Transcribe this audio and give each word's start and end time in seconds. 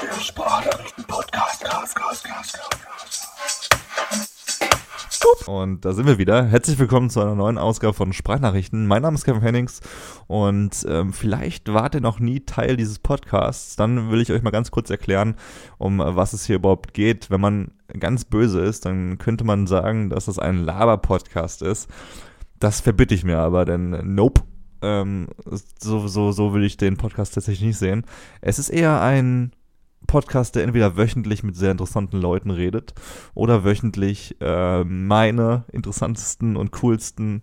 Der 0.00 0.20
Sprachnachrichten-Podcast. 0.20 1.64
Cast, 1.64 1.96
Cast, 1.96 2.24
Cast, 2.24 2.54
Cast. 2.54 2.78
Und 5.48 5.84
da 5.84 5.92
sind 5.92 6.06
wir 6.06 6.18
wieder. 6.18 6.44
Herzlich 6.44 6.78
willkommen 6.78 7.10
zu 7.10 7.20
einer 7.20 7.34
neuen 7.34 7.58
Ausgabe 7.58 7.94
von 7.94 8.12
Sprachnachrichten. 8.12 8.86
Mein 8.86 9.02
Name 9.02 9.16
ist 9.16 9.24
Kevin 9.24 9.42
Hennings 9.42 9.80
und 10.28 10.86
ähm, 10.88 11.12
vielleicht 11.12 11.72
wart 11.72 11.96
ihr 11.96 12.00
noch 12.00 12.20
nie 12.20 12.40
Teil 12.40 12.76
dieses 12.76 13.00
Podcasts. 13.00 13.74
Dann 13.74 14.12
will 14.12 14.20
ich 14.20 14.30
euch 14.30 14.42
mal 14.42 14.50
ganz 14.50 14.70
kurz 14.70 14.88
erklären, 14.88 15.34
um 15.78 15.98
was 15.98 16.32
es 16.32 16.46
hier 16.46 16.56
überhaupt 16.56 16.94
geht. 16.94 17.28
Wenn 17.28 17.40
man 17.40 17.72
ganz 17.98 18.24
böse 18.24 18.60
ist, 18.60 18.84
dann 18.84 19.18
könnte 19.18 19.42
man 19.42 19.66
sagen, 19.66 20.10
dass 20.10 20.26
das 20.26 20.38
ein 20.38 20.64
Laber-Podcast 20.64 21.62
ist. 21.62 21.90
Das 22.60 22.80
verbitte 22.80 23.16
ich 23.16 23.24
mir 23.24 23.38
aber, 23.38 23.64
denn 23.64 24.14
nope. 24.14 24.42
Ähm, 24.80 25.26
so, 25.80 26.06
so, 26.06 26.30
so 26.30 26.54
will 26.54 26.62
ich 26.62 26.76
den 26.76 26.96
Podcast 26.96 27.34
tatsächlich 27.34 27.66
nicht 27.66 27.78
sehen. 27.78 28.04
Es 28.40 28.60
ist 28.60 28.68
eher 28.68 29.00
ein 29.00 29.50
Podcast, 30.06 30.54
der 30.54 30.64
entweder 30.64 30.96
wöchentlich 30.96 31.42
mit 31.42 31.56
sehr 31.56 31.70
interessanten 31.70 32.20
Leuten 32.20 32.50
redet 32.50 32.94
oder 33.34 33.64
wöchentlich 33.64 34.36
äh, 34.40 34.84
meine 34.84 35.64
interessantesten 35.72 36.56
und 36.56 36.70
coolsten 36.72 37.42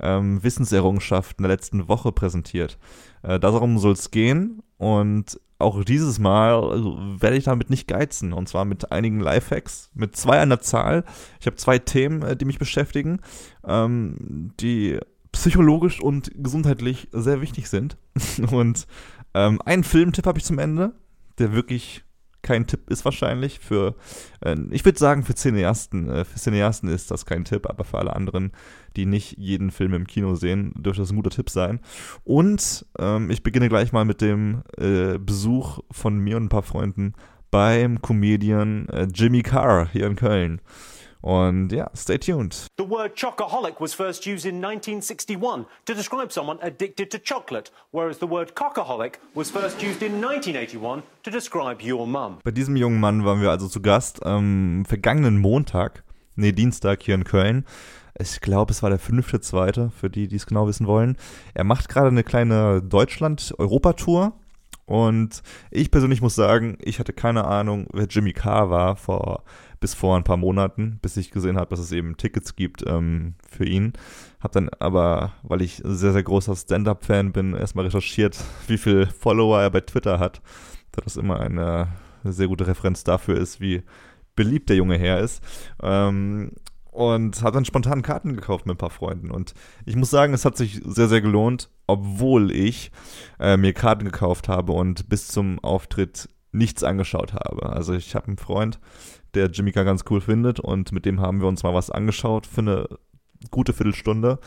ähm, 0.00 0.42
Wissenserrungenschaften 0.42 1.42
der 1.42 1.52
letzten 1.52 1.88
Woche 1.88 2.12
präsentiert. 2.12 2.78
Äh, 3.22 3.38
darum 3.38 3.78
soll 3.78 3.92
es 3.92 4.10
gehen 4.10 4.62
und 4.78 5.40
auch 5.58 5.84
dieses 5.84 6.18
Mal 6.18 6.54
also, 6.54 6.98
werde 7.18 7.36
ich 7.36 7.44
damit 7.44 7.70
nicht 7.70 7.88
geizen 7.88 8.32
und 8.32 8.48
zwar 8.48 8.64
mit 8.64 8.92
einigen 8.92 9.20
Lifehacks, 9.20 9.90
mit 9.94 10.16
zwei 10.16 10.40
an 10.40 10.50
der 10.50 10.60
Zahl. 10.60 11.04
Ich 11.40 11.46
habe 11.46 11.56
zwei 11.56 11.78
Themen, 11.78 12.22
äh, 12.22 12.36
die 12.36 12.44
mich 12.44 12.58
beschäftigen, 12.58 13.20
ähm, 13.66 14.52
die 14.60 14.98
psychologisch 15.32 16.00
und 16.00 16.30
gesundheitlich 16.34 17.08
sehr 17.12 17.40
wichtig 17.40 17.68
sind. 17.68 17.96
und 18.50 18.86
ähm, 19.34 19.60
einen 19.62 19.84
Filmtipp 19.84 20.26
habe 20.26 20.38
ich 20.38 20.44
zum 20.44 20.58
Ende, 20.58 20.94
der 21.38 21.52
wirklich 21.52 22.04
kein 22.46 22.66
Tipp 22.66 22.88
ist 22.90 23.04
wahrscheinlich. 23.04 23.58
Für, 23.58 23.96
äh, 24.40 24.56
ich 24.70 24.84
würde 24.84 24.98
sagen, 24.98 25.24
für 25.24 25.34
Cineasten, 25.34 26.08
äh, 26.08 26.24
für 26.24 26.38
Cineasten 26.38 26.88
ist 26.88 27.10
das 27.10 27.26
kein 27.26 27.44
Tipp, 27.44 27.68
aber 27.68 27.84
für 27.84 27.98
alle 27.98 28.14
anderen, 28.14 28.52
die 28.96 29.04
nicht 29.04 29.36
jeden 29.36 29.70
Film 29.70 29.92
im 29.94 30.06
Kino 30.06 30.36
sehen, 30.36 30.72
dürfte 30.76 31.02
das 31.02 31.10
ein 31.10 31.16
guter 31.16 31.30
Tipp 31.30 31.50
sein. 31.50 31.80
Und 32.24 32.86
ähm, 32.98 33.30
ich 33.30 33.42
beginne 33.42 33.68
gleich 33.68 33.92
mal 33.92 34.04
mit 34.04 34.20
dem 34.20 34.62
äh, 34.78 35.18
Besuch 35.18 35.80
von 35.90 36.18
mir 36.18 36.36
und 36.36 36.44
ein 36.44 36.48
paar 36.48 36.62
Freunden 36.62 37.14
beim 37.50 38.00
Comedian 38.00 38.88
äh, 38.88 39.08
Jimmy 39.12 39.42
Carr 39.42 39.88
hier 39.90 40.06
in 40.06 40.16
Köln. 40.16 40.60
Und 41.26 41.72
ja, 41.72 41.90
stay 41.92 42.18
tuned. 42.18 42.68
The 42.78 42.88
word 42.88 43.16
chocoholic 43.16 43.80
was 43.80 43.92
first 43.92 44.28
used 44.28 44.46
in 44.46 44.62
1961 44.62 45.66
to 45.84 45.92
describe 45.92 46.30
someone 46.30 46.60
addicted 46.62 47.10
to 47.10 47.18
chocolate, 47.18 47.72
whereas 47.90 48.20
the 48.20 48.30
word 48.30 48.54
cockaholic 48.54 49.18
was 49.34 49.50
first 49.50 49.82
used 49.82 50.02
in 50.02 50.22
1981 50.22 51.02
to 51.24 51.30
describe 51.32 51.82
your 51.82 52.06
mum. 52.06 52.38
Bei 52.44 52.52
diesem 52.52 52.76
jungen 52.76 53.00
Mann 53.00 53.24
waren 53.24 53.42
wir 53.42 53.50
also 53.50 53.66
zu 53.66 53.82
Gast 53.82 54.24
am 54.24 54.84
vergangenen 54.86 55.38
Montag, 55.38 56.04
nee, 56.36 56.52
Dienstag 56.52 57.02
hier 57.02 57.16
in 57.16 57.24
Köln. 57.24 57.64
Ich 58.20 58.40
glaube, 58.40 58.70
es 58.70 58.84
war 58.84 58.90
der 58.90 59.00
fünfte, 59.00 59.40
zweite, 59.40 59.90
für 59.90 60.08
die, 60.08 60.28
die 60.28 60.36
es 60.36 60.46
genau 60.46 60.68
wissen 60.68 60.86
wollen. 60.86 61.16
Er 61.54 61.64
macht 61.64 61.88
gerade 61.88 62.06
eine 62.06 62.22
kleine 62.22 62.82
Deutschland-Europa-Tour. 62.82 64.32
Und 64.84 65.42
ich 65.72 65.90
persönlich 65.90 66.22
muss 66.22 66.36
sagen, 66.36 66.78
ich 66.80 67.00
hatte 67.00 67.12
keine 67.12 67.46
Ahnung, 67.46 67.88
wer 67.92 68.06
Jimmy 68.06 68.32
Carr 68.32 68.70
war 68.70 68.94
vor 68.94 69.42
bis 69.80 69.94
vor 69.94 70.16
ein 70.16 70.24
paar 70.24 70.36
Monaten, 70.36 70.98
bis 71.02 71.16
ich 71.16 71.30
gesehen 71.30 71.56
habe, 71.56 71.70
dass 71.70 71.80
es 71.80 71.92
eben 71.92 72.16
Tickets 72.16 72.56
gibt 72.56 72.84
ähm, 72.86 73.34
für 73.48 73.64
ihn. 73.64 73.92
Habe 74.40 74.54
dann 74.54 74.70
aber, 74.78 75.32
weil 75.42 75.62
ich 75.62 75.82
sehr, 75.84 76.12
sehr 76.12 76.22
großer 76.22 76.56
Stand-Up-Fan 76.56 77.32
bin, 77.32 77.54
erstmal 77.54 77.84
recherchiert, 77.84 78.38
wie 78.66 78.78
viel 78.78 79.06
Follower 79.06 79.60
er 79.60 79.70
bei 79.70 79.80
Twitter 79.80 80.18
hat, 80.18 80.40
da 80.92 81.02
das 81.02 81.16
immer 81.16 81.40
eine 81.40 81.88
sehr 82.24 82.48
gute 82.48 82.66
Referenz 82.66 83.04
dafür 83.04 83.36
ist, 83.38 83.60
wie 83.60 83.82
beliebt 84.34 84.68
der 84.68 84.76
junge 84.76 84.98
Herr 84.98 85.20
ist. 85.20 85.42
Ähm, 85.82 86.52
und 86.96 87.42
habe 87.42 87.52
dann 87.52 87.66
spontan 87.66 88.00
Karten 88.00 88.34
gekauft 88.34 88.64
mit 88.64 88.76
ein 88.76 88.78
paar 88.78 88.88
Freunden. 88.88 89.30
Und 89.30 89.52
ich 89.84 89.96
muss 89.96 90.08
sagen, 90.08 90.32
es 90.32 90.46
hat 90.46 90.56
sich 90.56 90.80
sehr, 90.82 91.08
sehr 91.08 91.20
gelohnt, 91.20 91.68
obwohl 91.86 92.50
ich 92.50 92.90
äh, 93.38 93.58
mir 93.58 93.74
Karten 93.74 94.06
gekauft 94.06 94.48
habe 94.48 94.72
und 94.72 95.06
bis 95.10 95.28
zum 95.28 95.58
Auftritt 95.58 96.30
nichts 96.56 96.82
angeschaut 96.82 97.32
habe. 97.32 97.70
Also 97.70 97.94
ich 97.94 98.14
habe 98.14 98.28
einen 98.28 98.38
Freund, 98.38 98.78
der 99.34 99.50
Jimika 99.50 99.82
ganz 99.82 100.04
cool 100.10 100.20
findet 100.20 100.60
und 100.60 100.92
mit 100.92 101.04
dem 101.04 101.20
haben 101.20 101.40
wir 101.40 101.48
uns 101.48 101.62
mal 101.62 101.74
was 101.74 101.90
angeschaut 101.90 102.46
für 102.46 102.60
eine 102.60 102.88
gute 103.50 103.72
Viertelstunde. 103.72 104.38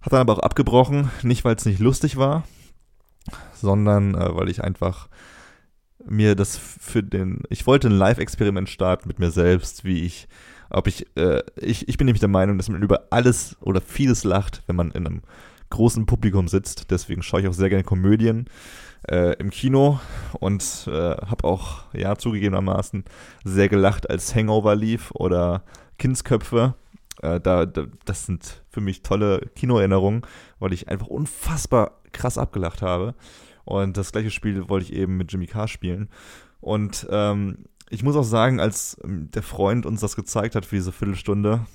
Hat 0.00 0.12
dann 0.12 0.20
aber 0.20 0.34
auch 0.34 0.40
abgebrochen, 0.40 1.10
nicht 1.22 1.44
weil 1.44 1.56
es 1.56 1.64
nicht 1.64 1.80
lustig 1.80 2.16
war, 2.16 2.44
sondern 3.54 4.14
äh, 4.14 4.34
weil 4.34 4.48
ich 4.48 4.62
einfach 4.62 5.08
mir 6.06 6.34
das 6.34 6.58
für 6.58 7.02
den, 7.02 7.42
ich 7.48 7.66
wollte 7.66 7.88
ein 7.88 7.96
Live-Experiment 7.96 8.68
starten 8.68 9.08
mit 9.08 9.18
mir 9.18 9.30
selbst, 9.30 9.84
wie 9.84 10.04
ich, 10.04 10.28
ob 10.68 10.86
ich, 10.86 11.06
äh, 11.16 11.42
ich, 11.56 11.88
ich 11.88 11.96
bin 11.96 12.04
nämlich 12.04 12.20
der 12.20 12.28
Meinung, 12.28 12.58
dass 12.58 12.68
man 12.68 12.82
über 12.82 13.08
alles 13.10 13.56
oder 13.60 13.80
vieles 13.80 14.24
lacht, 14.24 14.62
wenn 14.66 14.76
man 14.76 14.90
in 14.90 15.06
einem 15.06 15.22
großen 15.74 16.06
Publikum 16.06 16.48
sitzt. 16.48 16.90
Deswegen 16.90 17.22
schaue 17.22 17.42
ich 17.42 17.48
auch 17.48 17.52
sehr 17.52 17.68
gerne 17.68 17.84
Komödien 17.84 18.48
äh, 19.10 19.34
im 19.38 19.50
Kino 19.50 20.00
und 20.40 20.88
äh, 20.88 20.92
habe 20.92 21.44
auch, 21.44 21.84
ja, 21.92 22.16
zugegebenermaßen 22.16 23.04
sehr 23.44 23.68
gelacht, 23.68 24.08
als 24.08 24.34
Hangover 24.34 24.76
lief 24.76 25.10
oder 25.12 25.64
Kindsköpfe. 25.98 26.74
Äh, 27.22 27.40
da, 27.40 27.66
da, 27.66 27.86
das 28.04 28.26
sind 28.26 28.62
für 28.70 28.80
mich 28.80 29.02
tolle 29.02 29.40
Kinoerinnerungen, 29.56 30.22
weil 30.58 30.72
ich 30.72 30.88
einfach 30.88 31.08
unfassbar 31.08 32.00
krass 32.12 32.38
abgelacht 32.38 32.82
habe. 32.82 33.14
Und 33.64 33.96
das 33.96 34.12
gleiche 34.12 34.30
Spiel 34.30 34.68
wollte 34.68 34.86
ich 34.86 34.92
eben 34.92 35.16
mit 35.16 35.32
Jimmy 35.32 35.46
Carr 35.46 35.68
spielen. 35.68 36.08
Und 36.60 37.06
ähm, 37.10 37.64
ich 37.90 38.02
muss 38.02 38.16
auch 38.16 38.24
sagen, 38.24 38.60
als 38.60 38.96
ähm, 39.04 39.30
der 39.32 39.42
Freund 39.42 39.86
uns 39.86 40.00
das 40.00 40.16
gezeigt 40.16 40.54
hat 40.54 40.66
für 40.66 40.76
diese 40.76 40.92
Viertelstunde, 40.92 41.66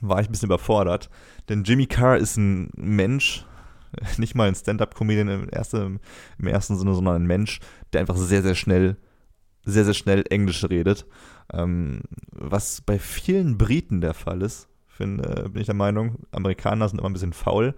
war 0.00 0.20
ich 0.20 0.28
ein 0.28 0.32
bisschen 0.32 0.48
überfordert. 0.48 1.10
Denn 1.48 1.64
Jimmy 1.64 1.86
Carr 1.86 2.16
ist 2.16 2.36
ein 2.36 2.70
Mensch, 2.76 3.44
nicht 4.18 4.34
mal 4.34 4.48
ein 4.48 4.54
Stand-up-Comedian 4.54 5.28
im, 5.28 5.48
erste, 5.50 5.98
im 6.38 6.46
ersten 6.46 6.76
Sinne, 6.76 6.94
sondern 6.94 7.16
ein 7.16 7.26
Mensch, 7.26 7.60
der 7.92 8.00
einfach 8.00 8.16
sehr, 8.16 8.42
sehr 8.42 8.54
schnell, 8.54 8.96
sehr, 9.64 9.84
sehr 9.84 9.94
schnell 9.94 10.24
Englisch 10.30 10.64
redet. 10.64 11.06
Ähm, 11.52 12.02
was 12.32 12.80
bei 12.80 12.98
vielen 12.98 13.58
Briten 13.58 14.00
der 14.00 14.14
Fall 14.14 14.42
ist, 14.42 14.68
find, 14.86 15.24
äh, 15.24 15.48
bin 15.48 15.60
ich 15.60 15.66
der 15.66 15.74
Meinung. 15.74 16.16
Amerikaner 16.32 16.88
sind 16.88 16.98
immer 16.98 17.10
ein 17.10 17.14
bisschen 17.14 17.32
faul, 17.32 17.74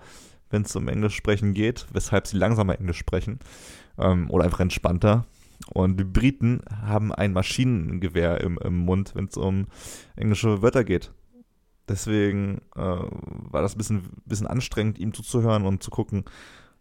wenn 0.50 0.62
es 0.62 0.74
um 0.76 0.88
Englisch 0.88 1.16
sprechen 1.16 1.54
geht, 1.54 1.86
weshalb 1.92 2.26
sie 2.26 2.38
langsamer 2.38 2.78
Englisch 2.78 2.98
sprechen 2.98 3.38
ähm, 3.98 4.30
oder 4.30 4.44
einfach 4.44 4.60
entspannter. 4.60 5.26
Und 5.72 5.98
die 5.98 6.04
Briten 6.04 6.62
haben 6.70 7.12
ein 7.12 7.32
Maschinengewehr 7.32 8.40
im, 8.40 8.58
im 8.58 8.78
Mund, 8.78 9.12
wenn 9.14 9.26
es 9.26 9.36
um 9.36 9.66
englische 10.16 10.62
Wörter 10.62 10.84
geht. 10.84 11.12
Deswegen 11.88 12.60
äh, 12.76 12.80
war 12.80 13.62
das 13.62 13.74
ein 13.74 13.78
bisschen, 13.78 14.02
bisschen 14.26 14.46
anstrengend, 14.46 14.98
ihm 14.98 15.14
zuzuhören 15.14 15.64
und 15.66 15.82
zu 15.82 15.90
gucken, 15.90 16.24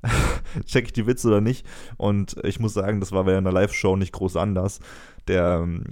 check 0.65 0.85
ich 0.85 0.93
die 0.93 1.07
Witze 1.07 1.27
oder 1.27 1.41
nicht. 1.41 1.65
Und 1.97 2.35
ich 2.43 2.59
muss 2.59 2.73
sagen, 2.73 2.99
das 2.99 3.11
war 3.11 3.23
bei 3.23 3.37
einer 3.37 3.51
Live-Show 3.51 3.95
nicht 3.95 4.13
groß 4.13 4.35
anders. 4.35 4.79
Der 5.27 5.61
ähm, 5.63 5.83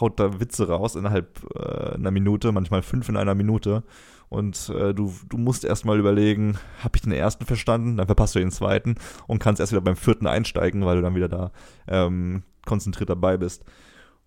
haut 0.00 0.20
da 0.20 0.40
Witze 0.40 0.68
raus 0.68 0.94
innerhalb 0.94 1.40
äh, 1.54 1.94
einer 1.94 2.10
Minute, 2.10 2.52
manchmal 2.52 2.82
fünf 2.82 3.08
in 3.08 3.16
einer 3.16 3.34
Minute. 3.34 3.82
Und 4.28 4.68
äh, 4.68 4.94
du, 4.94 5.12
du 5.28 5.38
musst 5.38 5.64
erstmal 5.64 5.98
überlegen, 5.98 6.56
habe 6.84 6.96
ich 6.96 7.02
den 7.02 7.12
ersten 7.12 7.46
verstanden? 7.46 7.96
Dann 7.96 8.06
verpasst 8.06 8.36
du 8.36 8.38
den 8.38 8.52
zweiten 8.52 8.94
und 9.26 9.40
kannst 9.40 9.60
erst 9.60 9.72
wieder 9.72 9.80
beim 9.80 9.96
vierten 9.96 10.28
einsteigen, 10.28 10.84
weil 10.84 10.96
du 10.96 11.02
dann 11.02 11.16
wieder 11.16 11.28
da 11.28 11.50
ähm, 11.88 12.44
konzentriert 12.64 13.10
dabei 13.10 13.36
bist. 13.36 13.64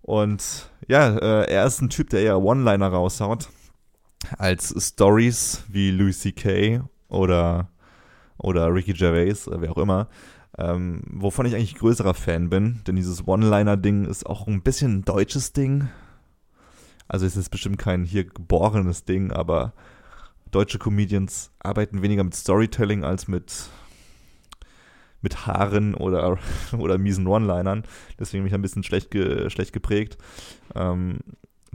Und 0.01 0.69
ja, 0.90 1.16
äh, 1.16 1.50
er 1.50 1.66
ist 1.66 1.81
ein 1.81 1.90
Typ, 1.90 2.09
der 2.09 2.22
eher 2.22 2.41
One-Liner 2.41 2.90
raushaut 2.90 3.47
als 4.38 4.73
Stories 4.78 5.63
wie 5.67 5.91
Louis 5.91 6.19
C.K. 6.19 6.81
oder, 7.09 7.69
oder 8.38 8.73
Ricky 8.73 8.94
Gervais, 8.94 9.50
wer 9.50 9.72
auch 9.72 9.78
immer, 9.78 10.07
ähm, 10.57 11.01
wovon 11.09 11.45
ich 11.45 11.56
eigentlich 11.56 11.75
größerer 11.75 12.13
Fan 12.13 12.50
bin, 12.50 12.81
denn 12.85 12.95
dieses 12.95 13.28
One-Liner-Ding 13.28 14.05
ist 14.05 14.25
auch 14.25 14.47
ein 14.47 14.61
bisschen 14.61 14.99
ein 14.99 15.05
deutsches 15.05 15.53
Ding. 15.53 15.90
Also 17.08 17.25
es 17.25 17.35
ist 17.35 17.49
bestimmt 17.49 17.78
kein 17.78 18.03
hier 18.03 18.25
geborenes 18.25 19.05
Ding, 19.05 19.31
aber 19.31 19.73
deutsche 20.52 20.79
Comedians 20.79 21.52
arbeiten 21.59 22.02
weniger 22.02 22.23
mit 22.23 22.35
Storytelling 22.35 23.03
als 23.03 23.28
mit 23.28 23.70
mit 25.23 25.47
Haaren 25.47 25.96
oder, 25.96 26.37
oder 26.78 26.97
miesen 26.99 27.25
One-Linern. 27.25 27.84
Deswegen 28.20 28.43
bin 28.43 28.49
ich 28.49 28.53
ein 28.53 28.61
bisschen 28.61 28.84
schlecht, 28.84 29.09
ge, 29.09 29.49
schlecht 29.49 29.73
geprägt. 29.73 30.17
Ähm, 30.75 31.20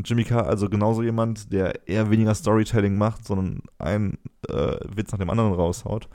Jimmy 0.04 0.24
Carr 0.24 0.46
also 0.46 0.68
genauso 0.68 1.02
jemand, 1.02 1.52
der 1.52 1.86
eher 1.88 2.10
weniger 2.10 2.34
Storytelling 2.34 2.96
macht, 2.96 3.26
sondern 3.26 3.62
einen 3.78 4.18
äh, 4.48 4.76
Witz 4.94 5.12
nach 5.12 5.18
dem 5.18 5.30
anderen 5.30 5.52
raushaut. 5.52 6.08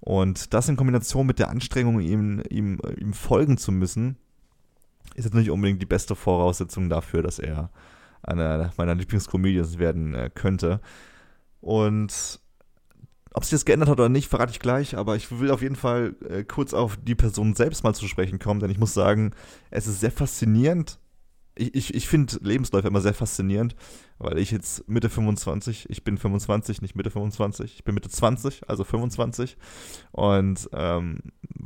Und 0.00 0.52
das 0.54 0.68
in 0.68 0.76
Kombination 0.76 1.26
mit 1.26 1.38
der 1.38 1.48
Anstrengung, 1.48 2.00
ihm, 2.00 2.42
ihm, 2.50 2.78
ihm 2.98 3.12
folgen 3.12 3.56
zu 3.58 3.72
müssen, 3.72 4.16
ist 5.14 5.24
jetzt 5.24 5.34
nicht 5.34 5.50
unbedingt 5.50 5.80
die 5.80 5.86
beste 5.86 6.14
Voraussetzung 6.14 6.88
dafür, 6.88 7.22
dass 7.22 7.38
er 7.38 7.70
einer 8.22 8.72
meiner 8.76 8.94
Lieblingscomedians 8.94 9.78
werden 9.78 10.14
äh, 10.14 10.30
könnte. 10.34 10.80
Und 11.60 12.40
Ob 13.32 13.44
sich 13.44 13.50
das 13.50 13.66
geändert 13.66 13.90
hat 13.90 13.98
oder 13.98 14.08
nicht, 14.08 14.28
verrate 14.28 14.52
ich 14.52 14.60
gleich, 14.60 14.96
aber 14.96 15.14
ich 15.14 15.30
will 15.40 15.50
auf 15.50 15.60
jeden 15.60 15.76
Fall 15.76 16.14
äh, 16.26 16.42
kurz 16.42 16.72
auf 16.72 16.96
die 16.96 17.14
Person 17.14 17.54
selbst 17.54 17.84
mal 17.84 17.94
zu 17.94 18.08
sprechen 18.08 18.38
kommen, 18.38 18.60
denn 18.60 18.70
ich 18.70 18.78
muss 18.78 18.94
sagen, 18.94 19.32
es 19.70 19.86
ist 19.86 20.00
sehr 20.00 20.10
faszinierend. 20.10 20.98
Ich, 21.56 21.74
ich, 21.74 21.94
ich 21.94 22.08
finde 22.08 22.38
Lebensläufe 22.42 22.88
immer 22.88 23.00
sehr 23.00 23.14
faszinierend, 23.14 23.74
weil 24.18 24.38
ich 24.38 24.50
jetzt 24.50 24.88
Mitte 24.88 25.08
25, 25.08 25.88
ich 25.88 26.04
bin 26.04 26.18
25, 26.18 26.82
nicht 26.82 26.94
Mitte 26.94 27.10
25, 27.10 27.74
ich 27.76 27.84
bin 27.84 27.94
Mitte 27.94 28.10
20, 28.10 28.68
also 28.68 28.84
25 28.84 29.56
und 30.12 30.68
ähm, 30.72 31.18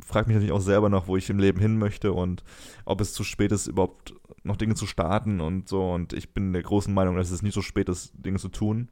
frage 0.05 0.27
mich 0.27 0.35
natürlich 0.35 0.53
auch 0.53 0.61
selber 0.61 0.89
noch, 0.89 1.07
wo 1.07 1.17
ich 1.17 1.29
im 1.29 1.39
Leben 1.39 1.59
hin 1.59 1.77
möchte 1.77 2.13
und 2.13 2.43
ob 2.85 3.01
es 3.01 3.13
zu 3.13 3.23
spät 3.23 3.51
ist, 3.51 3.67
überhaupt 3.67 4.13
noch 4.43 4.57
Dinge 4.57 4.75
zu 4.75 4.87
starten 4.87 5.41
und 5.41 5.67
so 5.67 5.91
und 5.91 6.13
ich 6.13 6.33
bin 6.33 6.53
der 6.53 6.63
großen 6.63 6.93
Meinung, 6.93 7.17
dass 7.17 7.31
es 7.31 7.41
nicht 7.41 7.53
so 7.53 7.61
spät 7.61 7.89
ist, 7.89 8.13
Dinge 8.15 8.39
zu 8.39 8.49
tun, 8.49 8.89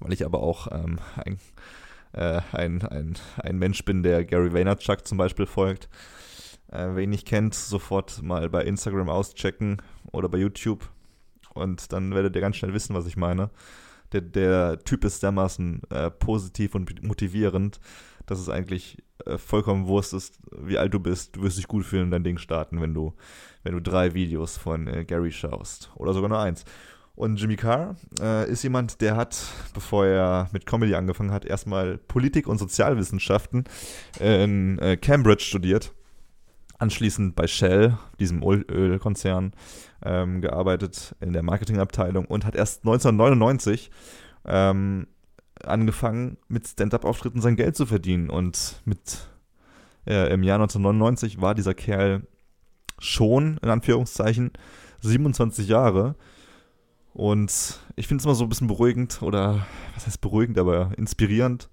weil 0.00 0.12
ich 0.12 0.24
aber 0.24 0.42
auch 0.42 0.68
ähm, 0.70 0.98
ein, 1.16 1.38
äh, 2.12 2.40
ein, 2.52 2.82
ein, 2.82 3.18
ein 3.38 3.58
Mensch 3.58 3.84
bin, 3.84 4.02
der 4.02 4.24
Gary 4.24 4.52
Vaynerchuk 4.52 5.06
zum 5.06 5.18
Beispiel 5.18 5.46
folgt. 5.46 5.88
Äh, 6.70 6.88
wer 6.94 7.02
ihn 7.02 7.10
nicht 7.10 7.26
kennt, 7.26 7.54
sofort 7.54 8.22
mal 8.22 8.48
bei 8.48 8.64
Instagram 8.64 9.08
auschecken 9.08 9.82
oder 10.12 10.28
bei 10.28 10.38
YouTube 10.38 10.88
und 11.54 11.92
dann 11.92 12.14
werdet 12.14 12.34
ihr 12.34 12.40
ganz 12.40 12.56
schnell 12.56 12.74
wissen, 12.74 12.94
was 12.94 13.06
ich 13.06 13.16
meine. 13.16 13.50
Der, 14.12 14.20
der 14.20 14.78
Typ 14.80 15.04
ist 15.04 15.22
dermaßen 15.22 15.82
äh, 15.90 16.10
positiv 16.10 16.74
und 16.74 17.02
motivierend, 17.02 17.80
dass 18.26 18.40
es 18.40 18.48
eigentlich 18.48 18.98
äh, 19.26 19.38
vollkommen 19.38 19.86
Wurst 19.86 20.14
ist, 20.14 20.38
wie 20.56 20.78
alt 20.78 20.92
du 20.94 21.00
bist. 21.00 21.36
Du 21.36 21.42
wirst 21.42 21.58
dich 21.58 21.68
gut 21.68 21.84
fühlen 21.84 22.04
und 22.04 22.10
dein 22.10 22.24
Ding 22.24 22.38
starten, 22.38 22.80
wenn 22.80 22.94
du, 22.94 23.14
wenn 23.62 23.72
du 23.72 23.80
drei 23.80 24.14
Videos 24.14 24.56
von 24.56 24.86
äh, 24.88 25.04
Gary 25.04 25.32
schaust. 25.32 25.90
Oder 25.94 26.12
sogar 26.12 26.28
nur 26.28 26.40
eins. 26.40 26.64
Und 27.14 27.36
Jimmy 27.36 27.56
Carr 27.56 27.96
äh, 28.20 28.50
ist 28.50 28.62
jemand, 28.62 29.00
der 29.00 29.16
hat, 29.16 29.44
bevor 29.74 30.06
er 30.06 30.48
mit 30.52 30.64
Comedy 30.64 30.94
angefangen 30.94 31.32
hat, 31.32 31.44
erstmal 31.44 31.98
Politik 31.98 32.48
und 32.48 32.58
Sozialwissenschaften 32.58 33.64
in 34.18 34.78
äh, 34.78 34.96
Cambridge 34.96 35.44
studiert. 35.44 35.92
Anschließend 36.80 37.36
bei 37.36 37.46
Shell, 37.46 37.96
diesem 38.18 38.42
Ölkonzern, 38.42 39.52
ähm, 40.02 40.40
gearbeitet 40.40 41.14
in 41.20 41.32
der 41.32 41.42
Marketingabteilung 41.42 42.24
und 42.24 42.44
hat 42.44 42.56
erst 42.56 42.80
1999 42.80 43.90
ähm, 44.46 45.06
angefangen, 45.62 46.38
mit 46.48 46.66
Stand-up-Auftritten 46.66 47.40
sein 47.40 47.56
Geld 47.56 47.76
zu 47.76 47.86
verdienen. 47.86 48.30
Und 48.30 48.80
mit 48.84 49.28
äh, 50.06 50.32
im 50.32 50.42
Jahr 50.42 50.56
1999 50.56 51.40
war 51.40 51.54
dieser 51.54 51.74
Kerl 51.74 52.26
schon, 52.98 53.58
in 53.62 53.68
Anführungszeichen, 53.68 54.50
27 55.02 55.68
Jahre 55.68 56.16
und 57.12 57.80
ich 57.96 58.06
finde 58.06 58.22
es 58.22 58.24
immer 58.24 58.34
so 58.34 58.44
ein 58.44 58.48
bisschen 58.48 58.68
beruhigend 58.68 59.22
oder 59.22 59.66
was 59.94 60.06
heißt 60.06 60.20
beruhigend, 60.20 60.58
aber 60.58 60.92
inspirierend, 60.96 61.68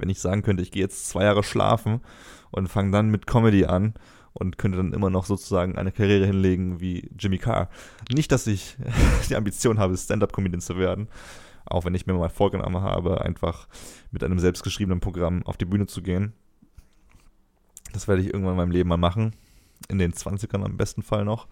wenn 0.00 0.08
ich 0.08 0.20
sagen 0.20 0.42
könnte, 0.42 0.62
ich 0.62 0.70
gehe 0.70 0.82
jetzt 0.82 1.08
zwei 1.08 1.24
Jahre 1.24 1.42
schlafen 1.42 2.00
und 2.50 2.68
fange 2.68 2.90
dann 2.90 3.10
mit 3.10 3.26
Comedy 3.26 3.66
an 3.66 3.94
und 4.32 4.58
könnte 4.58 4.78
dann 4.78 4.92
immer 4.92 5.10
noch 5.10 5.26
sozusagen 5.26 5.76
eine 5.76 5.92
Karriere 5.92 6.26
hinlegen 6.26 6.80
wie 6.80 7.10
Jimmy 7.18 7.38
Carr. 7.38 7.68
Nicht, 8.12 8.32
dass 8.32 8.46
ich 8.46 8.76
die 9.28 9.36
Ambition 9.36 9.78
habe, 9.78 9.96
Stand-up-Comedian 9.96 10.60
zu 10.60 10.76
werden, 10.76 11.08
auch 11.66 11.84
wenn 11.84 11.94
ich 11.94 12.06
mir 12.06 12.14
mal 12.14 12.30
vorgenommen 12.30 12.80
habe, 12.80 13.20
einfach 13.20 13.68
mit 14.10 14.24
einem 14.24 14.38
selbstgeschriebenen 14.38 15.00
Programm 15.00 15.44
auf 15.44 15.56
die 15.56 15.64
Bühne 15.64 15.86
zu 15.86 16.02
gehen. 16.02 16.32
Das 17.92 18.08
werde 18.08 18.22
ich 18.22 18.28
irgendwann 18.28 18.52
in 18.52 18.58
meinem 18.58 18.70
Leben 18.70 18.88
mal 18.88 18.96
machen. 18.96 19.34
In 19.88 19.98
den 19.98 20.12
20ern 20.12 20.64
am 20.64 20.76
besten 20.76 21.02
Fall 21.02 21.24
noch. 21.24 21.48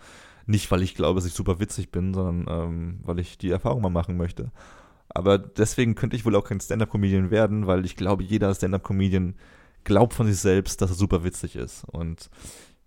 Nicht, 0.46 0.70
weil 0.70 0.82
ich 0.82 0.94
glaube, 0.94 1.18
dass 1.18 1.26
ich 1.26 1.34
super 1.34 1.60
witzig 1.60 1.90
bin, 1.90 2.14
sondern 2.14 2.46
ähm, 2.48 3.00
weil 3.02 3.18
ich 3.18 3.38
die 3.38 3.50
Erfahrung 3.50 3.82
mal 3.82 3.90
machen 3.90 4.16
möchte. 4.16 4.50
Aber 5.08 5.38
deswegen 5.38 5.94
könnte 5.94 6.16
ich 6.16 6.24
wohl 6.24 6.36
auch 6.36 6.44
kein 6.44 6.60
Stand-Up-Comedian 6.60 7.30
werden, 7.30 7.66
weil 7.66 7.84
ich 7.84 7.96
glaube, 7.96 8.22
jeder 8.22 8.54
Stand-Up-Comedian 8.54 9.34
glaubt 9.84 10.14
von 10.14 10.26
sich 10.26 10.38
selbst, 10.38 10.82
dass 10.82 10.90
er 10.90 10.96
super 10.96 11.24
witzig 11.24 11.56
ist. 11.56 11.84
Und 11.84 12.30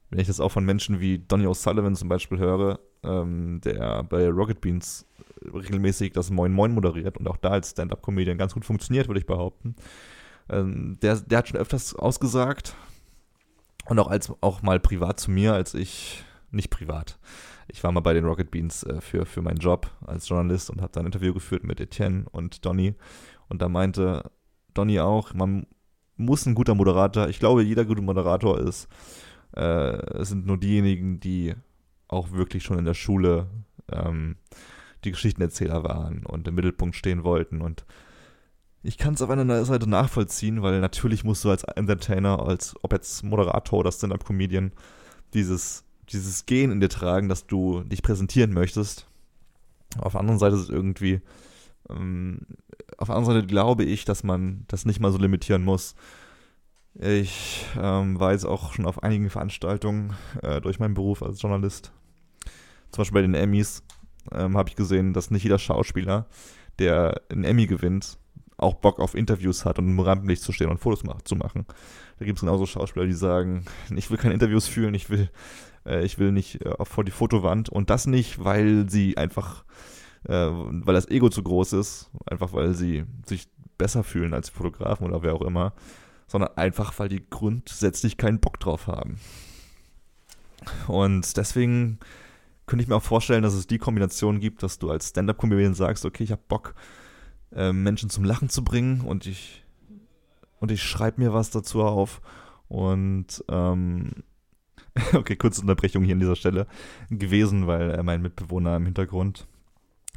wenn 0.10 0.20
ich 0.20 0.28
das 0.28 0.40
auch 0.40 0.52
von 0.52 0.66
Menschen 0.66 1.00
wie 1.00 1.20
Donny 1.20 1.48
O'Sullivan 1.48 1.96
zum 1.96 2.10
Beispiel 2.10 2.38
höre, 2.38 2.80
ähm, 3.04 3.62
der 3.62 4.04
bei 4.04 4.30
Rocket 4.30 4.62
Beans 4.62 5.06
regelmäßig 5.44 6.14
das 6.14 6.30
Moin 6.30 6.52
Moin 6.52 6.74
moderiert 6.74 7.18
und 7.18 7.28
auch 7.28 7.38
da 7.38 7.50
als 7.50 7.72
Stand-Up-Comedian 7.72 8.38
ganz 8.38 8.54
gut 8.54 8.66
funktioniert, 8.66 9.08
würde 9.08 9.20
ich 9.20 9.26
behaupten. 9.26 9.76
Ähm, 10.50 10.98
der, 11.02 11.16
der 11.16 11.40
hat 11.40 11.48
schon 11.48 11.60
öfters 11.60 11.96
ausgesagt 11.96 12.76
und 13.86 13.98
auch 14.00 14.10
als 14.10 14.32
auch 14.42 14.62
mal 14.62 14.80
privat 14.80 15.20
zu 15.20 15.32
mir, 15.32 15.54
als 15.54 15.74
ich 15.74 16.24
nicht 16.52 16.70
privat, 16.70 17.18
ich 17.72 17.84
war 17.84 17.92
mal 17.92 18.02
bei 18.02 18.14
den 18.14 18.26
Rocket 18.26 18.52
Beans 18.52 18.84
äh, 18.84 19.02
für, 19.02 19.26
für 19.26 19.42
meinen 19.42 19.60
Job 19.60 19.90
als 20.06 20.28
Journalist 20.28 20.70
und 20.70 20.82
habe 20.82 20.92
da 20.92 21.00
ein 21.00 21.06
Interview 21.06 21.34
geführt 21.34 21.64
mit 21.64 21.80
Etienne 21.80 22.26
und 22.32 22.66
Donny. 22.66 22.96
Und 23.50 23.62
da 23.62 23.70
meinte 23.70 24.32
Donny 24.74 25.00
auch, 25.00 25.34
man 25.34 25.66
muss 26.18 26.46
ein 26.46 26.56
guter 26.56 26.76
Moderator, 26.76 27.28
ich 27.30 27.40
glaube, 27.40 27.64
jeder 27.64 27.86
gute 27.86 28.02
Moderator 28.02 28.60
ist, 28.60 28.88
äh, 29.56 29.62
es 30.18 30.30
sind 30.30 30.46
nur 30.46 30.58
diejenigen, 30.58 31.20
die 31.20 31.56
auch 32.08 32.32
wirklich 32.32 32.64
schon 32.64 32.78
in 32.78 32.86
der 32.86 32.94
Schule 32.94 33.48
ähm, 33.92 34.36
die 35.04 35.12
Geschichtenerzähler 35.12 35.84
waren 35.84 36.26
und 36.26 36.48
im 36.48 36.56
Mittelpunkt 36.56 36.96
stehen 36.96 37.24
wollten. 37.24 37.62
Und 37.62 37.86
ich 38.84 38.98
kann 38.98 39.14
es 39.14 39.22
auf 39.22 39.30
einer 39.30 39.66
Seite 39.66 39.90
nachvollziehen, 39.90 40.62
weil 40.62 40.80
natürlich 40.80 41.24
musst 41.24 41.44
du 41.44 41.50
als 41.50 41.64
Entertainer, 41.64 42.40
als 42.40 42.76
ob 42.84 42.94
jetzt 42.94 43.24
Moderator 43.24 43.80
oder 43.80 43.92
Stand-Up-Comedian, 43.92 44.72
dieses 45.34 45.86
dieses 46.14 46.46
Gen 46.46 46.72
in 46.72 46.80
dir 46.80 46.90
tragen, 46.90 47.30
dass 47.30 47.48
du 47.48 47.82
dich 47.82 48.02
präsentieren 48.02 48.54
möchtest. 48.54 49.08
Auf 50.00 50.14
der 50.14 50.22
anderen 50.22 50.40
Seite 50.40 50.56
ist 50.56 50.64
es 50.64 50.70
irgendwie, 50.70 51.22
ähm, 51.90 52.40
auf 52.98 53.08
der 53.08 53.16
anderen 53.16 53.36
Seite 53.36 53.48
glaube 53.48 53.84
ich, 53.84 54.06
dass 54.06 54.24
man 54.24 54.66
das 54.68 54.86
nicht 54.86 55.00
mal 55.00 55.12
so 55.12 55.18
limitieren 55.18 55.64
muss. 55.64 55.96
Ich 56.96 57.66
ähm, 57.80 58.20
war 58.20 58.34
jetzt 58.34 58.46
auch 58.46 58.74
schon 58.74 58.86
auf 58.86 59.02
einigen 59.04 59.30
Veranstaltungen 59.30 60.14
äh, 60.42 60.60
durch 60.60 60.80
meinen 60.80 60.94
Beruf 60.94 61.24
als 61.24 61.42
Journalist. 61.42 61.92
Zum 62.92 63.02
Beispiel 63.02 63.22
bei 63.22 63.22
den 63.22 63.34
Emmys 63.34 63.84
ähm, 64.32 64.58
habe 64.58 64.70
ich 64.70 64.76
gesehen, 64.76 65.14
dass 65.14 65.32
nicht 65.32 65.44
jeder 65.44 65.60
Schauspieler, 65.60 66.28
der 66.80 67.22
einen 67.30 67.46
Emmy 67.46 67.68
gewinnt, 67.68 68.18
auch 68.58 68.76
Bock 68.76 69.00
auf 69.00 69.16
Interviews 69.16 69.66
hat 69.66 69.80
und 69.80 69.88
im 69.88 70.00
Rampenlicht 70.00 70.44
zu 70.44 70.52
stehen 70.52 70.70
und 70.70 70.80
Fotos 70.80 71.04
zu 71.24 71.36
machen. 71.36 71.66
Da 72.20 72.26
gibt 72.26 72.38
es 72.38 72.42
genauso 72.42 72.66
Schauspieler, 72.66 73.06
die 73.06 73.14
sagen, 73.14 73.66
ich 73.96 74.12
will 74.12 74.18
keine 74.18 74.34
Interviews 74.34 74.68
fühlen, 74.68 74.94
ich 74.94 75.10
will 75.10 75.30
äh, 75.86 76.04
ich 76.04 76.20
will 76.20 76.32
nicht 76.32 76.66
äh, 76.66 76.74
vor 76.84 77.04
die 77.04 77.12
Fotowand 77.12 77.70
und 77.70 77.90
das 77.90 78.08
nicht, 78.08 78.44
weil 78.44 78.90
sie 78.90 79.18
einfach, 79.18 79.64
äh, 80.28 80.34
weil 80.34 80.94
das 80.94 81.10
Ego 81.10 81.30
zu 81.30 81.44
groß 81.44 81.74
ist, 81.74 82.10
einfach 82.26 82.54
weil 82.54 82.74
sie 82.74 83.06
sich 83.26 83.48
besser 83.78 84.04
fühlen 84.04 84.34
als 84.34 84.50
Fotografen 84.50 85.08
oder 85.08 85.24
wer 85.24 85.34
auch 85.34 85.42
immer, 85.42 85.74
sondern 86.28 86.56
einfach, 86.56 86.98
weil 87.00 87.10
die 87.10 87.24
grundsätzlich 87.30 88.18
keinen 88.18 88.40
Bock 88.40 88.60
drauf 88.60 88.88
haben. 88.88 89.20
Und 90.88 91.36
deswegen 91.38 92.00
könnte 92.68 92.84
ich 92.84 92.90
mir 92.90 92.96
auch 92.96 93.04
vorstellen, 93.04 93.44
dass 93.44 93.54
es 93.54 93.68
die 93.68 93.80
Kombination 93.80 94.40
gibt, 94.40 94.64
dass 94.64 94.80
du 94.80 94.92
als 94.92 95.10
Stand-Up-Comedian 95.10 95.74
sagst, 95.74 96.06
okay, 96.06 96.24
ich 96.24 96.32
habe 96.32 96.42
Bock, 96.48 96.76
äh, 97.54 97.74
Menschen 97.74 98.10
zum 98.10 98.24
Lachen 98.24 98.50
zu 98.50 98.64
bringen 98.64 99.02
und 99.02 99.26
ich 99.26 99.64
und 100.60 100.72
ich 100.72 100.84
schreibe 100.84 101.20
mir 101.20 101.34
was 101.34 101.50
dazu 101.50 101.82
auf 101.82 102.22
und 102.68 103.44
ähm, 103.50 104.12
okay, 105.14 105.36
kurze 105.36 105.62
Unterbrechung 105.62 106.04
hier 106.04 106.14
an 106.14 106.20
dieser 106.20 106.36
Stelle 106.36 106.68
gewesen, 107.10 107.68
weil 107.68 107.92
äh, 107.92 108.04
mein 108.04 108.22
Mitbewohner 108.22 108.76
im 108.76 108.86
Hintergrund, 108.86 109.48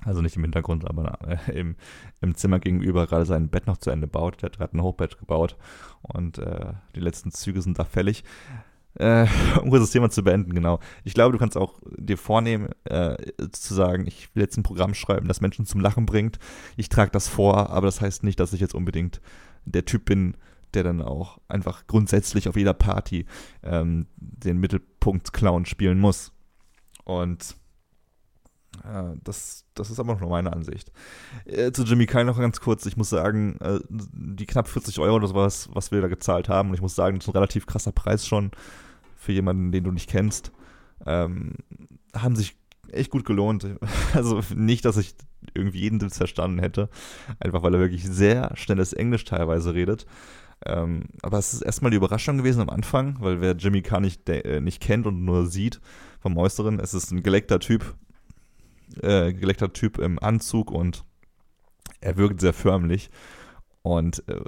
also 0.05 0.21
nicht 0.21 0.37
im 0.37 0.43
Hintergrund, 0.43 0.89
aber 0.89 1.19
äh, 1.49 1.59
im, 1.59 1.77
im 2.21 2.35
Zimmer 2.35 2.59
gegenüber 2.59 3.07
gerade 3.07 3.27
sein 3.27 3.49
Bett 3.49 3.67
noch 3.67 3.77
zu 3.77 3.91
Ende 3.91 4.07
baut. 4.07 4.43
Der 4.43 4.49
hat 4.49 4.59
gerade 4.59 4.77
ein 4.77 4.83
Hochbett 4.83 5.19
gebaut 5.19 5.57
und 6.03 6.39
äh, 6.39 6.73
die 6.95 7.01
letzten 7.01 7.31
Züge 7.31 7.63
sind 7.63 7.79
da 7.79 7.85
fällig. 7.85 8.25
Äh, 8.97 9.27
um 9.61 9.71
kurz 9.71 9.83
das 9.83 9.91
Thema 9.91 10.09
zu 10.11 10.23
beenden, 10.23 10.55
genau. 10.55 10.79
Ich 11.03 11.15
glaube, 11.15 11.33
du 11.33 11.39
kannst 11.39 11.57
auch 11.57 11.81
dir 11.97 12.17
vornehmen, 12.17 12.69
äh, 12.85 13.17
zu 13.51 13.75
sagen, 13.75 14.07
ich 14.07 14.35
will 14.35 14.43
jetzt 14.43 14.57
ein 14.57 14.63
Programm 14.63 14.95
schreiben, 14.95 15.27
das 15.27 15.41
Menschen 15.41 15.67
zum 15.67 15.81
Lachen 15.81 16.07
bringt. 16.07 16.39
Ich 16.77 16.89
trage 16.89 17.11
das 17.11 17.29
vor, 17.29 17.71
aber 17.71 17.87
das 17.87 18.01
heißt 18.01 18.23
nicht, 18.23 18.39
dass 18.39 18.53
ich 18.53 18.61
jetzt 18.61 18.75
unbedingt 18.75 19.21
der 19.65 19.85
Typ 19.85 20.05
bin, 20.05 20.37
der 20.75 20.85
dann 20.85 21.03
auch 21.03 21.39
einfach 21.49 21.87
grundsätzlich 21.87 22.49
auf 22.49 22.57
jeder 22.57 22.75
Party 22.75 23.27
ähm, 23.63 24.07
den 24.17 24.59
Mittelpunkt 24.59 25.33
Clown 25.33 25.67
spielen 25.67 25.99
muss. 25.99 26.33
Und 27.05 27.57
äh, 28.83 29.17
das, 29.23 29.65
das 29.75 29.91
ist 29.91 30.01
aber 30.01 30.15
noch 30.15 30.29
meine 30.29 30.53
Ansicht. 30.53 30.93
Äh, 31.45 31.73
zu 31.73 31.85
Jimmy 31.85 32.07
Kyle 32.07 32.25
noch 32.25 32.39
ganz 32.39 32.61
kurz. 32.61 32.87
Ich 32.87 32.97
muss 32.97 33.11
sagen, 33.11 33.59
äh, 33.61 33.79
die 33.89 34.47
knapp 34.47 34.69
40 34.69 34.99
Euro 34.99 35.17
oder 35.17 35.29
sowas, 35.29 35.69
was 35.73 35.91
wir 35.91 36.01
da 36.01 36.09
gezahlt 36.09 36.49
haben, 36.49 36.71
und 36.71 36.75
ich 36.75 36.83
muss 36.83 36.95
sagen, 36.95 37.19
das 37.19 37.25
ist 37.25 37.29
ein 37.29 37.39
relativ 37.39 37.67
krasser 37.67 37.93
Preis 37.93 38.27
schon 38.27 38.51
für 39.17 39.33
jemanden, 39.33 39.73
den 39.73 39.85
du 39.85 39.91
nicht 39.91 40.11
kennst, 40.11 40.53
ähm, 41.07 41.55
haben 42.15 42.37
sich 42.37 42.57
echt 42.91 43.11
gut 43.11 43.25
gelohnt. 43.25 43.67
Also 44.15 44.41
nicht, 44.55 44.85
dass 44.85 44.97
ich 44.97 45.15
irgendwie 45.55 45.81
jeden 45.81 46.01
Witz 46.01 46.17
verstanden 46.19 46.59
hätte, 46.59 46.89
einfach 47.41 47.63
weil 47.63 47.75
er 47.75 47.81
wirklich 47.81 48.05
sehr 48.05 48.53
schnelles 48.55 48.93
Englisch 48.93 49.25
teilweise 49.25 49.75
redet. 49.75 50.07
Ähm, 50.67 51.05
aber 51.23 51.39
es 51.39 51.53
ist 51.53 51.63
erstmal 51.63 51.91
die 51.91 51.97
Überraschung 51.97 52.39
gewesen 52.39 52.61
am 52.61 52.71
Anfang, 52.71 53.17
weil 53.21 53.41
wer 53.41 53.53
Jimmy 53.53 53.83
Carr 53.83 54.01
nicht, 54.01 54.29
äh, 54.29 54.61
nicht 54.61 54.81
kennt 54.81 55.07
und 55.07 55.25
nur 55.25 55.47
sieht 55.47 55.81
vom 56.21 56.37
Äußeren, 56.39 56.81
es 56.81 56.95
ist 56.95 57.11
ein 57.11 57.23
geleckter 57.23 57.61
Typ, 57.61 57.95
äh, 59.03 59.33
geleckter 59.33 59.73
Typ 59.73 59.99
im 59.99 60.19
Anzug 60.19 60.71
und 60.71 61.05
er 62.01 62.17
wirkt 62.17 62.41
sehr 62.41 62.53
förmlich. 62.53 63.11
Und 63.83 64.27
äh, 64.29 64.41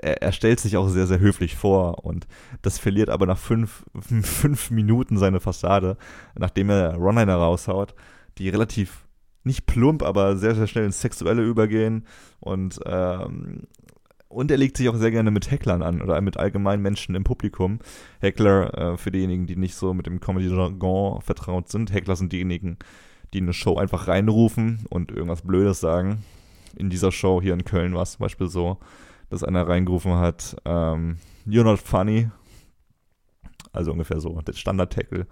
er, 0.00 0.22
er, 0.22 0.32
stellt 0.32 0.58
sich 0.58 0.78
auch 0.78 0.88
sehr, 0.88 1.06
sehr 1.06 1.18
höflich 1.18 1.54
vor 1.54 2.06
und 2.06 2.26
das 2.62 2.78
verliert 2.78 3.10
aber 3.10 3.26
nach 3.26 3.36
fünf, 3.36 3.84
fünf 4.00 4.70
Minuten 4.70 5.18
seine 5.18 5.40
Fassade, 5.40 5.98
nachdem 6.34 6.70
er 6.70 6.94
Ronliner 6.94 7.36
raushaut, 7.36 7.94
die 8.38 8.48
relativ 8.48 9.04
nicht 9.42 9.66
plump, 9.66 10.02
aber 10.02 10.38
sehr, 10.38 10.54
sehr 10.54 10.66
schnell 10.66 10.86
ins 10.86 11.02
Sexuelle 11.02 11.42
übergehen 11.42 12.06
und 12.40 12.80
ähm, 12.86 13.64
und 14.34 14.50
er 14.50 14.56
legt 14.56 14.76
sich 14.76 14.88
auch 14.88 14.96
sehr 14.96 15.12
gerne 15.12 15.30
mit 15.30 15.50
Hecklern 15.50 15.82
an 15.82 16.02
oder 16.02 16.20
mit 16.20 16.36
allgemeinen 16.36 16.82
Menschen 16.82 17.14
im 17.14 17.22
Publikum. 17.22 17.78
Heckler, 18.20 18.76
äh, 18.76 18.96
für 18.96 19.12
diejenigen, 19.12 19.46
die 19.46 19.56
nicht 19.56 19.76
so 19.76 19.94
mit 19.94 20.06
dem 20.06 20.20
Comedy-Jargon 20.20 21.22
vertraut 21.22 21.68
sind, 21.68 21.92
Heckler 21.92 22.16
sind 22.16 22.32
diejenigen, 22.32 22.78
die 23.32 23.38
eine 23.38 23.52
Show 23.52 23.76
einfach 23.76 24.08
reinrufen 24.08 24.86
und 24.90 25.12
irgendwas 25.12 25.42
Blödes 25.42 25.80
sagen. 25.80 26.24
In 26.76 26.90
dieser 26.90 27.12
Show 27.12 27.40
hier 27.40 27.54
in 27.54 27.64
Köln 27.64 27.94
war 27.94 28.02
es 28.02 28.12
zum 28.12 28.24
Beispiel 28.24 28.48
so, 28.48 28.78
dass 29.30 29.44
einer 29.44 29.68
reingerufen 29.68 30.14
hat, 30.14 30.56
ähm, 30.64 31.18
You're 31.46 31.64
not 31.64 31.78
funny. 31.78 32.30
Also 33.72 33.92
ungefähr 33.92 34.20
so, 34.20 34.40
der 34.40 34.52
Standard-Tackle, 34.52 35.26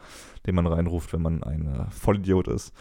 den 0.47 0.55
man 0.55 0.67
reinruft, 0.67 1.13
wenn 1.13 1.23
man 1.23 1.43
ein 1.43 1.67
äh, 1.67 1.91
Vollidiot 1.91 2.49
ist. 2.49 2.73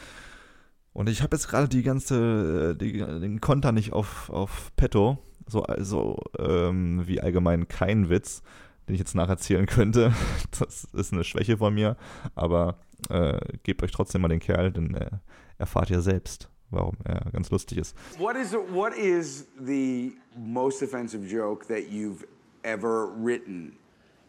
Und 0.94 1.10
ich 1.10 1.22
habe 1.24 1.36
jetzt 1.36 1.48
gerade 1.48 1.68
die 1.68 1.84
ganze, 1.84 2.72
äh, 2.72 2.76
die, 2.76 2.98
den 2.98 3.42
Konter 3.42 3.72
nicht 3.72 3.94
auf, 3.94 4.30
auf 4.30 4.72
Petto, 4.76 5.20
so 5.52 5.64
also 5.64 6.18
ähm, 6.40 7.04
wie 7.06 7.22
allgemein 7.22 7.68
kein 7.68 8.10
Witz, 8.10 8.42
den 8.88 8.96
ich 8.96 9.00
jetzt 9.00 9.16
nacherzählen 9.16 9.66
könnte. 9.66 10.14
Das 10.60 10.86
ist 10.94 11.14
eine 11.14 11.24
Schwäche 11.24 11.58
von 11.58 11.74
mir, 11.74 11.98
aber 12.36 12.78
äh, 13.10 13.40
gebt 13.64 13.84
euch 13.84 13.92
trotzdem 13.92 14.22
mal 14.22 14.28
den 14.28 14.40
Kerl, 14.40 14.72
denn 14.72 14.96
äh, 14.96 15.10
erfahrt 15.58 15.90
ihr 15.90 16.02
selbst, 16.02 16.50
warum 16.70 16.98
er 17.04 17.32
ganz 17.32 17.50
lustig 17.50 17.78
ist. 17.78 17.96
What 18.18 18.36
is 18.36 18.54
what 18.54 18.94
is 18.96 19.48
the 19.60 20.14
most 20.38 20.82
offensive 20.82 21.26
joke 21.26 21.68
that 21.68 21.90
you've 21.90 22.26
ever 22.64 23.10
written? 23.18 23.74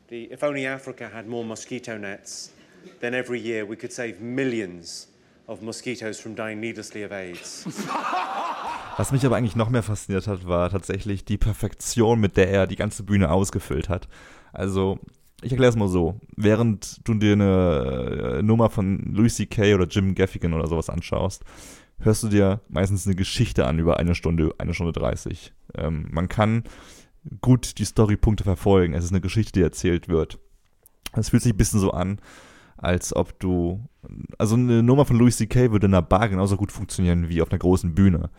The 0.08 0.30
if 0.32 0.42
only 0.42 0.66
Africa 0.66 1.08
had 1.12 1.26
more 1.26 1.44
mosquito 1.44 1.98
nets, 1.98 2.52
then 3.00 3.14
every 3.14 3.40
year 3.40 3.68
we 3.68 3.76
could 3.76 3.92
save 3.92 4.20
millions 4.20 5.11
of 5.46 5.60
mosquitoes 5.62 6.20
from 6.20 6.34
dying 6.34 6.60
needlessly 6.60 7.04
of 7.04 7.12
AIDS. 7.12 7.66
Was 8.96 9.12
mich 9.12 9.24
aber 9.24 9.36
eigentlich 9.36 9.56
noch 9.56 9.70
mehr 9.70 9.82
fasziniert 9.82 10.26
hat, 10.26 10.46
war 10.46 10.70
tatsächlich 10.70 11.24
die 11.24 11.38
Perfektion, 11.38 12.20
mit 12.20 12.36
der 12.36 12.48
er 12.50 12.66
die 12.66 12.76
ganze 12.76 13.02
Bühne 13.02 13.30
ausgefüllt 13.30 13.88
hat. 13.88 14.08
Also, 14.52 14.98
ich 15.42 15.50
erkläre 15.50 15.70
es 15.70 15.76
mal 15.76 15.88
so. 15.88 16.20
Während 16.36 17.00
du 17.06 17.14
dir 17.14 17.32
eine 17.32 18.38
äh, 18.38 18.42
Nummer 18.42 18.70
von 18.70 18.98
Louis 19.12 19.34
C.K. 19.34 19.74
oder 19.74 19.86
Jim 19.86 20.14
Gaffigan 20.14 20.52
oder 20.52 20.66
sowas 20.66 20.90
anschaust, 20.90 21.44
hörst 22.00 22.22
du 22.22 22.28
dir 22.28 22.60
meistens 22.68 23.06
eine 23.06 23.16
Geschichte 23.16 23.66
an 23.66 23.78
über 23.78 23.98
eine 23.98 24.14
Stunde, 24.14 24.54
eine 24.58 24.74
Stunde 24.74 24.92
30. 24.92 25.52
Ähm, 25.74 26.08
man 26.10 26.28
kann 26.28 26.64
gut 27.40 27.78
die 27.78 27.84
Storypunkte 27.84 28.44
verfolgen. 28.44 28.94
Es 28.94 29.04
ist 29.04 29.12
eine 29.12 29.20
Geschichte, 29.20 29.52
die 29.52 29.62
erzählt 29.62 30.08
wird. 30.08 30.38
Es 31.14 31.30
fühlt 31.30 31.42
sich 31.42 31.52
ein 31.52 31.58
bisschen 31.58 31.80
so 31.80 31.90
an, 31.90 32.18
als 32.82 33.14
ob 33.14 33.38
du. 33.40 33.88
Also 34.36 34.56
eine 34.56 34.82
Nummer 34.82 35.04
von 35.06 35.16
Louis 35.16 35.36
C.K. 35.36 35.70
würde 35.70 35.86
in 35.86 35.94
einer 35.94 36.02
Bar 36.02 36.28
genauso 36.28 36.56
gut 36.56 36.72
funktionieren 36.72 37.28
wie 37.28 37.40
auf 37.40 37.50
einer 37.50 37.60
großen 37.60 37.94
Bühne. 37.94 38.30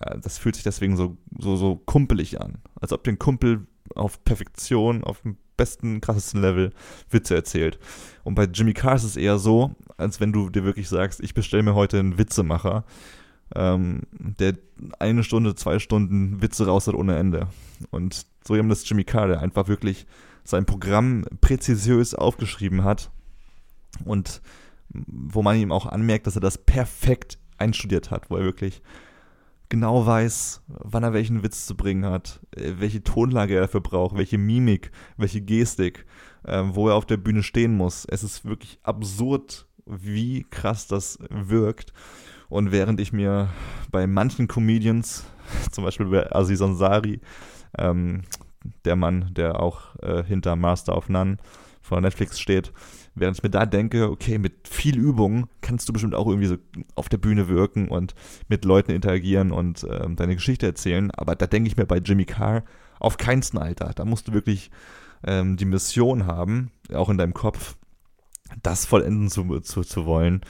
Äh, 0.00 0.18
das 0.18 0.36
fühlt 0.36 0.56
sich 0.56 0.64
deswegen 0.64 0.96
so, 0.96 1.16
so, 1.38 1.56
so 1.56 1.76
kumpelig 1.76 2.40
an. 2.40 2.58
Als 2.80 2.92
ob 2.92 3.04
den 3.04 3.18
Kumpel 3.18 3.66
auf 3.94 4.22
Perfektion, 4.24 5.04
auf 5.04 5.22
dem 5.22 5.36
besten, 5.56 6.00
krassesten 6.00 6.40
Level 6.40 6.72
Witze 7.10 7.36
erzählt. 7.36 7.78
Und 8.24 8.34
bei 8.34 8.44
Jimmy 8.44 8.72
Carr 8.74 8.96
ist 8.96 9.04
es 9.04 9.16
eher 9.16 9.38
so, 9.38 9.76
als 9.96 10.18
wenn 10.20 10.32
du 10.32 10.50
dir 10.50 10.64
wirklich 10.64 10.88
sagst, 10.88 11.20
ich 11.20 11.32
bestelle 11.32 11.62
mir 11.62 11.76
heute 11.76 12.00
einen 12.00 12.18
Witzemacher, 12.18 12.84
ähm, 13.54 14.02
der 14.10 14.54
eine 14.98 15.22
Stunde, 15.22 15.54
zwei 15.54 15.78
Stunden 15.78 16.42
Witze 16.42 16.66
raus 16.66 16.88
hat 16.88 16.96
ohne 16.96 17.16
Ende. 17.16 17.46
Und 17.90 18.26
so 18.44 18.56
haben 18.56 18.68
das 18.68 18.88
Jimmy 18.88 19.04
Carr, 19.04 19.28
der 19.28 19.40
einfach 19.40 19.68
wirklich 19.68 20.06
sein 20.42 20.66
Programm 20.66 21.24
präzisiös 21.40 22.16
aufgeschrieben 22.16 22.82
hat 22.82 23.12
und 24.04 24.40
wo 24.88 25.42
man 25.42 25.56
ihm 25.56 25.72
auch 25.72 25.86
anmerkt, 25.86 26.26
dass 26.26 26.36
er 26.36 26.40
das 26.40 26.58
perfekt 26.58 27.38
einstudiert 27.58 28.10
hat, 28.10 28.30
wo 28.30 28.36
er 28.36 28.44
wirklich 28.44 28.82
genau 29.68 30.06
weiß, 30.06 30.62
wann 30.68 31.02
er 31.02 31.12
welchen 31.12 31.42
Witz 31.42 31.66
zu 31.66 31.76
bringen 31.76 32.04
hat, 32.04 32.40
äh, 32.56 32.74
welche 32.78 33.02
Tonlage 33.02 33.54
er 33.54 33.62
dafür 33.62 33.80
braucht, 33.80 34.16
welche 34.16 34.38
Mimik, 34.38 34.90
welche 35.16 35.40
Gestik, 35.40 36.06
äh, 36.44 36.62
wo 36.66 36.88
er 36.88 36.94
auf 36.94 37.06
der 37.06 37.16
Bühne 37.16 37.42
stehen 37.42 37.76
muss. 37.76 38.04
Es 38.04 38.22
ist 38.22 38.44
wirklich 38.44 38.78
absurd, 38.82 39.66
wie 39.86 40.46
krass 40.50 40.86
das 40.86 41.18
wirkt. 41.30 41.92
Und 42.48 42.72
während 42.72 43.00
ich 43.00 43.12
mir 43.12 43.48
bei 43.90 44.06
manchen 44.06 44.48
Comedians, 44.48 45.24
zum 45.72 45.84
Beispiel 45.84 46.06
bei 46.06 46.32
Aziz 46.32 46.60
Ansari, 46.60 47.20
ähm, 47.76 48.22
der 48.84 48.96
Mann, 48.96 49.30
der 49.34 49.60
auch 49.60 49.96
äh, 50.02 50.22
hinter 50.22 50.56
Master 50.56 50.96
of 50.96 51.08
None 51.08 51.38
von 51.82 52.02
Netflix 52.02 52.40
steht, 52.40 52.72
Während 53.14 53.36
ich 53.36 53.42
mir 53.42 53.50
da 53.50 53.64
denke, 53.64 54.10
okay, 54.10 54.38
mit 54.38 54.68
viel 54.68 54.98
Übung 54.98 55.46
kannst 55.60 55.88
du 55.88 55.92
bestimmt 55.92 56.14
auch 56.14 56.26
irgendwie 56.26 56.48
so 56.48 56.56
auf 56.96 57.08
der 57.08 57.18
Bühne 57.18 57.48
wirken 57.48 57.88
und 57.88 58.14
mit 58.48 58.64
Leuten 58.64 58.90
interagieren 58.90 59.52
und 59.52 59.86
ähm, 59.88 60.16
deine 60.16 60.34
Geschichte 60.34 60.66
erzählen. 60.66 61.10
Aber 61.12 61.36
da 61.36 61.46
denke 61.46 61.68
ich 61.68 61.76
mir 61.76 61.86
bei 61.86 61.98
Jimmy 61.98 62.24
Carr 62.24 62.64
auf 62.98 63.16
keinsten 63.16 63.58
Alter. 63.58 63.92
Da 63.94 64.04
musst 64.04 64.28
du 64.28 64.32
wirklich 64.32 64.70
ähm, 65.24 65.56
die 65.56 65.64
Mission 65.64 66.26
haben, 66.26 66.70
auch 66.92 67.08
in 67.08 67.18
deinem 67.18 67.34
Kopf, 67.34 67.76
das 68.62 68.84
vollenden 68.84 69.30
zu, 69.30 69.60
zu, 69.60 69.82
zu 69.82 70.06
wollen, 70.06 70.40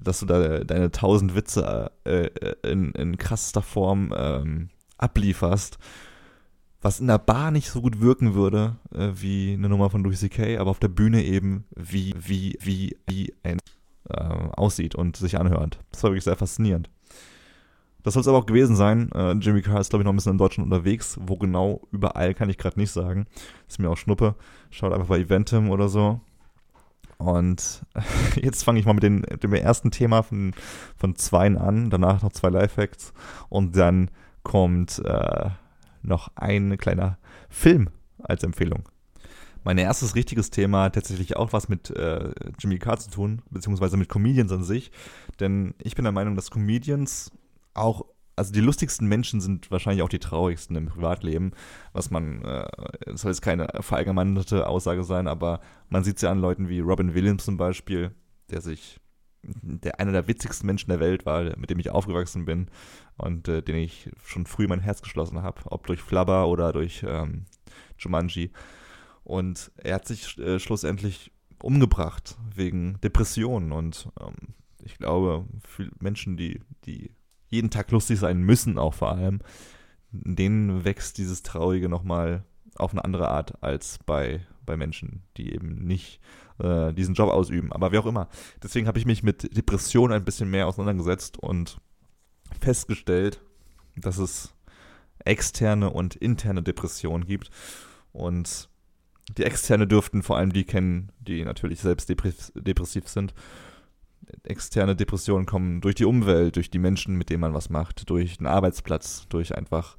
dass 0.00 0.20
du 0.20 0.26
da 0.26 0.60
deine 0.64 0.90
tausend 0.90 1.34
Witze 1.34 1.90
äh, 2.04 2.28
in, 2.62 2.92
in 2.92 3.18
krassester 3.18 3.62
Form 3.62 4.14
ähm, 4.16 4.70
ablieferst 4.96 5.78
was 6.82 7.00
in 7.00 7.06
der 7.06 7.18
Bar 7.18 7.50
nicht 7.52 7.70
so 7.70 7.80
gut 7.80 8.00
wirken 8.00 8.34
würde 8.34 8.76
äh, 8.92 9.10
wie 9.14 9.54
eine 9.54 9.68
Nummer 9.68 9.88
von 9.88 10.02
Louis 10.02 10.20
C.K., 10.20 10.58
aber 10.58 10.70
auf 10.70 10.80
der 10.80 10.88
Bühne 10.88 11.22
eben 11.22 11.64
wie, 11.74 12.14
wie, 12.18 12.58
wie, 12.60 12.96
wie 13.06 13.34
ein 13.42 13.58
äh, 14.10 14.14
aussieht 14.56 14.94
und 14.94 15.16
sich 15.16 15.38
anhört. 15.38 15.78
Das 15.92 16.02
war 16.02 16.10
wirklich 16.10 16.24
sehr 16.24 16.36
faszinierend. 16.36 16.90
Das 18.02 18.14
soll 18.14 18.22
es 18.22 18.28
aber 18.28 18.38
auch 18.38 18.46
gewesen 18.46 18.74
sein. 18.74 19.10
Äh, 19.12 19.32
Jimmy 19.34 19.62
Carr 19.62 19.80
ist, 19.80 19.90
glaube 19.90 20.02
ich, 20.02 20.04
noch 20.04 20.12
ein 20.12 20.16
bisschen 20.16 20.32
in 20.32 20.38
Deutschland 20.38 20.70
unterwegs. 20.70 21.18
Wo 21.20 21.36
genau, 21.36 21.82
überall, 21.92 22.34
kann 22.34 22.50
ich 22.50 22.58
gerade 22.58 22.80
nicht 22.80 22.90
sagen. 22.90 23.26
Ist 23.68 23.78
mir 23.78 23.88
auch 23.88 23.96
Schnuppe. 23.96 24.34
Schaut 24.70 24.92
einfach 24.92 25.06
bei 25.06 25.20
Eventim 25.20 25.70
oder 25.70 25.88
so. 25.88 26.20
Und 27.18 27.86
jetzt 28.42 28.64
fange 28.64 28.80
ich 28.80 28.86
mal 28.86 28.94
mit, 28.94 29.04
den, 29.04 29.22
dem 29.22 29.54
ersten 29.54 29.92
Thema 29.92 30.22
von, 30.22 30.52
von 30.96 31.14
zweien 31.14 31.56
an. 31.56 31.90
Danach 31.90 32.22
noch 32.22 32.32
zwei 32.32 32.48
Lifehacks. 32.48 33.12
Und 33.48 33.76
dann 33.76 34.10
kommt 34.42 35.00
äh, 35.04 35.50
noch 36.02 36.30
ein 36.36 36.76
kleiner 36.78 37.18
Film 37.48 37.90
als 38.18 38.42
Empfehlung. 38.42 38.88
Mein 39.64 39.78
erstes 39.78 40.16
richtiges 40.16 40.50
Thema 40.50 40.84
hat 40.84 40.96
tatsächlich 40.96 41.36
auch 41.36 41.52
was 41.52 41.68
mit 41.68 41.90
äh, 41.90 42.32
Jimmy 42.58 42.78
Carr 42.78 42.98
zu 42.98 43.10
tun, 43.10 43.42
beziehungsweise 43.50 43.96
mit 43.96 44.08
Comedians 44.08 44.50
an 44.50 44.64
sich. 44.64 44.90
Denn 45.38 45.74
ich 45.80 45.94
bin 45.94 46.04
der 46.04 46.12
Meinung, 46.12 46.34
dass 46.34 46.50
Comedians 46.50 47.30
auch, 47.74 48.04
also 48.34 48.52
die 48.52 48.60
lustigsten 48.60 49.06
Menschen 49.06 49.40
sind 49.40 49.70
wahrscheinlich 49.70 50.02
auch 50.02 50.08
die 50.08 50.18
traurigsten 50.18 50.74
im 50.74 50.86
Privatleben, 50.86 51.52
was 51.92 52.10
man, 52.10 52.42
äh, 52.42 52.66
soll 53.14 53.30
jetzt 53.30 53.42
keine 53.42 53.68
verallgemeinerte 53.80 54.66
Aussage 54.66 55.04
sein, 55.04 55.28
aber 55.28 55.60
man 55.88 56.02
sieht 56.02 56.16
es 56.16 56.22
ja 56.22 56.32
an 56.32 56.40
Leuten 56.40 56.68
wie 56.68 56.80
Robin 56.80 57.14
Williams 57.14 57.44
zum 57.44 57.56
Beispiel, 57.56 58.12
der 58.50 58.62
sich 58.62 58.98
der 59.42 60.00
einer 60.00 60.12
der 60.12 60.28
witzigsten 60.28 60.66
Menschen 60.66 60.90
der 60.90 61.00
Welt 61.00 61.26
war, 61.26 61.56
mit 61.56 61.70
dem 61.70 61.78
ich 61.78 61.90
aufgewachsen 61.90 62.44
bin 62.44 62.68
und 63.16 63.48
äh, 63.48 63.62
den 63.62 63.76
ich 63.76 64.10
schon 64.24 64.46
früh 64.46 64.66
mein 64.66 64.80
Herz 64.80 65.02
geschlossen 65.02 65.42
habe, 65.42 65.62
ob 65.66 65.86
durch 65.86 66.00
Flubber 66.00 66.48
oder 66.48 66.72
durch 66.72 67.04
ähm, 67.06 67.46
Jumanji. 67.98 68.52
Und 69.24 69.70
er 69.76 69.96
hat 69.96 70.06
sich 70.06 70.38
äh, 70.38 70.58
schlussendlich 70.58 71.32
umgebracht 71.62 72.36
wegen 72.54 73.00
Depressionen 73.02 73.72
und 73.72 74.08
ähm, 74.20 74.54
ich 74.84 74.98
glaube, 74.98 75.46
für 75.64 75.88
Menschen, 76.00 76.36
die, 76.36 76.60
die 76.84 77.12
jeden 77.48 77.70
Tag 77.70 77.90
lustig 77.92 78.18
sein 78.18 78.42
müssen, 78.42 78.78
auch 78.78 78.94
vor 78.94 79.12
allem, 79.12 79.40
denen 80.10 80.84
wächst 80.84 81.18
dieses 81.18 81.42
Traurige 81.42 81.88
nochmal 81.88 82.44
auf 82.76 82.92
eine 82.92 83.04
andere 83.04 83.28
Art 83.28 83.62
als 83.62 83.98
bei, 84.04 84.40
bei 84.66 84.76
Menschen, 84.76 85.22
die 85.36 85.52
eben 85.54 85.84
nicht 85.86 86.20
äh, 86.62 86.92
diesen 86.92 87.14
Job 87.14 87.30
ausüben. 87.30 87.72
Aber 87.72 87.92
wie 87.92 87.98
auch 87.98 88.06
immer. 88.06 88.28
Deswegen 88.62 88.86
habe 88.86 88.98
ich 88.98 89.06
mich 89.06 89.22
mit 89.22 89.56
Depressionen 89.56 90.16
ein 90.16 90.24
bisschen 90.24 90.50
mehr 90.50 90.68
auseinandergesetzt 90.68 91.38
und 91.38 91.78
festgestellt, 92.60 93.40
dass 93.96 94.18
es 94.18 94.54
externe 95.24 95.90
und 95.90 96.16
interne 96.16 96.62
Depressionen 96.62 97.26
gibt. 97.26 97.50
Und 98.12 98.68
die 99.36 99.44
externe 99.44 99.86
dürften 99.86 100.22
vor 100.22 100.36
allem 100.36 100.52
die 100.52 100.64
kennen, 100.64 101.10
die 101.20 101.44
natürlich 101.44 101.80
selbst 101.80 102.08
depressiv 102.08 103.08
sind. 103.08 103.34
Externe 104.44 104.96
Depressionen 104.96 105.46
kommen 105.46 105.80
durch 105.80 105.94
die 105.94 106.04
Umwelt, 106.04 106.56
durch 106.56 106.70
die 106.70 106.78
Menschen, 106.78 107.16
mit 107.16 107.30
denen 107.30 107.40
man 107.40 107.54
was 107.54 107.70
macht, 107.70 108.08
durch 108.08 108.38
den 108.38 108.46
Arbeitsplatz, 108.46 109.26
durch 109.28 109.54
einfach 109.56 109.96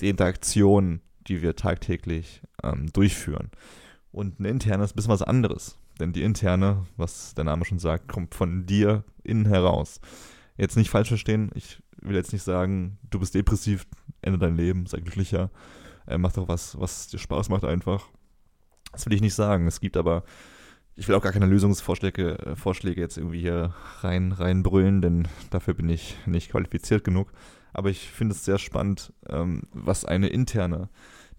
die 0.00 0.08
Interaktion, 0.08 1.00
die 1.28 1.42
wir 1.42 1.56
tagtäglich 1.56 2.42
ähm, 2.62 2.92
durchführen. 2.92 3.50
Und 4.12 4.40
ein 4.40 4.44
internes 4.44 4.90
ist 4.90 4.92
ein 4.92 4.96
bisschen 4.96 5.12
was 5.12 5.22
anderes. 5.22 5.78
Denn 6.00 6.12
die 6.12 6.22
interne, 6.22 6.86
was 6.96 7.34
der 7.34 7.44
Name 7.44 7.64
schon 7.64 7.78
sagt, 7.78 8.08
kommt 8.08 8.34
von 8.34 8.66
dir 8.66 9.04
innen 9.22 9.46
heraus. 9.46 10.00
Jetzt 10.56 10.76
nicht 10.76 10.90
falsch 10.90 11.08
verstehen, 11.08 11.50
ich 11.54 11.82
will 12.00 12.16
jetzt 12.16 12.32
nicht 12.32 12.42
sagen, 12.42 12.98
du 13.10 13.20
bist 13.20 13.34
depressiv, 13.34 13.86
ändere 14.22 14.46
dein 14.46 14.56
Leben, 14.56 14.86
sei 14.86 15.00
glücklicher, 15.00 15.50
äh, 16.06 16.18
mach 16.18 16.32
doch 16.32 16.48
was, 16.48 16.78
was 16.80 17.08
dir 17.08 17.18
Spaß 17.18 17.50
macht 17.50 17.64
einfach. 17.64 18.08
Das 18.92 19.06
will 19.06 19.12
ich 19.12 19.20
nicht 19.20 19.34
sagen. 19.34 19.66
Es 19.66 19.80
gibt 19.80 19.96
aber, 19.96 20.24
ich 20.96 21.06
will 21.06 21.14
auch 21.14 21.22
gar 21.22 21.32
keine 21.32 21.46
Lösungsvorschläge 21.46 22.38
äh, 22.38 22.56
Vorschläge 22.56 23.00
jetzt 23.00 23.18
irgendwie 23.18 23.40
hier 23.40 23.74
rein, 24.00 24.32
reinbrüllen, 24.32 25.02
denn 25.02 25.28
dafür 25.50 25.74
bin 25.74 25.88
ich 25.88 26.16
nicht 26.26 26.50
qualifiziert 26.50 27.04
genug. 27.04 27.32
Aber 27.72 27.90
ich 27.90 28.10
finde 28.10 28.34
es 28.34 28.44
sehr 28.44 28.58
spannend, 28.58 29.12
ähm, 29.28 29.62
was 29.72 30.04
eine 30.04 30.28
interne 30.28 30.88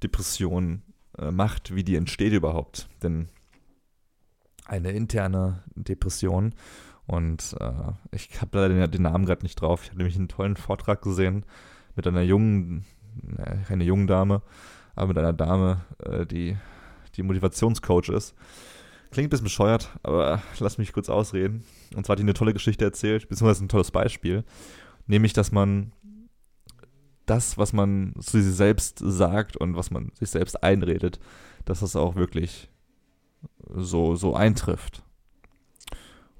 Depression 0.02 0.84
äh, 1.18 1.32
macht, 1.32 1.76
wie 1.76 1.84
die 1.84 1.96
entsteht 1.96 2.32
überhaupt. 2.32 2.88
Denn 3.04 3.28
eine 4.72 4.92
interne 4.92 5.64
Depression 5.76 6.56
und 7.06 7.58
äh, 7.60 7.72
ich 8.12 8.42
habe 8.42 8.58
leider 8.58 8.74
den, 8.74 8.92
den 8.92 9.02
Namen 9.02 9.26
gerade 9.26 9.44
nicht 9.44 9.60
drauf. 9.60 9.84
Ich 9.84 9.90
habe 9.90 9.98
nämlich 9.98 10.16
einen 10.16 10.30
tollen 10.30 10.56
Vortrag 10.56 11.02
gesehen 11.02 11.46
mit 11.96 12.08
einer 12.08 12.22
jungen, 12.22 12.86
äh, 13.38 13.58
keine 13.68 13.84
jungen 13.84 14.08
Dame, 14.08 14.42
aber 14.96 15.08
mit 15.08 15.18
einer 15.18 15.34
Dame, 15.34 15.82
äh, 16.06 16.26
die, 16.26 16.56
die 17.16 17.24
Motivationscoach 17.24 18.10
ist. 18.10 18.34
Klingt 19.12 19.28
ein 19.28 19.30
bisschen 19.30 19.44
bescheuert, 19.44 19.90
aber 20.04 20.42
lass 20.60 20.78
mich 20.78 20.94
kurz 20.94 21.10
ausreden. 21.10 21.66
Und 21.94 22.06
zwar 22.06 22.14
hat 22.14 22.20
die 22.20 22.24
eine 22.24 22.34
tolle 22.34 22.54
Geschichte 22.54 22.86
erzählt, 22.86 23.28
beziehungsweise 23.28 23.66
ein 23.66 23.70
tolles 23.70 23.92
Beispiel. 23.92 24.46
Nämlich, 25.06 25.34
dass 25.34 25.52
man 25.52 25.92
das, 27.26 27.58
was 27.58 27.74
man 27.74 28.14
zu 28.22 28.42
sich 28.42 28.56
selbst 28.56 29.00
sagt 29.00 29.58
und 29.58 29.76
was 29.76 29.92
man 29.92 30.14
sich 30.18 30.30
selbst 30.30 30.64
einredet, 30.64 31.20
dass 31.66 31.82
das 31.82 31.98
auch 31.98 32.16
wirklich 32.16 32.71
so, 33.76 34.16
so 34.16 34.36
eintrifft. 34.36 35.04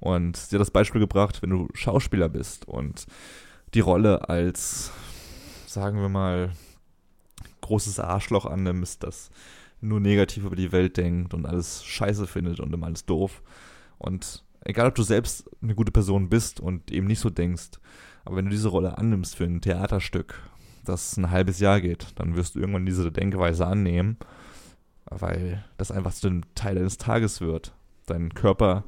Und 0.00 0.36
sie 0.36 0.56
hat 0.56 0.60
das 0.60 0.70
Beispiel 0.70 1.00
gebracht, 1.00 1.42
wenn 1.42 1.50
du 1.50 1.68
Schauspieler 1.74 2.28
bist 2.28 2.66
und 2.66 3.06
die 3.74 3.80
Rolle 3.80 4.28
als, 4.28 4.90
sagen 5.66 6.00
wir 6.00 6.08
mal, 6.08 6.50
großes 7.60 8.00
Arschloch 8.00 8.46
annimmst, 8.46 9.02
das 9.02 9.30
nur 9.80 10.00
negativ 10.00 10.44
über 10.44 10.56
die 10.56 10.72
Welt 10.72 10.96
denkt 10.96 11.34
und 11.34 11.46
alles 11.46 11.84
scheiße 11.84 12.26
findet 12.26 12.60
und 12.60 12.72
immer 12.72 12.86
alles 12.86 13.06
doof. 13.06 13.42
Und 13.98 14.44
egal, 14.64 14.88
ob 14.88 14.94
du 14.94 15.02
selbst 15.02 15.48
eine 15.62 15.74
gute 15.74 15.92
Person 15.92 16.28
bist 16.28 16.60
und 16.60 16.90
eben 16.90 17.06
nicht 17.06 17.20
so 17.20 17.30
denkst, 17.30 17.70
aber 18.24 18.36
wenn 18.36 18.46
du 18.46 18.50
diese 18.50 18.68
Rolle 18.68 18.98
annimmst 18.98 19.36
für 19.36 19.44
ein 19.44 19.60
Theaterstück, 19.60 20.34
das 20.84 21.16
ein 21.16 21.30
halbes 21.30 21.60
Jahr 21.60 21.80
geht, 21.80 22.08
dann 22.16 22.36
wirst 22.36 22.54
du 22.54 22.60
irgendwann 22.60 22.86
diese 22.86 23.10
Denkweise 23.10 23.66
annehmen, 23.66 24.16
weil 25.20 25.64
das 25.76 25.90
einfach 25.90 26.12
zu 26.12 26.28
einem 26.28 26.42
Teil 26.54 26.76
deines 26.76 26.98
Tages 26.98 27.40
wird. 27.40 27.74
Dein 28.06 28.34
Körper 28.34 28.84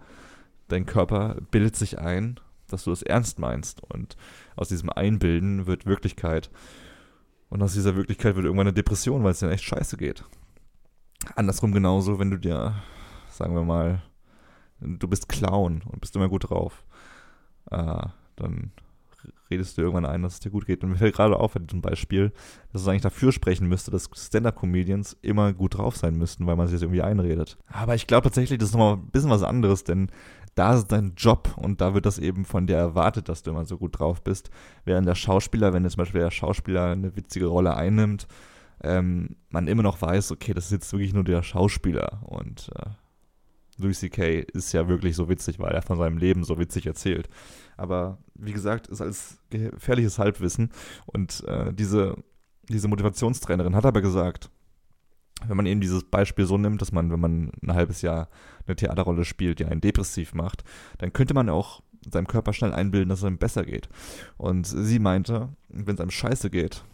dein 0.68 0.86
Körper 0.86 1.36
bildet 1.50 1.76
sich 1.76 1.98
ein, 1.98 2.40
dass 2.68 2.84
du 2.84 2.90
das 2.90 3.02
ernst 3.02 3.38
meinst. 3.38 3.82
Und 3.82 4.16
aus 4.56 4.68
diesem 4.68 4.90
Einbilden 4.90 5.66
wird 5.66 5.86
Wirklichkeit. 5.86 6.50
Und 7.48 7.62
aus 7.62 7.74
dieser 7.74 7.96
Wirklichkeit 7.96 8.34
wird 8.36 8.46
irgendwann 8.46 8.68
eine 8.68 8.74
Depression, 8.74 9.22
weil 9.22 9.32
es 9.32 9.40
dir 9.40 9.50
echt 9.50 9.64
scheiße 9.64 9.96
geht. 9.96 10.24
Andersrum 11.36 11.72
genauso, 11.72 12.18
wenn 12.18 12.30
du 12.30 12.38
dir, 12.38 12.74
sagen 13.30 13.54
wir 13.54 13.64
mal, 13.64 14.02
du 14.80 15.08
bist 15.08 15.28
Clown 15.28 15.82
und 15.82 16.00
bist 16.00 16.16
immer 16.16 16.28
gut 16.28 16.50
drauf, 16.50 16.84
äh, 17.70 18.06
dann 18.36 18.72
redest 19.50 19.76
du 19.76 19.82
irgendwann 19.82 20.06
ein, 20.06 20.22
dass 20.22 20.34
es 20.34 20.40
dir 20.40 20.50
gut 20.50 20.66
geht. 20.66 20.82
Und 20.82 20.90
mir 20.90 20.96
fällt 20.96 21.14
gerade 21.14 21.38
auf 21.38 21.54
bei 21.54 21.60
diesem 21.60 21.82
Beispiel, 21.82 22.32
dass 22.72 22.82
es 22.82 22.88
eigentlich 22.88 23.02
dafür 23.02 23.32
sprechen 23.32 23.68
müsste, 23.68 23.90
dass 23.90 24.08
Stand-Up-Comedians 24.14 25.16
immer 25.22 25.52
gut 25.52 25.78
drauf 25.78 25.96
sein 25.96 26.16
müssten, 26.16 26.46
weil 26.46 26.56
man 26.56 26.66
sich 26.66 26.76
das 26.76 26.82
irgendwie 26.82 27.02
einredet. 27.02 27.58
Aber 27.66 27.94
ich 27.94 28.06
glaube 28.06 28.24
tatsächlich, 28.24 28.58
das 28.58 28.70
ist 28.70 28.74
nochmal 28.74 28.94
ein 28.94 29.10
bisschen 29.10 29.30
was 29.30 29.42
anderes, 29.42 29.84
denn 29.84 30.10
da 30.54 30.74
ist 30.74 30.88
dein 30.92 31.14
Job 31.16 31.52
und 31.56 31.80
da 31.80 31.94
wird 31.94 32.06
das 32.06 32.18
eben 32.18 32.44
von 32.44 32.66
dir 32.66 32.76
erwartet, 32.76 33.28
dass 33.28 33.42
du 33.42 33.50
immer 33.50 33.64
so 33.64 33.76
gut 33.76 33.98
drauf 33.98 34.22
bist. 34.22 34.50
Während 34.84 35.06
der 35.08 35.16
Schauspieler, 35.16 35.72
wenn 35.72 35.82
jetzt 35.82 35.94
zum 35.94 36.02
Beispiel 36.02 36.20
der 36.20 36.30
Schauspieler 36.30 36.90
eine 36.90 37.16
witzige 37.16 37.46
Rolle 37.46 37.76
einnimmt, 37.76 38.28
ähm, 38.82 39.36
man 39.50 39.66
immer 39.66 39.82
noch 39.82 40.00
weiß, 40.00 40.30
okay, 40.32 40.54
das 40.54 40.66
ist 40.66 40.72
jetzt 40.72 40.92
wirklich 40.92 41.12
nur 41.12 41.24
der 41.24 41.42
Schauspieler 41.42 42.20
und 42.24 42.70
äh, 42.76 42.90
Louis 43.78 43.98
C.K. 43.98 44.46
ist 44.52 44.72
ja 44.72 44.88
wirklich 44.88 45.16
so 45.16 45.28
witzig, 45.28 45.58
weil 45.58 45.72
er 45.72 45.82
von 45.82 45.98
seinem 45.98 46.18
Leben 46.18 46.44
so 46.44 46.58
witzig 46.58 46.86
erzählt. 46.86 47.28
Aber 47.76 48.18
wie 48.34 48.52
gesagt, 48.52 48.86
ist 48.86 49.00
als 49.00 49.38
gefährliches 49.50 50.18
Halbwissen 50.18 50.70
und 51.06 51.42
äh, 51.46 51.72
diese, 51.72 52.16
diese 52.68 52.88
Motivationstrainerin 52.88 53.74
hat 53.74 53.86
aber 53.86 54.00
gesagt, 54.00 54.50
wenn 55.46 55.56
man 55.56 55.66
eben 55.66 55.80
dieses 55.80 56.04
Beispiel 56.04 56.46
so 56.46 56.56
nimmt, 56.56 56.80
dass 56.80 56.92
man, 56.92 57.10
wenn 57.10 57.20
man 57.20 57.52
ein 57.62 57.74
halbes 57.74 58.02
Jahr 58.02 58.28
eine 58.66 58.76
Theaterrolle 58.76 59.24
spielt, 59.24 59.58
die 59.58 59.64
einen 59.64 59.80
depressiv 59.80 60.34
macht, 60.34 60.64
dann 60.98 61.12
könnte 61.12 61.34
man 61.34 61.48
auch 61.48 61.82
seinem 62.10 62.26
Körper 62.26 62.52
schnell 62.52 62.72
einbilden, 62.72 63.08
dass 63.08 63.20
es 63.20 63.24
einem 63.24 63.38
besser 63.38 63.64
geht. 63.64 63.88
Und 64.36 64.66
sie 64.66 64.98
meinte, 64.98 65.48
wenn 65.68 65.94
es 65.94 66.00
einem 66.00 66.10
scheiße 66.10 66.50
geht, 66.50 66.84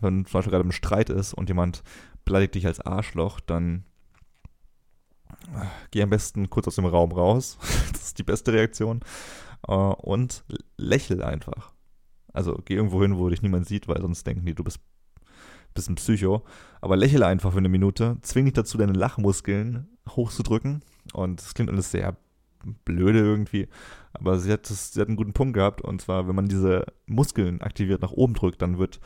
wenn 0.00 0.26
zum 0.26 0.32
Beispiel 0.32 0.50
gerade 0.50 0.64
im 0.64 0.72
Streit 0.72 1.10
ist 1.10 1.34
und 1.34 1.48
jemand 1.48 1.82
beleidigt 2.24 2.54
dich 2.54 2.66
als 2.66 2.80
Arschloch, 2.80 3.40
dann 3.40 3.84
geh 5.90 6.02
am 6.02 6.10
besten 6.10 6.50
kurz 6.50 6.68
aus 6.68 6.76
dem 6.76 6.86
Raum 6.86 7.12
raus. 7.12 7.58
das 7.92 8.02
ist 8.02 8.18
die 8.18 8.24
beste 8.24 8.52
Reaktion. 8.52 9.00
Äh, 9.66 9.72
und 9.72 10.44
lächel 10.76 11.22
einfach. 11.22 11.72
Also 12.32 12.60
geh 12.64 12.74
irgendwo 12.74 13.00
hin, 13.02 13.16
wo 13.16 13.28
dich 13.28 13.42
niemand 13.42 13.66
sieht, 13.66 13.88
weil 13.88 14.00
sonst 14.00 14.26
denken 14.26 14.44
die, 14.44 14.54
du 14.54 14.64
bist 14.64 14.80
bisschen 15.74 15.96
Psycho, 15.96 16.44
aber 16.80 16.96
lächle 16.96 17.26
einfach 17.26 17.52
für 17.52 17.58
eine 17.58 17.68
Minute, 17.68 18.16
zwing 18.22 18.44
dich 18.44 18.54
dazu, 18.54 18.78
deine 18.78 18.92
Lachmuskeln 18.92 19.88
hochzudrücken 20.08 20.82
und 21.12 21.40
das 21.40 21.54
klingt 21.54 21.70
alles 21.70 21.90
sehr 21.90 22.16
blöde 22.84 23.18
irgendwie, 23.18 23.68
aber 24.12 24.38
sie 24.38 24.52
hat, 24.52 24.70
das, 24.70 24.92
sie 24.92 25.00
hat 25.00 25.08
einen 25.08 25.16
guten 25.16 25.32
Punkt 25.32 25.54
gehabt 25.54 25.82
und 25.82 26.00
zwar, 26.00 26.28
wenn 26.28 26.36
man 26.36 26.48
diese 26.48 26.86
Muskeln 27.06 27.60
aktiviert 27.60 28.02
nach 28.02 28.12
oben 28.12 28.34
drückt, 28.34 28.62
dann 28.62 28.78
wird 28.78 29.00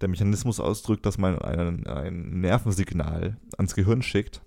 der 0.00 0.08
Mechanismus 0.08 0.58
ausdrückt, 0.58 1.06
dass 1.06 1.18
man 1.18 1.38
ein, 1.38 1.86
ein 1.86 2.40
Nervensignal 2.40 3.36
ans 3.56 3.74
Gehirn 3.74 4.02
schickt 4.02 4.42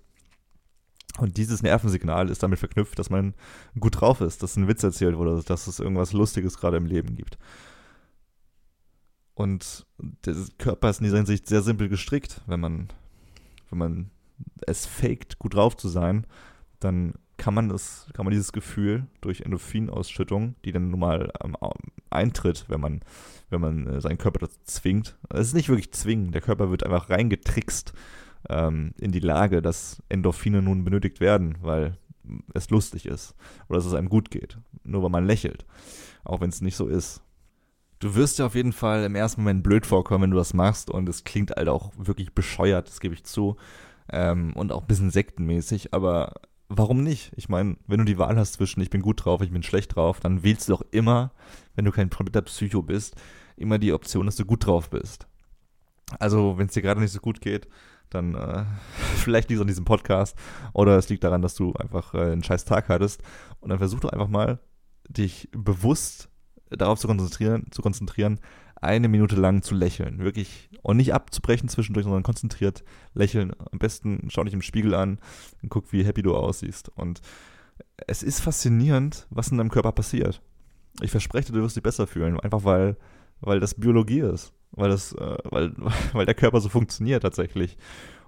und 1.18 1.36
dieses 1.36 1.62
Nervensignal 1.62 2.30
ist 2.30 2.42
damit 2.42 2.58
verknüpft, 2.58 2.98
dass 2.98 3.10
man 3.10 3.34
gut 3.78 4.00
drauf 4.00 4.20
ist, 4.20 4.42
dass 4.42 4.56
ein 4.56 4.68
Witz 4.68 4.82
erzählt 4.82 5.16
wurde, 5.16 5.42
dass 5.42 5.66
es 5.66 5.80
irgendwas 5.80 6.12
Lustiges 6.12 6.58
gerade 6.58 6.76
im 6.76 6.86
Leben 6.86 7.16
gibt. 7.16 7.38
Und 9.34 9.86
der 9.98 10.34
Körper 10.58 10.90
ist 10.90 10.98
in 10.98 11.04
dieser 11.04 11.18
Hinsicht 11.18 11.46
sehr 11.46 11.62
simpel 11.62 11.88
gestrickt. 11.88 12.40
Wenn 12.46 12.60
man, 12.60 12.88
wenn 13.70 13.78
man 13.78 14.10
es 14.66 14.86
faked, 14.86 15.38
gut 15.38 15.54
drauf 15.54 15.76
zu 15.76 15.88
sein, 15.88 16.26
dann 16.80 17.14
kann 17.36 17.54
man 17.54 17.68
das, 17.68 18.08
kann 18.14 18.24
man 18.24 18.32
dieses 18.32 18.52
Gefühl 18.52 19.06
durch 19.20 19.42
Endorphinausschüttung, 19.42 20.56
die 20.64 20.72
dann 20.72 20.90
nun 20.90 21.00
mal 21.00 21.32
ähm, 21.42 21.56
eintritt, 22.10 22.64
wenn 22.68 22.80
man, 22.80 23.00
wenn 23.48 23.60
man 23.60 23.86
äh, 23.86 24.00
seinen 24.00 24.18
Körper 24.18 24.40
dazu 24.40 24.58
zwingt. 24.64 25.16
Es 25.30 25.48
ist 25.48 25.54
nicht 25.54 25.68
wirklich 25.68 25.92
zwingen, 25.92 26.32
der 26.32 26.40
Körper 26.40 26.70
wird 26.70 26.82
einfach 26.84 27.08
reingetrickst 27.08 27.92
ähm, 28.48 28.92
in 28.98 29.12
die 29.12 29.20
Lage, 29.20 29.62
dass 29.62 30.02
Endorphine 30.08 30.62
nun 30.62 30.84
benötigt 30.84 31.20
werden, 31.20 31.56
weil 31.60 31.96
es 32.54 32.70
lustig 32.70 33.06
ist 33.06 33.34
oder 33.68 33.78
dass 33.78 33.86
es 33.86 33.94
einem 33.94 34.08
gut 34.08 34.30
geht. 34.30 34.58
Nur 34.84 35.02
weil 35.02 35.10
man 35.10 35.26
lächelt. 35.26 35.64
Auch 36.24 36.40
wenn 36.40 36.50
es 36.50 36.60
nicht 36.60 36.76
so 36.76 36.86
ist. 36.86 37.22
Du 38.00 38.14
wirst 38.14 38.38
ja 38.38 38.46
auf 38.46 38.54
jeden 38.54 38.72
Fall 38.72 39.04
im 39.04 39.16
ersten 39.16 39.42
Moment 39.42 39.62
blöd 39.62 39.84
vorkommen, 39.84 40.24
wenn 40.24 40.30
du 40.30 40.36
das 40.36 40.54
machst 40.54 40.90
und 40.90 41.08
es 41.08 41.24
klingt 41.24 41.50
halt 41.50 41.68
auch 41.68 41.92
wirklich 41.96 42.32
bescheuert, 42.32 42.86
das 42.86 43.00
gebe 43.00 43.14
ich 43.14 43.24
zu. 43.24 43.56
Ähm, 44.10 44.52
und 44.54 44.72
auch 44.72 44.82
ein 44.82 44.86
bisschen 44.86 45.10
sektenmäßig, 45.10 45.92
aber 45.92 46.34
warum 46.68 47.02
nicht? 47.02 47.32
Ich 47.36 47.48
meine, 47.48 47.76
wenn 47.86 47.98
du 47.98 48.04
die 48.04 48.18
Wahl 48.18 48.36
hast 48.36 48.54
zwischen 48.54 48.80
ich 48.80 48.90
bin 48.90 49.02
gut 49.02 49.24
drauf, 49.24 49.40
ich 49.40 49.50
bin 49.50 49.62
schlecht 49.62 49.96
drauf, 49.96 50.20
dann 50.20 50.42
wählst 50.42 50.68
du 50.68 50.72
doch 50.72 50.82
immer, 50.92 51.32
wenn 51.74 51.84
du 51.84 51.90
kein 51.90 52.10
kompletter 52.10 52.42
Psycho 52.42 52.82
bist, 52.82 53.16
immer 53.56 53.78
die 53.78 53.92
Option, 53.92 54.26
dass 54.26 54.36
du 54.36 54.44
gut 54.44 54.66
drauf 54.66 54.90
bist. 54.90 55.26
Also, 56.18 56.56
wenn 56.56 56.68
es 56.68 56.74
dir 56.74 56.82
gerade 56.82 57.00
nicht 57.00 57.12
so 57.12 57.20
gut 57.20 57.40
geht, 57.40 57.68
dann 58.10 58.34
äh, 58.34 58.64
vielleicht 59.16 59.48
liegt 59.48 59.58
es 59.58 59.62
an 59.62 59.68
diesem 59.68 59.84
Podcast 59.84 60.36
oder 60.72 60.96
es 60.96 61.08
liegt 61.08 61.24
daran, 61.24 61.42
dass 61.42 61.54
du 61.54 61.72
einfach 61.74 62.14
äh, 62.14 62.32
einen 62.32 62.42
scheiß 62.44 62.64
Tag 62.64 62.88
hattest 62.88 63.22
und 63.60 63.70
dann 63.70 63.78
versuch 63.78 64.00
doch 64.00 64.10
einfach 64.10 64.28
mal, 64.28 64.58
dich 65.08 65.48
bewusst 65.52 66.28
darauf 66.70 66.98
zu 66.98 67.06
konzentrieren, 67.06 67.66
zu 67.70 67.82
konzentrieren, 67.82 68.40
eine 68.80 69.08
Minute 69.08 69.36
lang 69.36 69.62
zu 69.62 69.74
lächeln. 69.74 70.18
Wirklich. 70.20 70.70
Und 70.82 70.98
nicht 70.98 71.14
abzubrechen 71.14 71.68
zwischendurch, 71.68 72.04
sondern 72.04 72.22
konzentriert 72.22 72.84
lächeln. 73.14 73.52
Am 73.72 73.78
besten 73.78 74.28
schau 74.30 74.44
dich 74.44 74.54
im 74.54 74.62
Spiegel 74.62 74.94
an 74.94 75.18
und 75.62 75.68
guck, 75.68 75.92
wie 75.92 76.04
happy 76.04 76.22
du 76.22 76.36
aussiehst. 76.36 76.90
Und 76.90 77.20
es 78.06 78.22
ist 78.22 78.40
faszinierend, 78.40 79.26
was 79.30 79.48
in 79.48 79.58
deinem 79.58 79.70
Körper 79.70 79.92
passiert. 79.92 80.40
Ich 81.00 81.10
verspreche 81.10 81.48
dir, 81.48 81.58
du 81.58 81.64
wirst 81.64 81.76
dich 81.76 81.82
besser 81.82 82.06
fühlen. 82.06 82.38
Einfach 82.38 82.64
weil, 82.64 82.96
weil 83.40 83.60
das 83.60 83.74
Biologie 83.74 84.20
ist. 84.20 84.52
Weil 84.72 84.90
das, 84.90 85.12
äh, 85.12 85.38
weil, 85.44 85.72
weil 86.12 86.26
der 86.26 86.34
Körper 86.34 86.60
so 86.60 86.68
funktioniert 86.68 87.22
tatsächlich. 87.22 87.76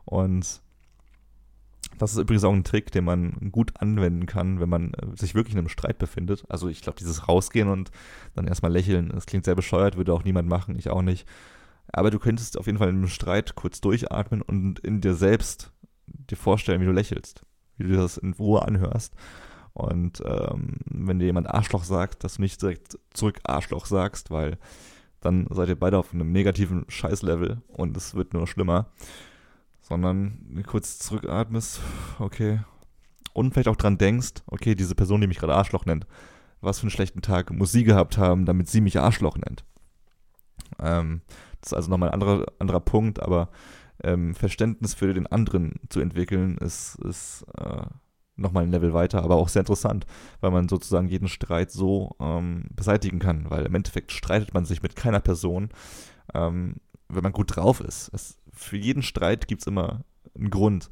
Und 0.05 0.63
das 1.99 2.13
ist 2.13 2.19
übrigens 2.19 2.45
auch 2.45 2.53
ein 2.53 2.65
Trick, 2.65 2.91
den 2.93 3.05
man 3.05 3.51
gut 3.53 3.73
anwenden 3.79 4.27
kann, 4.27 4.61
wenn 4.61 4.69
man 4.69 4.95
äh, 4.95 5.17
sich 5.17 5.35
wirklich 5.35 5.55
in 5.55 5.59
einem 5.59 5.69
Streit 5.69 5.99
befindet. 5.99 6.45
Also 6.49 6.69
ich 6.69 6.81
glaube, 6.81 6.99
dieses 6.99 7.29
Rausgehen 7.29 7.69
und 7.69 7.91
dann 8.35 8.47
erstmal 8.47 8.73
lächeln, 8.73 9.11
das 9.11 9.27
klingt 9.27 9.45
sehr 9.45 9.55
bescheuert, 9.55 9.97
würde 9.97 10.15
auch 10.15 10.25
niemand 10.25 10.49
machen, 10.49 10.79
ich 10.79 10.89
auch 10.89 11.03
nicht. 11.03 11.29
Aber 11.93 12.11
du 12.11 12.19
könntest 12.19 12.57
auf 12.59 12.67
jeden 12.67 12.79
Fall 12.79 12.89
in 12.89 12.97
einem 12.97 13.09
Streit 13.09 13.55
kurz 13.55 13.81
durchatmen 13.81 14.43
und 14.43 14.79
in 14.81 15.01
dir 15.01 15.15
selbst 15.15 15.73
dir 16.07 16.37
vorstellen, 16.37 16.81
wie 16.81 16.87
du 16.87 16.93
lächelst, 16.93 17.43
wie 17.77 17.89
du 17.89 17.97
das 17.97 18.17
in 18.17 18.33
Ruhe 18.33 18.63
anhörst. 18.63 19.15
Und 19.73 20.23
ähm, 20.25 20.79
wenn 20.87 21.19
dir 21.19 21.27
jemand 21.27 21.49
Arschloch 21.49 21.85
sagt, 21.85 22.25
dass 22.25 22.35
du 22.37 22.43
nicht 22.43 22.61
direkt 22.63 22.99
zurück 23.13 23.41
Arschloch 23.45 23.87
sagst, 23.87 24.31
weil 24.31 24.59
dann 25.21 25.47
seid 25.51 25.69
ihr 25.69 25.79
beide 25.79 25.99
auf 25.99 26.13
einem 26.13 26.33
negativen 26.33 26.85
Scheißlevel 26.89 27.63
und 27.69 27.97
es 27.97 28.15
wird 28.15 28.33
nur 28.35 28.47
schlimmer. 28.47 28.91
Sondern 29.83 30.63
kurz 30.67 30.99
zurückatmest, 30.99 31.81
okay. 32.19 32.61
Und 33.33 33.53
vielleicht 33.53 33.69
auch 33.69 33.77
dran 33.77 33.99
denkst, 33.99 34.43
okay, 34.47 34.75
diese 34.75 34.95
Person, 34.95 35.21
die 35.21 35.27
mich 35.27 35.39
gerade 35.39 35.55
Arschloch 35.55 35.85
nennt, 35.85 36.07
was 36.61 36.79
für 36.79 36.85
einen 36.85 36.91
schlechten 36.91 37.23
Tag 37.23 37.51
muss 37.51 37.73
sie 37.73 37.85
gehabt 37.85 38.19
haben, 38.19 38.47
damit 38.47 38.69
sie 38.69 38.81
mich 38.81 38.99
Arschloch 38.99 39.37
nennt. 39.37 39.65
Ähm, 40.79 41.23
das 41.61 41.73
ist 41.73 41.77
also 41.77 41.91
nochmal 41.91 42.11
ein 42.11 42.15
anderer, 42.15 42.47
anderer 42.59 42.81
Punkt, 42.81 43.21
aber 43.21 43.51
ähm, 44.03 44.35
Verständnis 44.35 44.95
für 44.95 45.13
den 45.13 45.27
anderen 45.27 45.75
zu 45.89 46.01
entwickeln, 46.01 46.57
ist, 46.59 46.97
ist 47.05 47.45
äh, 47.59 47.83
nochmal 48.41 48.65
ein 48.65 48.71
Level 48.71 48.93
weiter, 48.93 49.23
aber 49.23 49.37
auch 49.37 49.49
sehr 49.49 49.61
interessant, 49.61 50.07
weil 50.41 50.51
man 50.51 50.69
sozusagen 50.69 51.09
jeden 51.09 51.29
Streit 51.29 51.71
so 51.71 52.17
ähm, 52.21 52.65
beseitigen 52.75 53.19
kann, 53.19 53.49
weil 53.49 53.67
im 53.67 53.75
Endeffekt 53.75 54.13
streitet 54.13 54.55
man 54.55 54.65
sich 54.65 54.83
mit 54.83 54.97
keiner 54.97 55.21
Person, 55.21 55.71
ähm, 56.35 56.77
wenn 57.09 57.23
man 57.23 57.33
gut 57.33 57.57
drauf 57.57 57.81
ist. 57.81 58.11
Es, 58.13 58.39
für 58.53 58.77
jeden 58.77 59.03
Streit 59.03 59.49
gibt 59.49 59.63
es 59.63 59.67
immer 59.67 60.05
einen 60.35 60.51
Grund 60.51 60.89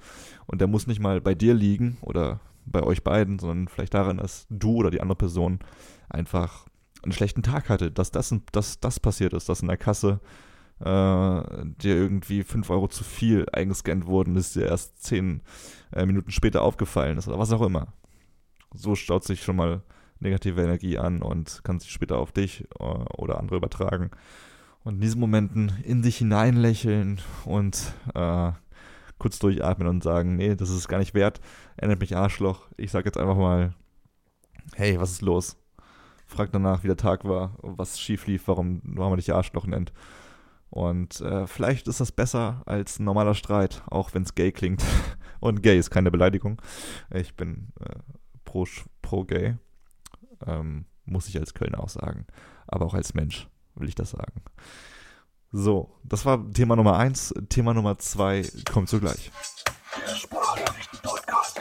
und 0.47 0.61
der 0.61 0.69
muss 0.69 0.87
nicht 0.87 1.01
mal 1.01 1.21
bei 1.21 1.35
dir 1.35 1.55
liegen 1.55 1.99
oder 2.01 2.41
bei 2.67 2.83
euch 2.83 3.03
beiden, 3.03 3.39
sondern 3.39 3.69
vielleicht 3.69 3.95
daran, 3.95 4.19
dass 4.19 4.47
du 4.51 4.77
oder 4.77 4.91
die 4.91 5.01
andere 5.01 5.17
Person 5.17 5.61
einfach 6.09 6.67
einen 7.03 7.13
schlechten 7.13 7.43
Tag 7.43 7.69
hatte, 7.69 7.91
dass 7.91 8.11
das, 8.11 8.35
dass 8.53 8.81
das 8.81 9.01
passiert 9.01 9.33
ist, 9.33 9.49
dass 9.49 9.63
in 9.63 9.69
der 9.69 9.77
Kasse 9.77 10.21
äh, 10.81 10.85
dir 10.85 11.97
irgendwie 11.97 12.43
5 12.43 12.69
Euro 12.71 12.89
zu 12.89 13.05
viel 13.05 13.47
eingescannt 13.53 14.07
wurden, 14.07 14.37
ist 14.37 14.57
dir 14.57 14.67
erst 14.67 15.03
10 15.03 15.43
äh, 15.93 16.07
Minuten 16.07 16.31
später 16.31 16.63
aufgefallen 16.63 17.19
ist 17.19 17.29
oder 17.29 17.39
was 17.39 17.53
auch 17.53 17.63
immer. 17.63 17.89
So 18.75 18.95
staut 18.95 19.25
sich 19.25 19.43
schon 19.43 19.57
mal 19.57 19.83
negative 20.21 20.63
Energie 20.63 20.99
an 20.99 21.23
und 21.23 21.61
kann 21.65 21.81
sich 21.81 21.91
später 21.91 22.19
auf 22.19 22.33
dich 22.33 22.65
äh, 22.79 22.85
oder 22.85 23.39
andere 23.39 23.57
übertragen. 23.57 24.11
Und 24.85 24.97
in 24.97 25.01
diesen 25.01 25.21
Momenten 25.21 25.73
in 25.85 26.03
sich 26.03 26.19
hineinlächeln 26.19 27.21
und 27.45 27.93
äh, 28.15 28.53
kurz 29.19 29.39
durchatmen 29.39 29.89
und 29.89 30.03
sagen, 30.03 30.37
nee, 30.37 30.55
das 30.55 30.71
ist 30.71 30.89
gar 30.89 30.99
nicht 30.99 31.15
wert, 31.15 31.41
erinnert 31.77 32.01
mich 32.01 32.17
Arschloch. 32.17 32.69
Ich 32.77 32.91
sag 32.91 33.05
jetzt 33.05 33.19
einfach 33.19 33.37
mal, 33.37 33.75
hey, 34.75 34.99
was 35.01 35.13
ist 35.13 35.23
los? 35.23 35.57
Frag 36.27 36.53
danach, 36.53 36.83
wie 36.85 36.89
der 36.89 36.97
Tag 36.97 37.25
war, 37.25 37.57
was 37.63 37.99
schief 37.99 38.27
lief, 38.27 38.49
warum, 38.49 38.81
warum 38.85 39.13
man 39.13 39.19
dich 39.19 39.33
Arschloch 39.33 39.67
nennt. 39.67 39.93
Und 40.71 41.21
äh, 41.23 41.47
vielleicht 41.47 41.89
ist 41.89 42.01
das 42.01 42.13
besser 42.13 42.63
als 42.67 42.99
ein 42.99 43.05
normaler 43.05 43.35
Streit, 43.35 43.83
auch 43.91 44.13
wenn 44.15 44.23
es 44.23 44.35
gay 44.35 44.53
klingt. 44.53 44.85
Und 45.41 45.63
gay 45.63 45.79
ist 45.79 45.91
keine 45.91 46.11
Beleidigung. 46.11 46.61
Ich 47.13 47.37
bin 47.37 47.73
äh, 47.81 47.97
pro, 48.45 48.67
pro 49.03 49.25
gay. 49.25 49.57
Ähm, 50.47 50.87
muss 51.05 51.29
ich 51.29 51.39
als 51.39 51.55
Kölner 51.55 51.81
auch 51.81 51.89
sagen. 51.89 52.27
Aber 52.67 52.87
auch 52.87 52.95
als 52.95 53.15
Mensch 53.15 53.49
will 53.75 53.89
ich 53.89 53.95
das 53.95 54.11
sagen. 54.11 54.43
So, 55.51 55.95
das 56.05 56.27
war 56.27 56.51
Thema 56.53 56.77
Nummer 56.77 56.97
eins. 56.99 57.33
Thema 57.49 57.73
Nummer 57.73 57.99
zwei 57.99 58.47
kommt 58.71 58.89
sogleich. 58.89 59.31
Der 60.07 60.15
Sportnachrichten-Podcast. 60.15 61.59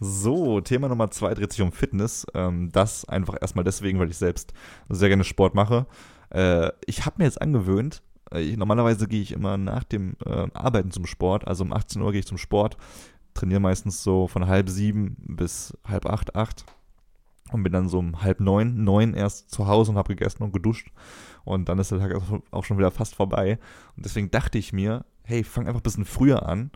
So, 0.00 0.60
Thema 0.60 0.88
Nummer 0.88 1.10
zwei 1.10 1.32
dreht 1.34 1.52
sich 1.52 1.62
um 1.62 1.72
Fitness. 1.72 2.26
Ähm, 2.34 2.70
das 2.72 3.06
einfach 3.06 3.36
erstmal 3.40 3.64
deswegen, 3.64 3.98
weil 3.98 4.10
ich 4.10 4.18
selbst 4.18 4.52
sehr 4.88 5.08
gerne 5.08 5.24
Sport 5.24 5.54
mache. 5.54 5.86
Äh, 6.30 6.70
ich 6.86 7.06
habe 7.06 7.16
mir 7.18 7.24
jetzt 7.24 7.40
angewöhnt, 7.40 8.02
ich, 8.34 8.56
normalerweise 8.56 9.06
gehe 9.08 9.22
ich 9.22 9.32
immer 9.32 9.56
nach 9.56 9.84
dem 9.84 10.16
äh, 10.24 10.48
Arbeiten 10.54 10.90
zum 10.90 11.06
Sport, 11.06 11.46
also 11.46 11.64
um 11.64 11.72
18 11.72 12.02
Uhr 12.02 12.12
gehe 12.12 12.20
ich 12.20 12.26
zum 12.26 12.38
Sport, 12.38 12.76
trainiere 13.34 13.60
meistens 13.60 14.02
so 14.02 14.26
von 14.26 14.46
halb 14.46 14.68
sieben 14.68 15.16
bis 15.18 15.76
halb 15.84 16.06
acht, 16.06 16.34
acht 16.34 16.64
und 17.52 17.62
bin 17.62 17.72
dann 17.72 17.88
so 17.88 17.98
um 17.98 18.22
halb 18.22 18.40
neun, 18.40 18.84
neun 18.84 19.14
erst 19.14 19.50
zu 19.50 19.66
Hause 19.66 19.92
und 19.92 19.98
habe 19.98 20.14
gegessen 20.14 20.42
und 20.42 20.52
geduscht 20.52 20.90
und 21.44 21.68
dann 21.68 21.78
ist 21.78 21.90
der 21.90 21.98
Tag 21.98 22.20
auch 22.50 22.64
schon 22.64 22.78
wieder 22.78 22.90
fast 22.90 23.14
vorbei 23.14 23.58
und 23.96 24.04
deswegen 24.04 24.30
dachte 24.30 24.58
ich 24.58 24.72
mir, 24.72 25.04
hey, 25.22 25.44
fang 25.44 25.66
einfach 25.66 25.80
ein 25.80 25.84
bisschen 25.84 26.04
früher 26.04 26.48
an 26.48 26.70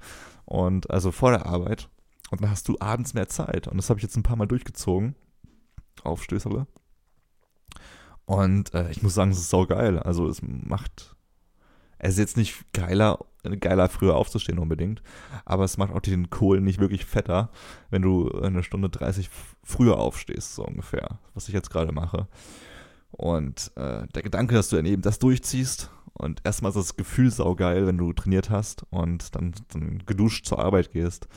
und 0.44 0.90
also 0.90 1.10
vor 1.10 1.30
der 1.30 1.46
Arbeit 1.46 1.88
und 2.30 2.40
dann 2.40 2.50
hast 2.50 2.68
du 2.68 2.76
abends 2.80 3.14
mehr 3.14 3.28
Zeit. 3.28 3.66
Und 3.66 3.76
das 3.76 3.90
habe 3.90 3.98
ich 3.98 4.04
jetzt 4.04 4.16
ein 4.16 4.22
paar 4.22 4.36
Mal 4.36 4.46
durchgezogen. 4.46 5.16
Aufstößerle. 6.04 6.66
Und 8.24 8.72
äh, 8.72 8.90
ich 8.90 9.02
muss 9.02 9.14
sagen, 9.14 9.32
es 9.32 9.38
ist 9.38 9.50
sau 9.50 9.66
geil. 9.66 9.98
Also 9.98 10.28
es 10.28 10.40
macht. 10.42 11.16
Es 12.00 12.14
ist 12.14 12.18
jetzt 12.18 12.36
nicht 12.36 12.72
geiler, 12.72 13.18
geiler 13.60 13.88
früher 13.88 14.16
aufzustehen 14.16 14.58
unbedingt, 14.58 15.02
aber 15.44 15.64
es 15.64 15.76
macht 15.76 15.92
auch 15.92 16.00
den 16.00 16.30
Kohlen 16.30 16.64
nicht 16.64 16.80
wirklich 16.80 17.04
fetter, 17.04 17.50
wenn 17.90 18.02
du 18.02 18.30
eine 18.40 18.62
Stunde 18.62 18.88
30 18.88 19.30
früher 19.62 19.98
aufstehst, 19.98 20.54
so 20.54 20.64
ungefähr, 20.64 21.18
was 21.34 21.48
ich 21.48 21.54
jetzt 21.54 21.70
gerade 21.70 21.92
mache. 21.92 22.26
Und 23.12 23.72
äh, 23.76 24.06
der 24.14 24.22
Gedanke, 24.22 24.54
dass 24.54 24.68
du 24.68 24.76
dann 24.76 24.86
eben 24.86 25.02
das 25.02 25.18
durchziehst 25.18 25.90
und 26.14 26.40
erstmal 26.44 26.70
ist 26.70 26.76
das 26.76 26.96
Gefühl 26.96 27.30
saugeil, 27.30 27.86
wenn 27.86 27.98
du 27.98 28.12
trainiert 28.12 28.50
hast 28.50 28.84
und 28.90 29.34
dann, 29.34 29.52
dann 29.72 30.02
geduscht 30.06 30.46
zur 30.46 30.58
Arbeit 30.58 30.92
gehst 30.92 31.28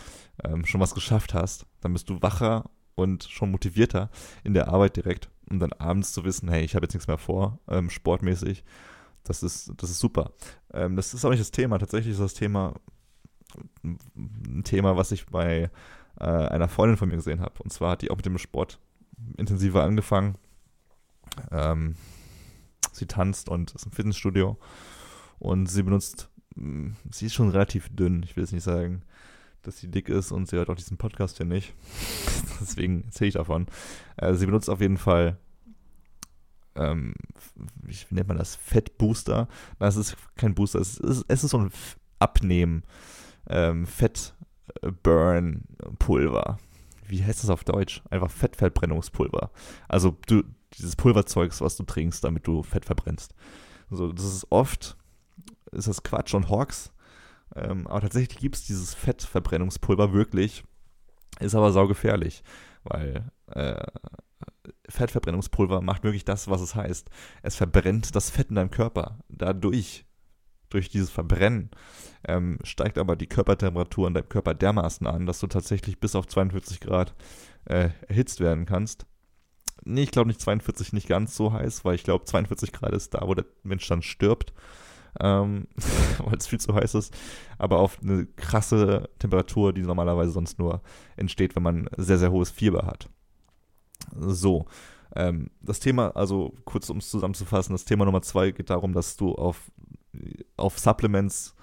ähm, 0.44 0.66
schon 0.66 0.82
was 0.82 0.94
geschafft 0.94 1.34
hast, 1.34 1.66
dann 1.82 1.94
bist 1.94 2.10
du 2.10 2.22
wacher 2.22 2.70
und 2.96 3.24
schon 3.24 3.52
motivierter 3.52 4.10
in 4.44 4.54
der 4.54 4.68
Arbeit 4.68 4.96
direkt, 4.96 5.30
um 5.50 5.60
dann 5.60 5.74
abends 5.74 6.14
zu 6.14 6.24
wissen, 6.24 6.50
hey, 6.50 6.64
ich 6.64 6.76
habe 6.76 6.86
jetzt 6.86 6.94
nichts 6.94 7.08
mehr 7.08 7.18
vor, 7.18 7.60
ähm, 7.68 7.90
sportmäßig. 7.90 8.64
Das 9.24 9.44
ist, 9.44 9.72
das 9.78 9.90
ist 9.90 10.00
super. 10.00 10.32
Ähm, 10.74 10.96
das 10.96 11.14
ist 11.14 11.24
auch 11.26 11.30
nicht 11.30 11.42
das 11.42 11.52
Thema. 11.52 11.80
Tatsächlich 11.80 12.14
ist 12.14 12.22
das 12.22 12.34
Thema 12.34 12.74
ein 13.84 14.64
Thema, 14.64 14.98
was 14.98 15.12
ich 15.12 15.26
bei 15.28 15.70
äh, 16.20 16.24
einer 16.24 16.68
Freundin 16.68 16.98
von 16.98 17.10
mir 17.10 17.16
gesehen 17.16 17.42
habe. 17.42 17.62
Und 17.64 17.72
zwar 17.72 17.92
hat 17.92 18.02
die 18.02 18.12
auch 18.12 18.18
mit 18.18 18.26
dem 18.26 18.38
Sport 18.38 18.80
intensiver 19.38 19.84
angefangen. 19.84 20.36
Ähm, 21.52 21.96
sie 22.92 23.06
tanzt 23.06 23.50
und 23.50 23.72
ist 23.72 23.86
im 23.86 23.92
Fitnessstudio 23.92 24.58
und 25.40 25.68
sie 25.68 25.84
benutzt, 25.84 26.30
hm, 26.56 26.96
sie 27.12 27.28
ist 27.28 27.34
schon 27.34 27.50
relativ 27.50 27.90
dünn, 27.90 28.24
ich 28.24 28.36
will 28.36 28.44
es 28.44 28.52
nicht 28.52 28.64
sagen, 28.64 29.04
dass 29.64 29.78
sie 29.78 29.90
dick 29.90 30.10
ist 30.10 30.32
und 30.32 30.50
sie 30.50 30.58
hört 30.58 30.70
auch 30.70 30.76
diesen 30.76 30.98
Podcast 30.98 31.38
hier 31.38 31.46
nicht. 31.46 31.74
Deswegen 32.62 33.06
erzähle 33.06 33.30
ich 33.30 33.34
davon. 33.36 33.68
Äh, 34.18 34.34
sie 34.34 34.46
benutzt 34.46 34.70
auf 34.70 34.82
jeden 34.82 34.98
Fall, 34.98 35.38
ähm, 36.76 37.14
wie 37.82 37.96
nennt 38.10 38.28
man 38.28 38.38
das? 38.38 38.56
Fettbooster. 38.56 39.48
Das 39.80 39.96
ist 39.96 40.18
kein 40.36 40.56
Booster, 40.56 40.80
es 40.80 40.98
ist, 40.98 41.24
es 41.28 41.44
ist 41.44 41.52
so 41.52 41.60
ein 41.60 41.72
Abnehmen, 42.20 42.84
ähm, 43.50 43.86
Fettburn-Pulver. 43.86 46.58
Wie 47.08 47.24
heißt 47.24 47.44
das 47.44 47.50
auf 47.50 47.64
Deutsch? 47.64 48.02
Einfach 48.10 48.32
Fettverbrennungspulver. 48.32 49.52
Also 49.88 50.18
du, 50.28 50.44
dieses 50.78 50.96
Pulverzeugs, 50.96 51.62
was 51.62 51.76
du 51.76 51.84
trinkst, 51.84 52.24
damit 52.24 52.48
du 52.48 52.64
Fett 52.64 52.86
verbrennst. 52.86 53.36
So, 53.90 54.12
das 54.12 54.26
ist 54.26 54.48
oft, 54.50 54.98
ist 55.72 55.88
das 55.88 56.04
Quatsch 56.04 56.34
und 56.34 56.50
Hawks 56.50 56.94
ähm, 57.56 57.88
aber 57.88 58.02
tatsächlich 58.02 58.40
gibt 58.40 58.56
es 58.56 58.66
dieses 58.66 58.94
Fettverbrennungspulver 58.94 60.14
wirklich. 60.14 60.64
Ist 61.40 61.56
aber 61.56 61.72
saugefährlich, 61.72 62.44
weil 62.84 63.32
äh, 63.52 63.86
Fettverbrennungspulver 64.90 65.82
macht 65.82 66.04
wirklich 66.04 66.26
das, 66.26 66.48
was 66.48 66.62
es 66.62 66.76
heißt. 66.76 67.10
Es 67.42 67.56
verbrennt 67.56 68.16
das 68.16 68.30
Fett 68.30 68.50
in 68.50 68.56
deinem 68.56 68.72
Körper. 68.72 69.20
Dadurch, 69.30 70.06
durch 70.70 70.90
dieses 70.90 71.10
Verbrennen, 71.10 71.72
ähm, 72.26 72.60
steigt 72.64 72.98
aber 72.98 73.16
die 73.16 73.28
Körpertemperatur 73.28 74.08
in 74.08 74.14
deinem 74.14 74.30
Körper 74.30 74.54
dermaßen 74.54 75.06
an, 75.08 75.26
dass 75.26 75.40
du 75.40 75.48
tatsächlich 75.48 76.00
bis 76.00 76.16
auf 76.16 76.28
42 76.28 76.80
Grad 76.80 77.14
äh, 77.66 77.90
erhitzt 78.08 78.40
werden 78.40 78.66
kannst. 78.66 79.06
Nee, 79.86 80.04
ich 80.04 80.12
glaube 80.12 80.28
nicht 80.28 80.42
42 80.42 80.94
nicht 80.94 81.08
ganz 81.08 81.36
so 81.36 81.52
heiß, 81.52 81.84
weil 81.84 81.96
ich 81.96 82.04
glaube 82.04 82.26
42 82.26 82.72
Grad 82.72 82.94
ist 82.94 83.14
da, 83.14 83.28
wo 83.28 83.34
der 83.34 83.46
Mensch 83.64 83.88
dann 83.88 84.02
stirbt 84.02 84.54
ähm, 85.20 85.68
weil 86.20 86.38
es 86.38 86.48
viel 86.48 86.60
zu 86.60 86.74
heiß 86.74 86.96
ist, 86.96 87.16
aber 87.58 87.80
auf 87.80 88.00
eine 88.02 88.26
krasse 88.36 89.10
Temperatur, 89.20 89.74
die 89.74 89.82
normalerweise 89.82 90.32
sonst 90.32 90.60
nur 90.60 90.82
entsteht, 91.16 91.56
wenn 91.56 91.64
man 91.64 91.90
sehr, 91.98 92.18
sehr 92.18 92.32
hohes 92.32 92.52
Fieber 92.52 92.86
hat. 92.86 93.10
So, 94.16 94.66
ähm, 95.16 95.50
das 95.62 95.80
Thema, 95.80 96.16
also 96.16 96.54
kurz 96.66 96.90
um 96.90 96.98
es 96.98 97.10
zusammenzufassen, 97.10 97.74
das 97.74 97.86
Thema 97.86 98.06
Nummer 98.06 98.22
zwei 98.22 98.52
geht 98.52 98.70
darum, 98.70 98.94
dass 98.94 99.16
du 99.16 99.36
auf, 99.36 99.72
auf 100.58 100.80
Supplements 100.80 101.56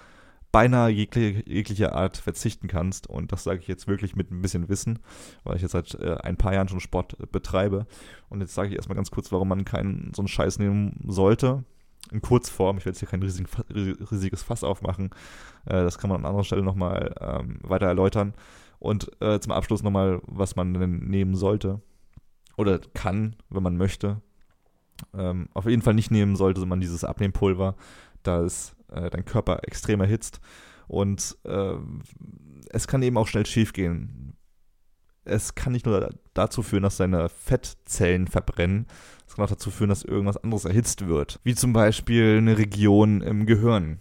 beinahe 0.52 0.90
jegliche, 0.90 1.48
jegliche 1.48 1.92
Art 1.92 2.16
verzichten 2.16 2.68
kannst. 2.68 3.06
Und 3.06 3.32
das 3.32 3.44
sage 3.44 3.60
ich 3.60 3.68
jetzt 3.68 3.86
wirklich 3.86 4.16
mit 4.16 4.30
ein 4.30 4.42
bisschen 4.42 4.68
Wissen, 4.68 4.98
weil 5.44 5.56
ich 5.56 5.62
jetzt 5.62 5.72
seit 5.72 5.94
äh, 5.94 6.16
ein 6.22 6.36
paar 6.36 6.54
Jahren 6.54 6.68
schon 6.68 6.80
Sport 6.80 7.16
betreibe. 7.30 7.86
Und 8.28 8.40
jetzt 8.40 8.54
sage 8.54 8.68
ich 8.68 8.76
erstmal 8.76 8.96
ganz 8.96 9.10
kurz, 9.10 9.30
warum 9.32 9.48
man 9.48 9.64
keinen 9.64 10.12
so 10.14 10.22
einen 10.22 10.28
Scheiß 10.28 10.58
nehmen 10.58 11.00
sollte 11.06 11.64
in 12.10 12.22
Kurzform. 12.22 12.78
Ich 12.78 12.84
werde 12.84 12.94
jetzt 12.94 13.00
hier 13.00 13.08
kein 13.08 13.22
riesig, 13.22 13.46
riesiges 14.10 14.42
Fass 14.42 14.64
aufmachen. 14.64 15.10
Äh, 15.66 15.82
das 15.82 15.98
kann 15.98 16.10
man 16.10 16.20
an 16.20 16.26
anderer 16.26 16.44
Stelle 16.44 16.62
nochmal 16.62 17.14
ähm, 17.20 17.58
weiter 17.62 17.86
erläutern. 17.86 18.34
Und 18.78 19.10
äh, 19.20 19.38
zum 19.40 19.52
Abschluss 19.52 19.82
nochmal, 19.82 20.20
was 20.26 20.56
man 20.56 20.74
denn 20.74 20.98
nehmen 21.00 21.36
sollte 21.36 21.80
oder 22.60 22.78
kann, 22.94 23.36
wenn 23.48 23.62
man 23.62 23.76
möchte. 23.76 24.20
Ähm, 25.14 25.48
auf 25.54 25.66
jeden 25.66 25.82
Fall 25.82 25.94
nicht 25.94 26.10
nehmen 26.10 26.36
sollte 26.36 26.64
man 26.66 26.80
dieses 26.80 27.04
Abnehmpulver, 27.04 27.74
da 28.22 28.42
es 28.42 28.76
äh, 28.92 29.08
dein 29.10 29.24
Körper 29.24 29.60
extrem 29.64 30.00
erhitzt. 30.00 30.40
Und 30.86 31.38
äh, 31.44 31.74
es 32.70 32.86
kann 32.86 33.02
eben 33.02 33.16
auch 33.16 33.26
schnell 33.26 33.46
schief 33.46 33.72
gehen. 33.72 34.36
Es 35.24 35.54
kann 35.54 35.72
nicht 35.72 35.86
nur 35.86 36.10
dazu 36.34 36.62
führen, 36.62 36.82
dass 36.82 36.96
deine 36.96 37.28
Fettzellen 37.28 38.26
verbrennen. 38.26 38.86
Das 39.26 39.36
kann 39.36 39.44
auch 39.44 39.50
dazu 39.50 39.70
führen, 39.70 39.90
dass 39.90 40.02
irgendwas 40.02 40.38
anderes 40.38 40.64
erhitzt 40.64 41.06
wird. 41.06 41.40
Wie 41.44 41.54
zum 41.54 41.72
Beispiel 41.72 42.38
eine 42.38 42.58
Region 42.58 43.20
im 43.20 43.46
Gehirn. 43.46 44.00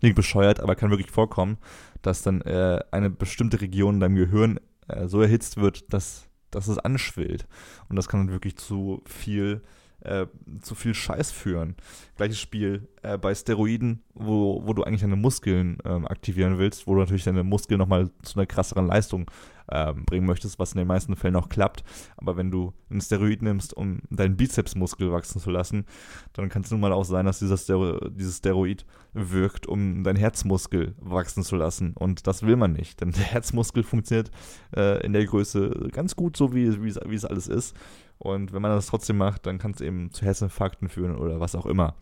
Klingt 0.00 0.16
bescheuert, 0.16 0.60
aber 0.60 0.74
kann 0.74 0.90
wirklich 0.90 1.10
vorkommen, 1.10 1.56
dass 2.02 2.22
dann 2.22 2.42
äh, 2.42 2.80
eine 2.90 3.10
bestimmte 3.10 3.60
Region 3.60 3.94
in 3.94 4.00
deinem 4.00 4.16
Gehirn 4.16 4.60
äh, 4.88 5.08
so 5.08 5.22
erhitzt 5.22 5.56
wird, 5.56 5.92
dass, 5.92 6.28
dass 6.54 6.68
es 6.68 6.78
anschwillt. 6.78 7.46
Und 7.88 7.96
das 7.96 8.08
kann 8.08 8.20
dann 8.20 8.32
wirklich 8.32 8.56
zu 8.56 9.02
viel 9.06 9.62
äh, 10.04 10.26
zu 10.60 10.74
viel 10.74 10.94
Scheiß 10.94 11.30
führen. 11.30 11.76
Gleiches 12.16 12.40
Spiel 12.40 12.88
äh, 13.02 13.18
bei 13.18 13.34
Steroiden, 13.34 14.02
wo, 14.14 14.62
wo 14.64 14.72
du 14.72 14.84
eigentlich 14.84 15.00
deine 15.00 15.16
Muskeln 15.16 15.78
ähm, 15.84 16.06
aktivieren 16.06 16.58
willst, 16.58 16.86
wo 16.86 16.94
du 16.94 17.00
natürlich 17.00 17.24
deine 17.24 17.42
Muskeln 17.42 17.78
nochmal 17.78 18.10
zu 18.22 18.38
einer 18.38 18.46
krasseren 18.46 18.86
Leistung 18.86 19.30
ähm, 19.70 20.04
bringen 20.04 20.26
möchtest, 20.26 20.58
was 20.58 20.72
in 20.72 20.78
den 20.78 20.86
meisten 20.86 21.16
Fällen 21.16 21.36
auch 21.36 21.48
klappt. 21.48 21.84
Aber 22.16 22.36
wenn 22.36 22.50
du 22.50 22.72
einen 22.90 23.00
Steroid 23.00 23.42
nimmst, 23.42 23.74
um 23.74 24.00
deinen 24.10 24.36
Bizepsmuskel 24.36 25.10
wachsen 25.10 25.40
zu 25.40 25.50
lassen, 25.50 25.86
dann 26.32 26.48
kann 26.48 26.62
es 26.62 26.70
nun 26.70 26.80
mal 26.80 26.92
auch 26.92 27.04
sein, 27.04 27.26
dass 27.26 27.38
dieser 27.38 27.56
Stero 27.56 27.98
dieses 28.10 28.38
Steroid 28.38 28.84
wirkt, 29.12 29.66
um 29.66 30.04
deinen 30.04 30.16
Herzmuskel 30.16 30.94
wachsen 30.98 31.42
zu 31.42 31.56
lassen. 31.56 31.94
Und 31.94 32.26
das 32.26 32.42
will 32.42 32.56
man 32.56 32.72
nicht, 32.72 33.00
denn 33.00 33.10
der 33.12 33.24
Herzmuskel 33.24 33.82
funktioniert 33.82 34.30
äh, 34.76 35.04
in 35.04 35.12
der 35.12 35.24
Größe 35.24 35.88
ganz 35.92 36.16
gut 36.16 36.36
so, 36.36 36.54
wie, 36.54 36.82
wie 36.84 37.14
es 37.14 37.24
alles 37.24 37.48
ist. 37.48 37.74
Und 38.18 38.52
wenn 38.52 38.62
man 38.62 38.70
das 38.70 38.86
trotzdem 38.86 39.18
macht, 39.18 39.46
dann 39.46 39.58
kann 39.58 39.72
es 39.72 39.80
eben 39.80 40.10
zu 40.10 40.24
Herzinfarkten 40.24 40.88
führen 40.88 41.16
oder 41.16 41.40
was 41.40 41.54
auch 41.54 41.66
immer. 41.66 41.96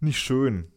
Nicht 0.00 0.18
schön. 0.18 0.68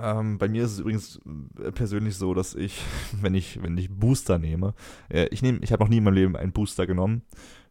Ähm, 0.00 0.38
bei 0.38 0.48
mir 0.48 0.64
ist 0.64 0.72
es 0.72 0.78
übrigens 0.80 1.20
äh, 1.58 1.72
persönlich 1.72 2.16
so, 2.16 2.34
dass 2.34 2.54
ich, 2.54 2.82
wenn 3.20 3.34
ich, 3.34 3.62
wenn 3.62 3.76
ich 3.76 3.90
Booster 3.90 4.38
nehme, 4.38 4.74
äh, 5.08 5.26
ich 5.30 5.42
nehme, 5.42 5.58
ich 5.62 5.72
habe 5.72 5.82
noch 5.82 5.90
nie 5.90 5.98
in 5.98 6.04
meinem 6.04 6.14
Leben 6.14 6.36
einen 6.36 6.52
Booster 6.52 6.86
genommen. 6.86 7.22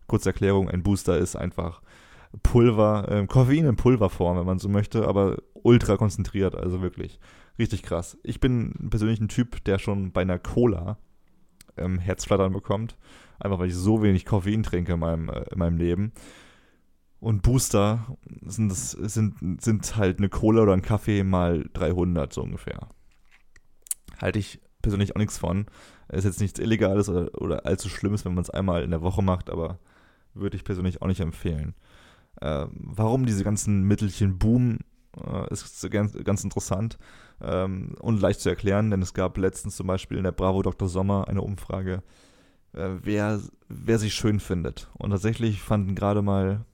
Kurze 0.08 0.30
Erklärung, 0.30 0.70
ein 0.70 0.84
Booster 0.84 1.18
ist 1.18 1.36
einfach 1.36 1.82
Pulver, 2.44 3.10
äh, 3.10 3.28
Koffein 3.28 3.66
in 3.66 3.76
Pulverform, 3.76 4.38
wenn 4.38 4.46
man 4.46 4.60
so 4.60 4.70
möchte, 4.70 5.08
aber 5.08 5.38
ultra 5.54 5.98
konzentriert, 5.98 6.56
also 6.56 6.82
wirklich 6.82 7.20
richtig 7.60 7.84
krass. 7.84 8.18
Ich 8.24 8.40
bin 8.40 8.90
persönlich 8.90 9.20
ein 9.20 9.28
Typ, 9.28 9.64
der 9.66 9.80
schon 9.80 10.12
bei 10.12 10.22
einer 10.22 10.40
Cola 10.40 10.98
ähm, 11.78 12.00
Herzflattern 12.00 12.54
bekommt. 12.54 12.98
Einfach 13.40 13.60
weil 13.60 13.70
ich 13.70 13.76
so 13.76 14.04
wenig 14.04 14.26
Koffein 14.26 14.64
trinke 14.64 14.94
in 14.94 15.00
meinem, 15.00 15.30
äh, 15.30 15.44
in 15.52 15.60
meinem 15.60 15.78
Leben. 15.78 16.14
Und 17.20 17.44
Booster 17.44 18.18
sind, 18.42 18.70
das, 18.70 18.92
sind, 18.92 19.62
sind 19.62 19.96
halt 19.96 20.18
eine 20.18 20.30
Cola 20.30 20.64
oder 20.64 20.74
ein 20.74 20.82
Kaffee 20.82 21.24
mal 21.24 21.70
300 21.74 22.34
so 22.34 22.42
ungefähr. 22.42 22.90
Halte 24.20 24.40
ich 24.40 24.60
persönlich 24.82 25.16
auch 25.16 25.20
nichts 25.20 25.38
von. 25.38 25.68
Ist 26.10 26.26
jetzt 26.26 26.42
nichts 26.42 26.60
Illegales 26.60 27.10
oder, 27.10 27.30
oder 27.40 27.66
allzu 27.66 27.90
Schlimmes, 27.90 28.26
wenn 28.26 28.34
man 28.34 28.42
es 28.42 28.50
einmal 28.50 28.84
in 28.84 28.90
der 28.90 29.04
Woche 29.04 29.22
macht, 29.22 29.50
aber 29.50 29.80
würde 30.34 30.58
ich 30.58 30.64
persönlich 30.64 31.02
auch 31.02 31.08
nicht 31.08 31.20
empfehlen. 31.20 31.76
Äh, 32.42 32.66
warum 32.72 33.26
diese 33.26 33.44
ganzen 33.44 33.84
Mittelchen 33.84 34.40
boomen, 34.40 34.80
äh, 35.18 35.52
ist 35.52 35.90
ganz, 35.92 36.14
ganz 36.24 36.44
interessant 36.44 36.98
ähm, 37.42 37.96
und 38.00 38.22
leicht 38.22 38.40
zu 38.40 38.50
erklären, 38.50 38.92
denn 38.92 39.02
es 39.02 39.14
gab 39.14 39.38
letztens 39.38 39.76
zum 39.76 39.88
Beispiel 39.88 40.18
in 40.18 40.24
der 40.24 40.32
Bravo 40.32 40.62
Dr. 40.62 40.88
Sommer 40.88 41.28
eine 41.28 41.42
Umfrage, 41.42 42.04
äh, 42.74 42.90
wer, 43.02 43.40
wer 43.68 44.00
sich 44.00 44.14
schön 44.14 44.40
findet. 44.40 44.90
Und 44.98 45.12
tatsächlich 45.12 45.62
fanden 45.62 45.96
gerade 45.96 46.22
mal 46.22 46.66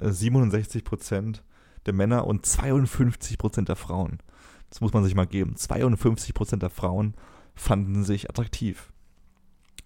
67% 0.00 1.36
äh, 1.36 1.40
der 1.86 1.94
Männer 1.94 2.26
und 2.26 2.46
52% 2.46 3.64
der 3.64 3.76
Frauen. 3.76 4.18
Das 4.68 4.80
muss 4.80 4.92
man 4.92 5.04
sich 5.04 5.14
mal 5.14 5.26
geben. 5.26 5.54
52% 5.56 6.56
der 6.56 6.70
Frauen 6.70 7.14
fanden 7.54 8.04
sich 8.04 8.30
attraktiv. 8.30 8.92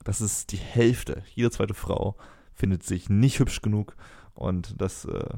Das 0.05 0.21
ist 0.21 0.53
die 0.53 0.59
Hälfte. 0.59 1.23
Jede 1.35 1.51
zweite 1.51 1.75
Frau 1.75 2.17
findet 2.53 2.83
sich 2.83 3.09
nicht 3.09 3.39
hübsch 3.39 3.63
genug 3.63 3.97
und 4.35 4.81
das, 4.81 5.07
äh, 5.07 5.35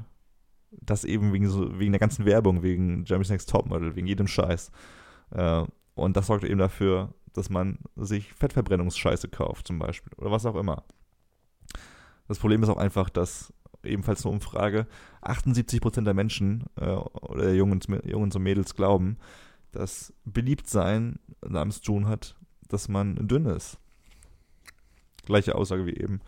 das 0.81 1.05
eben 1.05 1.33
wegen, 1.33 1.49
so, 1.49 1.79
wegen 1.79 1.93
der 1.93 1.99
ganzen 1.99 2.25
Werbung, 2.25 2.63
wegen 2.63 3.05
Jeremy's 3.05 3.31
Next 3.31 3.51
Topmodel, 3.51 3.97
wegen 3.97 4.07
jedem 4.07 4.27
Scheiß. 4.27 4.71
Äh, 5.31 5.65
und 5.95 6.17
das 6.17 6.27
sorgt 6.27 6.45
eben 6.45 6.59
dafür, 6.59 7.15
dass 7.33 7.51
man 7.51 7.79
sich 7.97 8.33
Fettverbrennungsscheiße 8.33 9.29
kauft 9.29 9.67
zum 9.67 9.79
Beispiel 9.79 10.13
oder 10.17 10.31
was 10.31 10.47
auch 10.47 10.57
immer. 10.57 10.85
Das 12.29 12.39
Problem 12.39 12.63
ist 12.63 12.69
auch 12.69 12.77
einfach, 12.77 13.11
dass 13.11 13.53
ebenfalls 13.85 14.25
eine 14.25 14.35
Umfrage 14.35 14.87
78% 15.23 16.03
der 16.03 16.15
Menschen 16.15 16.65
äh, 16.77 16.87
oder 16.87 17.53
Jungs, 17.53 17.87
Jungs 18.05 18.35
und 18.35 18.43
Mädels 18.43 18.75
glauben, 18.75 19.17
dass 19.73 20.13
Beliebtsein 20.25 21.19
namens 21.47 21.81
tun 21.81 22.09
hat, 22.09 22.35
dass 22.69 22.89
man 22.89 23.29
dünn 23.29 23.47
ist. 23.47 23.79
Gleiche 25.25 25.55
Aussage 25.55 25.87
wie 25.87 25.97
eben, 25.97 26.21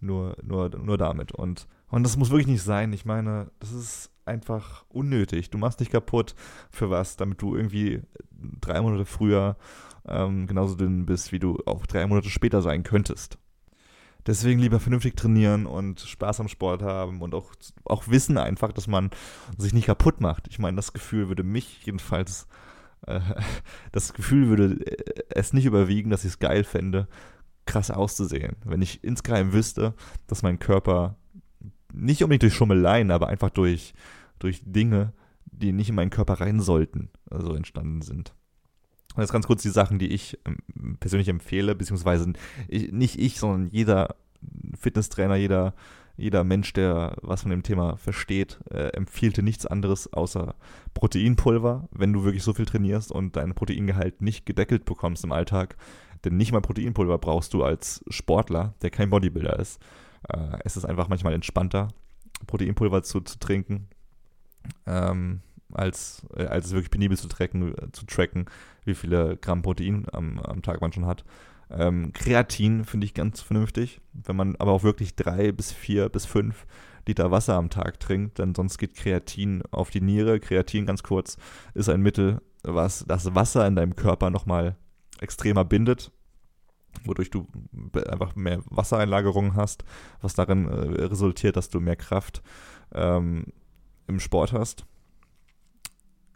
nur, 0.00 0.36
nur, 0.42 0.70
nur 0.70 0.98
damit. 0.98 1.32
Und, 1.32 1.66
und 1.90 2.02
das 2.02 2.16
muss 2.16 2.30
wirklich 2.30 2.48
nicht 2.48 2.62
sein. 2.62 2.92
Ich 2.92 3.04
meine, 3.04 3.50
das 3.60 3.72
ist 3.72 4.10
einfach 4.24 4.84
unnötig. 4.88 5.50
Du 5.50 5.58
machst 5.58 5.80
dich 5.80 5.90
kaputt 5.90 6.34
für 6.70 6.90
was, 6.90 7.16
damit 7.16 7.40
du 7.40 7.54
irgendwie 7.54 8.02
drei 8.60 8.80
Monate 8.80 9.04
früher 9.04 9.56
ähm, 10.06 10.46
genauso 10.46 10.74
dünn 10.74 11.06
bist, 11.06 11.32
wie 11.32 11.38
du 11.38 11.58
auch 11.66 11.86
drei 11.86 12.06
Monate 12.06 12.28
später 12.28 12.62
sein 12.62 12.82
könntest. 12.82 13.38
Deswegen 14.26 14.58
lieber 14.58 14.80
vernünftig 14.80 15.16
trainieren 15.16 15.66
und 15.66 16.00
Spaß 16.00 16.40
am 16.40 16.48
Sport 16.48 16.82
haben 16.82 17.22
und 17.22 17.34
auch, 17.34 17.52
auch 17.84 18.08
wissen 18.08 18.38
einfach, 18.38 18.72
dass 18.72 18.88
man 18.88 19.10
sich 19.56 19.72
nicht 19.72 19.86
kaputt 19.86 20.20
macht. 20.20 20.48
Ich 20.48 20.58
meine, 20.58 20.76
das 20.76 20.92
Gefühl 20.92 21.28
würde 21.28 21.44
mich 21.44 21.86
jedenfalls, 21.86 22.48
äh, 23.06 23.20
das 23.92 24.14
Gefühl 24.14 24.48
würde 24.48 24.84
äh, 24.84 25.22
es 25.28 25.52
nicht 25.52 25.64
überwiegen, 25.64 26.10
dass 26.10 26.24
ich 26.24 26.32
es 26.32 26.38
geil 26.40 26.64
fände, 26.64 27.06
krass 27.66 27.92
auszusehen. 27.92 28.56
Wenn 28.64 28.82
ich 28.82 29.04
insgeheim 29.04 29.52
wüsste, 29.52 29.94
dass 30.26 30.42
mein 30.42 30.58
Körper 30.58 31.16
nicht 31.92 32.22
unbedingt 32.22 32.42
durch 32.42 32.54
Schummeleien, 32.54 33.10
aber 33.10 33.28
einfach 33.28 33.50
durch, 33.50 33.94
durch 34.38 34.62
Dinge, 34.64 35.12
die 35.44 35.72
nicht 35.72 35.88
in 35.88 35.94
meinen 35.94 36.10
Körper 36.10 36.34
rein 36.34 36.60
sollten, 36.60 37.10
also 37.30 37.54
entstanden 37.54 38.02
sind. 38.02 38.34
Und 39.14 39.22
jetzt 39.22 39.32
ganz 39.32 39.46
kurz 39.46 39.62
die 39.62 39.70
Sachen, 39.70 39.98
die 39.98 40.08
ich 40.08 40.38
ähm, 40.44 40.98
persönlich 41.00 41.28
empfehle, 41.28 41.74
beziehungsweise 41.74 42.32
ich, 42.68 42.92
nicht 42.92 43.18
ich, 43.18 43.38
sondern 43.38 43.68
jeder 43.70 44.16
Fitnesstrainer, 44.78 45.36
jeder, 45.36 45.74
jeder 46.18 46.44
Mensch, 46.44 46.74
der 46.74 47.16
was 47.22 47.42
von 47.42 47.50
dem 47.50 47.62
Thema 47.62 47.96
versteht, 47.96 48.58
äh, 48.70 48.88
empfielte 48.88 49.42
nichts 49.42 49.64
anderes 49.64 50.12
außer 50.12 50.54
Proteinpulver, 50.92 51.88
wenn 51.92 52.12
du 52.12 52.24
wirklich 52.24 52.42
so 52.42 52.52
viel 52.52 52.66
trainierst 52.66 53.10
und 53.10 53.36
dein 53.36 53.54
Proteingehalt 53.54 54.20
nicht 54.20 54.44
gedeckelt 54.44 54.84
bekommst 54.84 55.24
im 55.24 55.32
Alltag. 55.32 55.76
Denn 56.24 56.36
nicht 56.36 56.52
mal 56.52 56.60
Proteinpulver 56.60 57.18
brauchst 57.18 57.54
du 57.54 57.62
als 57.62 58.04
Sportler, 58.08 58.74
der 58.82 58.90
kein 58.90 59.10
Bodybuilder 59.10 59.58
ist. 59.58 59.80
Äh, 60.28 60.58
es 60.64 60.76
ist 60.76 60.84
einfach 60.84 61.08
manchmal 61.08 61.34
entspannter, 61.34 61.88
Proteinpulver 62.46 63.02
zu, 63.02 63.20
zu 63.20 63.38
trinken. 63.38 63.88
Ähm, 64.86 65.40
als, 65.72 66.26
äh, 66.36 66.46
als 66.46 66.66
es 66.66 66.72
wirklich 66.72 66.90
penibel 66.90 67.16
zu 67.16 67.28
tracken, 67.28 67.74
zu 67.92 68.06
tracken, 68.06 68.46
wie 68.84 68.94
viele 68.94 69.36
Gramm 69.36 69.62
Protein 69.62 70.06
am, 70.12 70.38
am 70.38 70.62
Tag 70.62 70.80
man 70.80 70.92
schon 70.92 71.06
hat. 71.06 71.24
Ähm, 71.70 72.12
Kreatin 72.12 72.84
finde 72.84 73.06
ich 73.06 73.14
ganz 73.14 73.40
vernünftig. 73.40 74.00
Wenn 74.12 74.36
man 74.36 74.56
aber 74.56 74.72
auch 74.72 74.82
wirklich 74.82 75.16
drei 75.16 75.52
bis 75.52 75.72
vier 75.72 76.08
bis 76.08 76.24
fünf 76.26 76.66
Liter 77.06 77.30
Wasser 77.30 77.54
am 77.54 77.70
Tag 77.70 78.00
trinkt, 78.00 78.38
denn 78.38 78.54
sonst 78.54 78.78
geht 78.78 78.94
Kreatin 78.94 79.62
auf 79.70 79.90
die 79.90 80.00
Niere. 80.00 80.40
Kreatin, 80.40 80.86
ganz 80.86 81.02
kurz, 81.02 81.36
ist 81.74 81.88
ein 81.88 82.02
Mittel, 82.02 82.40
was 82.62 83.04
das 83.06 83.34
Wasser 83.34 83.66
in 83.66 83.76
deinem 83.76 83.94
Körper 83.94 84.30
nochmal 84.30 84.76
extremer 85.20 85.64
bindet, 85.64 86.10
wodurch 87.04 87.30
du 87.30 87.46
einfach 88.08 88.34
mehr 88.34 88.60
Wassereinlagerungen 88.66 89.54
hast, 89.54 89.84
was 90.20 90.34
darin 90.34 90.66
äh, 90.68 91.04
resultiert, 91.04 91.56
dass 91.56 91.68
du 91.68 91.80
mehr 91.80 91.96
Kraft 91.96 92.42
ähm, 92.94 93.46
im 94.06 94.20
Sport 94.20 94.52
hast. 94.52 94.86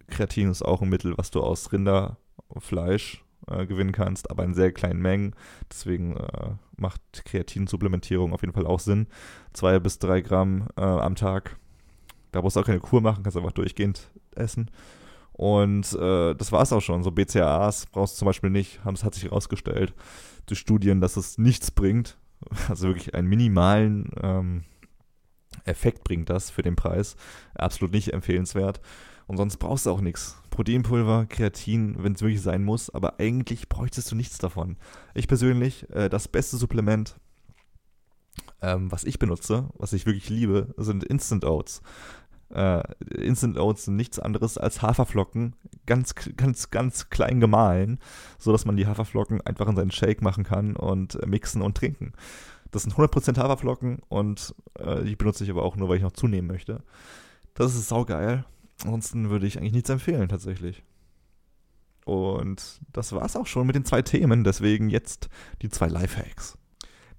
Kreatin 0.09 0.51
ist 0.51 0.62
auch 0.62 0.83
ein 0.83 0.88
Mittel, 0.88 1.16
was 1.16 1.31
du 1.31 1.40
aus 1.40 1.73
Rinderfleisch 1.73 3.25
äh, 3.46 3.66
gewinnen 3.66 3.92
kannst, 3.92 4.31
aber 4.31 4.44
in 4.44 4.55
sehr 4.55 4.73
kleinen 4.73 5.01
Mengen. 5.01 5.35
Deswegen 5.70 6.16
äh, 6.16 6.51
macht 6.77 7.01
Kreatinsupplementierung 7.25 8.33
auf 8.33 8.42
jeden 8.42 8.53
Fall 8.53 8.66
auch 8.66 8.81
Sinn. 8.81 9.07
Zwei 9.53 9.79
bis 9.79 9.99
drei 9.99 10.20
Gramm 10.20 10.68
äh, 10.77 10.83
am 10.83 11.14
Tag. 11.14 11.57
Da 12.33 12.40
brauchst 12.40 12.57
du 12.57 12.61
auch 12.61 12.66
keine 12.66 12.81
Kur 12.81 13.01
machen, 13.01 13.23
kannst 13.23 13.37
einfach 13.37 13.53
durchgehend 13.53 14.11
essen. 14.35 14.70
Und 15.40 15.94
äh, 15.94 16.35
das 16.35 16.53
war 16.53 16.61
es 16.61 16.70
auch 16.70 16.83
schon. 16.83 17.03
So 17.03 17.12
BCAAs 17.12 17.87
brauchst 17.87 18.14
du 18.14 18.18
zum 18.18 18.26
Beispiel 18.26 18.50
nicht. 18.50 18.79
Es 18.92 19.05
hat 19.05 19.14
sich 19.14 19.24
herausgestellt 19.24 19.94
durch 20.44 20.61
Studien, 20.61 21.00
dass 21.00 21.16
es 21.16 21.38
nichts 21.38 21.70
bringt. 21.70 22.18
Also 22.68 22.88
wirklich 22.88 23.14
einen 23.14 23.26
minimalen 23.26 24.11
ähm, 24.22 24.64
Effekt 25.64 26.05
bringt 26.05 26.29
das 26.29 26.50
für 26.50 26.61
den 26.61 26.76
Preis. 26.76 27.16
Absolut 27.55 27.92
nicht 27.94 28.12
empfehlenswert. 28.12 28.83
Und 29.29 29.38
sonst 29.38 29.57
brauchst 29.57 29.87
du 29.87 29.90
auch 29.90 30.03
nichts. 30.03 30.37
Proteinpulver, 30.50 31.24
Kreatin, 31.24 31.96
wenn 32.03 32.12
es 32.12 32.20
wirklich 32.20 32.42
sein 32.42 32.62
muss, 32.62 32.90
aber 32.90 33.18
eigentlich 33.18 33.70
bräuchtest 33.70 34.11
du 34.11 34.16
nichts 34.16 34.37
davon. 34.37 34.76
Ich 35.14 35.26
persönlich, 35.26 35.88
äh, 35.88 36.11
das 36.11 36.29
beste 36.29 36.59
Supplement, 36.59 37.16
ähm, 38.61 38.92
was 38.92 39.05
ich 39.05 39.18
benutze, 39.18 39.70
was 39.74 39.94
ich 39.94 40.05
wirklich 40.05 40.29
liebe, 40.29 40.74
sind 40.76 41.03
Instant 41.05 41.46
Oats. 41.46 41.81
Äh, 42.52 42.82
Instant 43.14 43.58
Oats 43.58 43.84
sind 43.84 43.96
nichts 43.96 44.18
anderes 44.18 44.58
als 44.58 44.82
Haferflocken, 44.82 45.54
ganz, 45.86 46.14
ganz, 46.36 46.70
ganz 46.70 47.10
klein 47.10 47.40
gemahlen, 47.40 47.98
sodass 48.38 48.64
man 48.64 48.76
die 48.76 48.86
Haferflocken 48.86 49.40
einfach 49.42 49.68
in 49.68 49.76
seinen 49.76 49.90
Shake 49.90 50.22
machen 50.22 50.44
kann 50.44 50.76
und 50.76 51.14
äh, 51.16 51.26
mixen 51.26 51.62
und 51.62 51.76
trinken. 51.76 52.12
Das 52.70 52.82
sind 52.82 52.94
100% 52.94 53.36
Haferflocken 53.36 54.00
und 54.08 54.54
äh, 54.78 55.02
die 55.04 55.16
benutze 55.16 55.44
ich 55.44 55.50
aber 55.50 55.64
auch 55.64 55.76
nur, 55.76 55.88
weil 55.88 55.96
ich 55.96 56.02
noch 56.02 56.12
zunehmen 56.12 56.48
möchte. 56.48 56.82
Das 57.54 57.74
ist 57.74 57.88
saugeil. 57.88 58.44
Ansonsten 58.82 59.30
würde 59.30 59.46
ich 59.46 59.58
eigentlich 59.58 59.72
nichts 59.72 59.90
empfehlen, 59.90 60.28
tatsächlich. 60.28 60.82
Und 62.04 62.80
das 62.92 63.12
war's 63.12 63.36
auch 63.36 63.46
schon 63.46 63.66
mit 63.66 63.76
den 63.76 63.84
zwei 63.84 64.02
Themen. 64.02 64.44
Deswegen 64.44 64.88
jetzt 64.88 65.28
die 65.62 65.68
zwei 65.68 65.88
Lifehacks. 65.88 66.56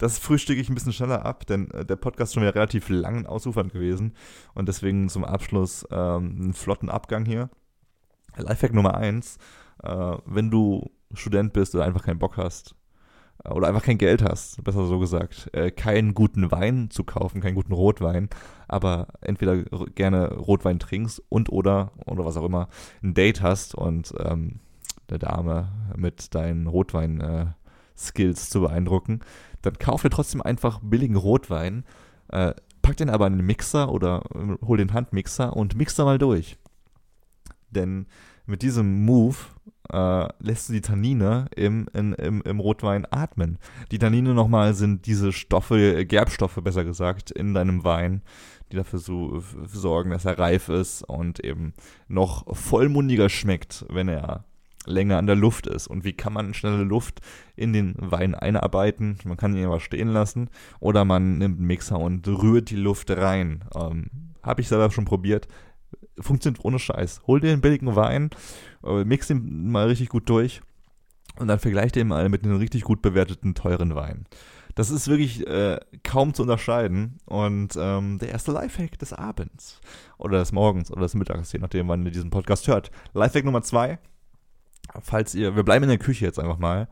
Das 0.02 0.18
frühstücke 0.18 0.60
ich 0.60 0.68
ein 0.68 0.74
bisschen 0.74 0.94
schneller 0.94 1.28
ab, 1.28 1.46
denn 1.46 1.70
äh, 1.70 1.86
der 1.86 1.96
Podcast 1.96 2.30
ist 2.30 2.34
schon 2.34 2.42
wieder 2.42 2.56
relativ 2.56 2.90
lang 2.90 3.18
und 3.18 3.28
ausufernd 3.28 3.72
gewesen. 3.72 4.16
Und 4.56 4.68
deswegen 4.68 5.10
zum 5.10 5.24
Abschluss 5.24 5.88
ähm, 5.92 6.38
einen 6.40 6.54
flotten 6.54 6.90
Abgang 6.90 7.24
hier. 7.24 7.52
Lifehack 8.36 8.74
Nummer 8.74 8.96
eins: 8.96 9.38
äh, 9.84 10.18
Wenn 10.26 10.50
du 10.50 10.90
Student 11.14 11.54
bist 11.54 11.76
oder 11.76 11.86
einfach 11.86 12.02
keinen 12.02 12.18
Bock 12.18 12.38
hast, 12.38 12.74
äh, 13.46 13.50
oder 13.50 13.68
einfach 13.68 13.84
kein 13.84 14.00
Geld 14.00 14.24
hast, 14.24 14.64
besser 14.64 14.88
so 14.88 14.98
gesagt, 14.98 15.52
äh, 15.54 15.70
keinen 15.70 16.16
guten 16.16 16.50
Wein 16.50 16.90
zu 16.90 17.04
kaufen, 17.04 17.40
keinen 17.40 17.54
guten 17.54 17.74
Rotwein, 17.74 18.28
aber 18.68 19.08
entweder 19.22 19.62
gerne 19.94 20.34
Rotwein 20.34 20.80
trinkst 20.80 21.22
und 21.30 21.52
oder, 21.52 21.92
oder 22.08 22.26
was 22.26 22.38
auch 22.38 22.46
immer, 22.46 22.70
ein 23.04 23.14
Date 23.14 23.44
hast 23.44 23.76
und 23.76 24.16
ähm, 24.18 24.62
der 25.12 25.20
Dame 25.20 25.72
mit 25.96 26.34
deinen 26.34 26.66
Rotwein-Skills 26.66 28.48
äh, 28.48 28.50
zu 28.50 28.62
beeindrucken, 28.62 29.20
dann 29.62 29.78
kauf 29.78 30.02
dir 30.02 30.10
trotzdem 30.10 30.42
einfach 30.42 30.80
billigen 30.82 31.16
Rotwein, 31.16 31.84
äh, 32.30 32.54
pack 32.82 32.98
den 32.98 33.10
aber 33.10 33.28
in 33.28 33.38
den 33.38 33.46
Mixer 33.46 33.92
oder 33.92 34.24
äh, 34.34 34.66
hol 34.66 34.78
den 34.78 34.94
Handmixer 34.94 35.56
und 35.56 35.76
mix 35.76 35.96
da 35.96 36.06
mal 36.06 36.18
durch. 36.18 36.58
Denn 37.70 38.08
mit 38.46 38.62
diesem 38.62 39.06
Move 39.06 39.38
äh, 39.92 40.28
lässt 40.40 40.70
du 40.70 40.74
die 40.74 40.82
Tannine 40.82 41.48
im, 41.56 41.88
in, 41.94 42.14
im, 42.14 42.42
im 42.42 42.60
Rotwein 42.60 43.06
atmen. 43.10 43.58
Die 43.92 44.00
Tannine 44.00 44.34
nochmal 44.34 44.74
sind 44.74 45.06
diese 45.06 45.32
Stoffe, 45.32 46.06
Gerbstoffe 46.06 46.60
besser 46.64 46.84
gesagt, 46.84 47.32
in 47.32 47.54
deinem 47.54 47.84
Wein, 47.84 48.22
die 48.72 48.78
dafür 48.78 49.00
so, 49.00 49.44
sorgen, 49.66 50.12
dass 50.12 50.26
er 50.26 50.40
reif 50.40 50.70
ist 50.70 51.04
und 51.04 51.40
eben 51.44 51.74
noch 52.08 52.56
vollmundiger 52.56 53.30
schmeckt, 53.30 53.86
wenn 53.90 54.08
er 54.08 54.46
länger 54.86 55.18
an 55.18 55.28
der 55.28 55.36
Luft 55.36 55.68
ist. 55.68 55.88
Und 55.88 56.04
wie 56.04 56.14
kann 56.14 56.34
man 56.34 56.54
schnelle 56.54 56.84
Luft 56.84 57.20
in 57.56 57.74
den 57.74 57.96
Wein 57.98 58.36
einarbeiten? 58.36 59.18
Man 59.24 59.38
kann 59.38 59.56
ihn 59.56 59.66
aber 59.66 59.80
stehen 59.80 60.10
lassen 60.10 60.50
oder 60.80 61.06
man 61.06 61.38
nimmt 61.38 61.60
einen 61.60 61.68
Mixer 61.68 62.00
und 62.00 62.28
rührt 62.28 62.70
die 62.70 62.76
Luft 62.76 63.12
rein. 63.12 63.64
Ähm, 63.76 64.08
Habe 64.44 64.62
ich 64.62 64.68
selber 64.68 64.92
schon 64.92 65.06
probiert. 65.06 65.48
Funktioniert 66.20 66.64
ohne 66.66 66.80
Scheiß. 66.80 67.22
Hol 67.28 67.40
dir 67.40 67.52
einen 67.52 67.62
billigen 67.62 67.96
Wein, 67.96 68.30
äh, 68.84 69.04
mix 69.04 69.30
ihn 69.30 69.72
mal 69.72 69.88
richtig 69.88 70.10
gut 70.10 70.30
durch 70.30 70.62
und 71.38 71.48
dann 71.48 71.60
vergleich 71.60 71.92
den 71.92 72.08
mal 72.08 72.30
mit 72.30 72.44
einem 72.44 72.58
richtig 72.58 72.84
gut 72.84 73.02
bewerteten 73.02 73.56
teuren 73.56 73.96
Wein. 73.96 74.26
Das 74.76 74.90
ist 74.90 75.08
wirklich 75.08 75.46
äh, 75.48 75.80
kaum 76.04 76.34
zu 76.34 76.44
unterscheiden. 76.44 77.18
Und 77.26 77.78
ähm, 77.78 78.20
der 78.20 78.30
erste 78.30 78.52
Lifehack 78.52 78.98
des 79.00 79.14
Abends 79.14 79.82
oder 80.18 80.40
des 80.40 80.52
Morgens 80.52 80.92
oder 80.92 81.02
des 81.02 81.14
Mittags, 81.14 81.52
je 81.52 81.60
nachdem, 81.60 81.88
wann 81.88 82.06
ihr 82.06 82.12
diesen 82.12 82.30
Podcast 82.30 82.68
hört. 82.68 82.92
Lifehack 83.14 83.46
Nummer 83.46 83.64
zwei 83.64 84.00
falls 85.02 85.36
ihr, 85.36 85.56
wir 85.56 85.64
bleiben 85.64 85.84
in 85.84 85.90
der 85.90 85.98
Küche 85.98 86.26
jetzt 86.26 86.40
einfach 86.40 86.58
mal. 86.58 86.88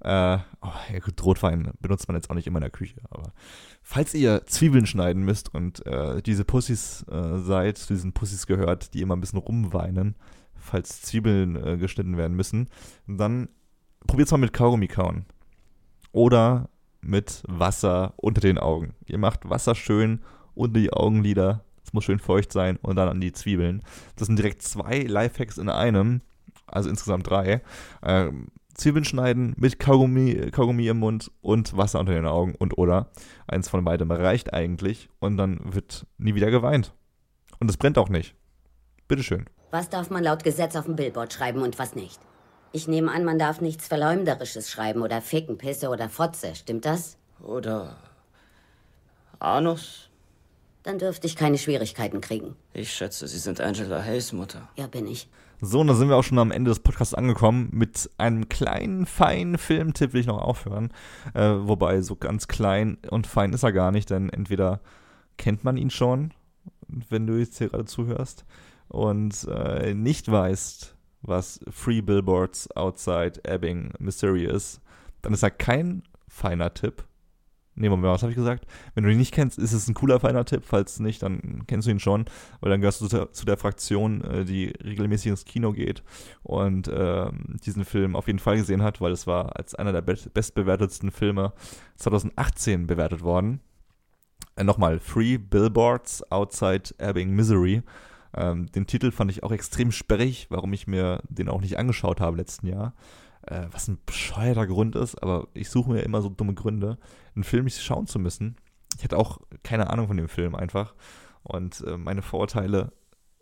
Äh, 0.00 0.38
oh, 0.60 0.72
ja 0.92 0.98
gut, 0.98 1.24
Rotwein 1.24 1.72
benutzt 1.80 2.08
man 2.08 2.16
jetzt 2.16 2.28
auch 2.30 2.34
nicht 2.34 2.46
immer 2.46 2.58
in 2.58 2.64
der 2.64 2.70
Küche, 2.70 3.00
aber 3.08 3.32
falls 3.82 4.12
ihr 4.12 4.44
Zwiebeln 4.44 4.84
schneiden 4.84 5.24
müsst 5.24 5.54
und 5.54 5.84
äh, 5.86 6.20
diese 6.20 6.44
Pussys 6.44 7.06
äh, 7.10 7.38
seid, 7.38 7.78
zu 7.78 7.94
diesen 7.94 8.12
Pussys 8.12 8.46
gehört, 8.46 8.92
die 8.92 9.00
immer 9.00 9.16
ein 9.16 9.20
bisschen 9.20 9.38
rumweinen, 9.38 10.14
falls 10.54 11.00
Zwiebeln 11.02 11.56
äh, 11.56 11.78
geschnitten 11.78 12.18
werden 12.18 12.36
müssen, 12.36 12.68
dann 13.06 13.48
probiert 14.06 14.28
es 14.28 14.32
mal 14.32 14.38
mit 14.38 14.52
Kaugummi 14.52 14.88
kauen. 14.88 15.24
Oder 16.12 16.68
mit 17.00 17.42
Wasser 17.46 18.14
unter 18.16 18.40
den 18.40 18.58
Augen. 18.58 18.94
Ihr 19.06 19.18
macht 19.18 19.48
Wasser 19.48 19.74
schön 19.74 20.20
unter 20.54 20.80
die 20.80 20.92
Augenlider. 20.92 21.64
Es 21.84 21.92
muss 21.92 22.04
schön 22.04 22.18
feucht 22.18 22.52
sein 22.52 22.78
und 22.78 22.96
dann 22.96 23.08
an 23.08 23.20
die 23.20 23.32
Zwiebeln. 23.32 23.82
Das 24.16 24.26
sind 24.26 24.38
direkt 24.38 24.62
zwei 24.62 25.00
Lifehacks 25.00 25.58
in 25.58 25.68
einem 25.68 26.22
also 26.74 26.90
insgesamt 26.90 27.28
drei. 27.28 27.62
Ähm, 28.02 28.48
Zwiebeln 28.74 29.04
schneiden 29.04 29.54
mit 29.56 29.78
Kaugummi, 29.78 30.50
Kaugummi 30.50 30.88
im 30.88 30.98
Mund 30.98 31.30
und 31.40 31.76
Wasser 31.76 32.00
unter 32.00 32.12
den 32.12 32.26
Augen 32.26 32.54
und 32.56 32.76
oder. 32.76 33.10
Eins 33.46 33.68
von 33.68 33.84
beidem 33.84 34.10
reicht 34.10 34.52
eigentlich 34.52 35.08
und 35.20 35.36
dann 35.36 35.60
wird 35.62 36.06
nie 36.18 36.34
wieder 36.34 36.50
geweint. 36.50 36.92
Und 37.60 37.70
es 37.70 37.76
brennt 37.76 37.98
auch 37.98 38.08
nicht. 38.08 38.34
Bitteschön. 39.06 39.46
Was 39.70 39.90
darf 39.90 40.10
man 40.10 40.24
laut 40.24 40.44
Gesetz 40.44 40.76
auf 40.76 40.86
dem 40.86 40.96
Billboard 40.96 41.32
schreiben 41.32 41.62
und 41.62 41.78
was 41.78 41.94
nicht? 41.94 42.20
Ich 42.72 42.88
nehme 42.88 43.12
an, 43.12 43.24
man 43.24 43.38
darf 43.38 43.60
nichts 43.60 43.86
Verleumderisches 43.86 44.70
schreiben 44.70 45.02
oder 45.02 45.20
Ficken, 45.20 45.58
Pisse 45.58 45.88
oder 45.88 46.08
Fotze. 46.08 46.56
Stimmt 46.56 46.84
das? 46.84 47.16
Oder 47.40 47.96
Anus? 49.38 50.10
Dann 50.82 50.98
dürfte 50.98 51.26
ich 51.26 51.36
keine 51.36 51.56
Schwierigkeiten 51.56 52.20
kriegen. 52.20 52.56
Ich 52.72 52.92
schätze, 52.92 53.26
Sie 53.28 53.38
sind 53.38 53.60
Angela 53.60 54.02
Hayes 54.02 54.32
Mutter. 54.32 54.68
Ja, 54.76 54.86
bin 54.86 55.06
ich. 55.06 55.28
So, 55.64 55.80
und 55.80 55.86
da 55.86 55.94
sind 55.94 56.10
wir 56.10 56.16
auch 56.16 56.24
schon 56.24 56.38
am 56.38 56.50
Ende 56.50 56.70
des 56.70 56.80
Podcasts 56.80 57.14
angekommen. 57.14 57.70
Mit 57.72 58.10
einem 58.18 58.50
kleinen, 58.50 59.06
feinen 59.06 59.56
Filmtipp 59.56 60.12
will 60.12 60.20
ich 60.20 60.26
noch 60.26 60.42
aufhören. 60.42 60.90
Äh, 61.32 61.54
wobei, 61.60 62.02
so 62.02 62.16
ganz 62.16 62.48
klein 62.48 62.98
und 63.10 63.26
fein 63.26 63.54
ist 63.54 63.62
er 63.62 63.72
gar 63.72 63.90
nicht, 63.90 64.10
denn 64.10 64.28
entweder 64.28 64.80
kennt 65.38 65.64
man 65.64 65.78
ihn 65.78 65.88
schon, 65.88 66.34
wenn 67.08 67.26
du 67.26 67.38
jetzt 67.38 67.56
hier 67.58 67.70
gerade 67.70 67.86
zuhörst, 67.86 68.44
und 68.88 69.48
äh, 69.48 69.94
nicht 69.94 70.30
weißt, 70.30 70.94
was 71.22 71.60
Free 71.70 72.02
Billboards 72.02 72.70
Outside 72.76 73.40
Ebbing, 73.44 73.92
Missouri 73.98 74.44
ist, 74.44 74.82
dann 75.22 75.32
ist 75.32 75.42
er 75.42 75.50
kein 75.50 76.02
feiner 76.28 76.74
Tipp, 76.74 77.04
Nee, 77.76 77.88
Moment, 77.88 78.12
was 78.12 78.22
habe 78.22 78.30
ich 78.30 78.36
gesagt? 78.36 78.66
Wenn 78.94 79.02
du 79.02 79.10
ihn 79.10 79.18
nicht 79.18 79.34
kennst, 79.34 79.58
ist 79.58 79.72
es 79.72 79.88
ein 79.88 79.94
cooler, 79.94 80.20
feiner 80.20 80.44
Tipp. 80.44 80.62
Falls 80.64 81.00
nicht, 81.00 81.22
dann 81.22 81.64
kennst 81.66 81.88
du 81.88 81.90
ihn 81.90 81.98
schon, 81.98 82.24
weil 82.60 82.70
dann 82.70 82.80
gehörst 82.80 83.00
du 83.00 83.08
zu 83.08 83.16
der, 83.16 83.32
zu 83.32 83.44
der 83.44 83.56
Fraktion, 83.56 84.22
äh, 84.22 84.44
die 84.44 84.72
regelmäßig 84.84 85.26
ins 85.26 85.44
Kino 85.44 85.72
geht 85.72 86.04
und 86.44 86.86
äh, 86.86 87.30
diesen 87.64 87.84
Film 87.84 88.14
auf 88.14 88.28
jeden 88.28 88.38
Fall 88.38 88.56
gesehen 88.56 88.82
hat, 88.82 89.00
weil 89.00 89.12
es 89.12 89.26
war 89.26 89.56
als 89.56 89.74
einer 89.74 89.92
der 89.92 90.02
bestbewertetsten 90.02 91.10
Filme 91.10 91.52
2018 91.96 92.86
bewertet 92.86 93.22
worden. 93.22 93.60
Äh, 94.54 94.62
Nochmal, 94.62 95.00
Free 95.00 95.36
Billboards 95.36 96.30
Outside 96.30 96.94
Ebbing, 96.98 97.30
Misery. 97.30 97.82
Ähm, 98.36 98.66
den 98.66 98.86
Titel 98.86 99.10
fand 99.10 99.32
ich 99.32 99.42
auch 99.42 99.52
extrem 99.52 99.90
sperrig, 99.90 100.46
warum 100.50 100.72
ich 100.72 100.86
mir 100.86 101.22
den 101.28 101.48
auch 101.48 101.60
nicht 101.60 101.76
angeschaut 101.76 102.20
habe 102.20 102.36
letzten 102.36 102.68
Jahr 102.68 102.94
äh, 103.46 103.66
was 103.70 103.88
ein 103.88 103.98
bescheuerter 104.04 104.66
Grund 104.66 104.96
ist, 104.96 105.22
aber 105.22 105.48
ich 105.54 105.70
suche 105.70 105.90
mir 105.90 106.02
immer 106.02 106.22
so 106.22 106.28
dumme 106.28 106.54
Gründe, 106.54 106.98
einen 107.34 107.44
Film 107.44 107.64
nicht 107.64 107.82
schauen 107.82 108.06
zu 108.06 108.18
müssen. 108.18 108.56
Ich 108.96 109.04
hatte 109.04 109.18
auch 109.18 109.38
keine 109.62 109.90
Ahnung 109.90 110.06
von 110.06 110.16
dem 110.16 110.28
Film 110.28 110.54
einfach. 110.54 110.94
Und 111.42 111.82
äh, 111.86 111.96
meine 111.96 112.22
Vorurteile 112.22 112.92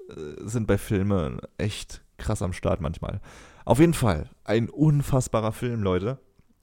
äh, 0.09 0.15
sind 0.41 0.67
bei 0.67 0.79
Filmen 0.79 1.41
echt 1.59 2.03
krass 2.19 2.43
am 2.43 2.53
Start 2.53 2.81
manchmal. 2.81 3.21
Auf 3.65 3.79
jeden 3.79 3.95
Fall 3.95 4.29
ein 4.45 4.69
unfassbarer 4.69 5.53
Film, 5.53 5.83
Leute. 5.83 6.19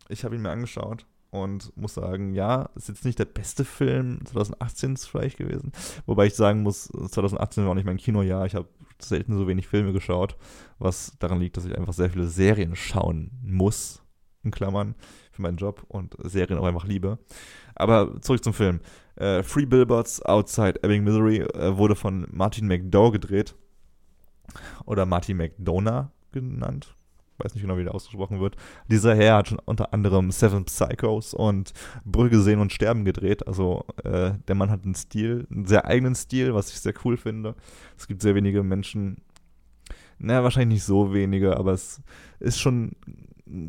Ich 0.09 0.23
habe 0.25 0.35
ihn 0.35 0.41
mir 0.41 0.49
angeschaut 0.49 1.05
und 1.31 1.75
muss 1.77 1.93
sagen, 1.93 2.33
ja, 2.33 2.69
ist 2.75 2.89
jetzt 2.89 3.05
nicht 3.05 3.19
der 3.19 3.25
beste 3.25 3.63
Film 3.63 4.25
2018 4.25 4.93
ist 4.93 5.05
vielleicht 5.05 5.37
gewesen. 5.37 5.71
Wobei 6.05 6.25
ich 6.25 6.35
sagen 6.35 6.63
muss, 6.63 6.87
2018 6.87 7.63
war 7.63 7.71
auch 7.71 7.75
nicht 7.75 7.85
mein 7.85 7.97
Kinojahr. 7.97 8.45
Ich 8.45 8.55
habe 8.55 8.67
selten 9.01 9.37
so 9.37 9.47
wenig 9.47 9.67
Filme 9.67 9.93
geschaut, 9.93 10.37
was 10.77 11.13
daran 11.19 11.39
liegt, 11.39 11.57
dass 11.57 11.65
ich 11.65 11.77
einfach 11.77 11.93
sehr 11.93 12.09
viele 12.09 12.27
Serien 12.27 12.75
schauen 12.75 13.31
muss, 13.41 14.03
in 14.43 14.51
Klammern, 14.51 14.95
für 15.31 15.41
meinen 15.41 15.57
Job 15.57 15.85
und 15.87 16.15
Serien 16.23 16.59
auch 16.59 16.65
einfach 16.65 16.85
liebe. 16.85 17.19
Aber 17.75 18.21
zurück 18.21 18.43
zum 18.43 18.53
Film. 18.53 18.79
Äh, 19.15 19.43
Free 19.43 19.65
Billboards 19.65 20.21
Outside 20.23 20.83
Ebbing, 20.83 21.03
Missouri 21.03 21.39
äh, 21.39 21.77
wurde 21.77 21.95
von 21.95 22.27
Martin 22.31 22.67
McDowell 22.67 23.11
gedreht. 23.11 23.55
Oder 24.85 25.05
Martin 25.05 25.37
McDonough 25.37 26.07
genannt. 26.31 26.95
Weiß 27.39 27.53
nicht 27.53 27.63
genau, 27.63 27.77
wie 27.77 27.83
der 27.83 27.95
ausgesprochen 27.95 28.39
wird. 28.39 28.57
Dieser 28.89 29.15
Herr 29.15 29.37
hat 29.37 29.47
schon 29.47 29.59
unter 29.59 29.93
anderem 29.93 30.31
Seven 30.31 30.65
Psychos 30.65 31.33
und 31.33 31.73
Brügge 32.05 32.41
sehen 32.41 32.59
und 32.59 32.73
sterben 32.73 33.05
gedreht. 33.05 33.47
Also 33.47 33.85
äh, 34.03 34.33
der 34.47 34.55
Mann 34.55 34.69
hat 34.69 34.83
einen 34.83 34.95
Stil, 34.95 35.47
einen 35.49 35.65
sehr 35.65 35.85
eigenen 35.85 36.15
Stil, 36.15 36.53
was 36.53 36.69
ich 36.69 36.79
sehr 36.79 36.93
cool 37.05 37.17
finde. 37.17 37.55
Es 37.97 38.07
gibt 38.07 38.21
sehr 38.21 38.35
wenige 38.35 38.61
Menschen, 38.63 39.17
naja, 40.17 40.43
wahrscheinlich 40.43 40.77
nicht 40.77 40.85
so 40.85 41.13
wenige, 41.13 41.57
aber 41.57 41.71
es 41.71 42.01
ist 42.39 42.59
schon 42.59 42.91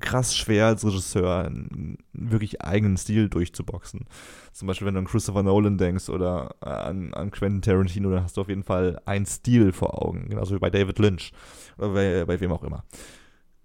krass 0.00 0.36
schwer 0.36 0.66
als 0.66 0.84
Regisseur 0.84 1.44
einen 1.44 1.98
wirklich 2.12 2.60
eigenen 2.62 2.96
Stil 2.96 3.28
durchzuboxen. 3.28 4.06
Zum 4.52 4.68
Beispiel, 4.68 4.86
wenn 4.86 4.94
du 4.94 5.00
an 5.00 5.06
Christopher 5.06 5.42
Nolan 5.42 5.78
denkst 5.78 6.08
oder 6.08 6.54
an, 6.60 7.14
an 7.14 7.30
Quentin 7.30 7.62
Tarantino, 7.62 8.10
dann 8.10 8.24
hast 8.24 8.36
du 8.36 8.42
auf 8.42 8.48
jeden 8.48 8.62
Fall 8.62 9.00
einen 9.06 9.26
Stil 9.26 9.72
vor 9.72 10.02
Augen, 10.02 10.28
genauso 10.28 10.54
wie 10.54 10.58
bei 10.58 10.70
David 10.70 10.98
Lynch 10.98 11.32
oder 11.78 11.90
bei, 11.90 12.24
bei 12.24 12.40
wem 12.40 12.52
auch 12.52 12.62
immer. 12.62 12.84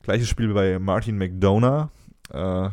Gleiches 0.06 0.30
Spiel 0.30 0.54
bei 0.54 0.78
Martin 0.78 1.18
McDonough. 1.18 1.90
Äh, 2.32 2.70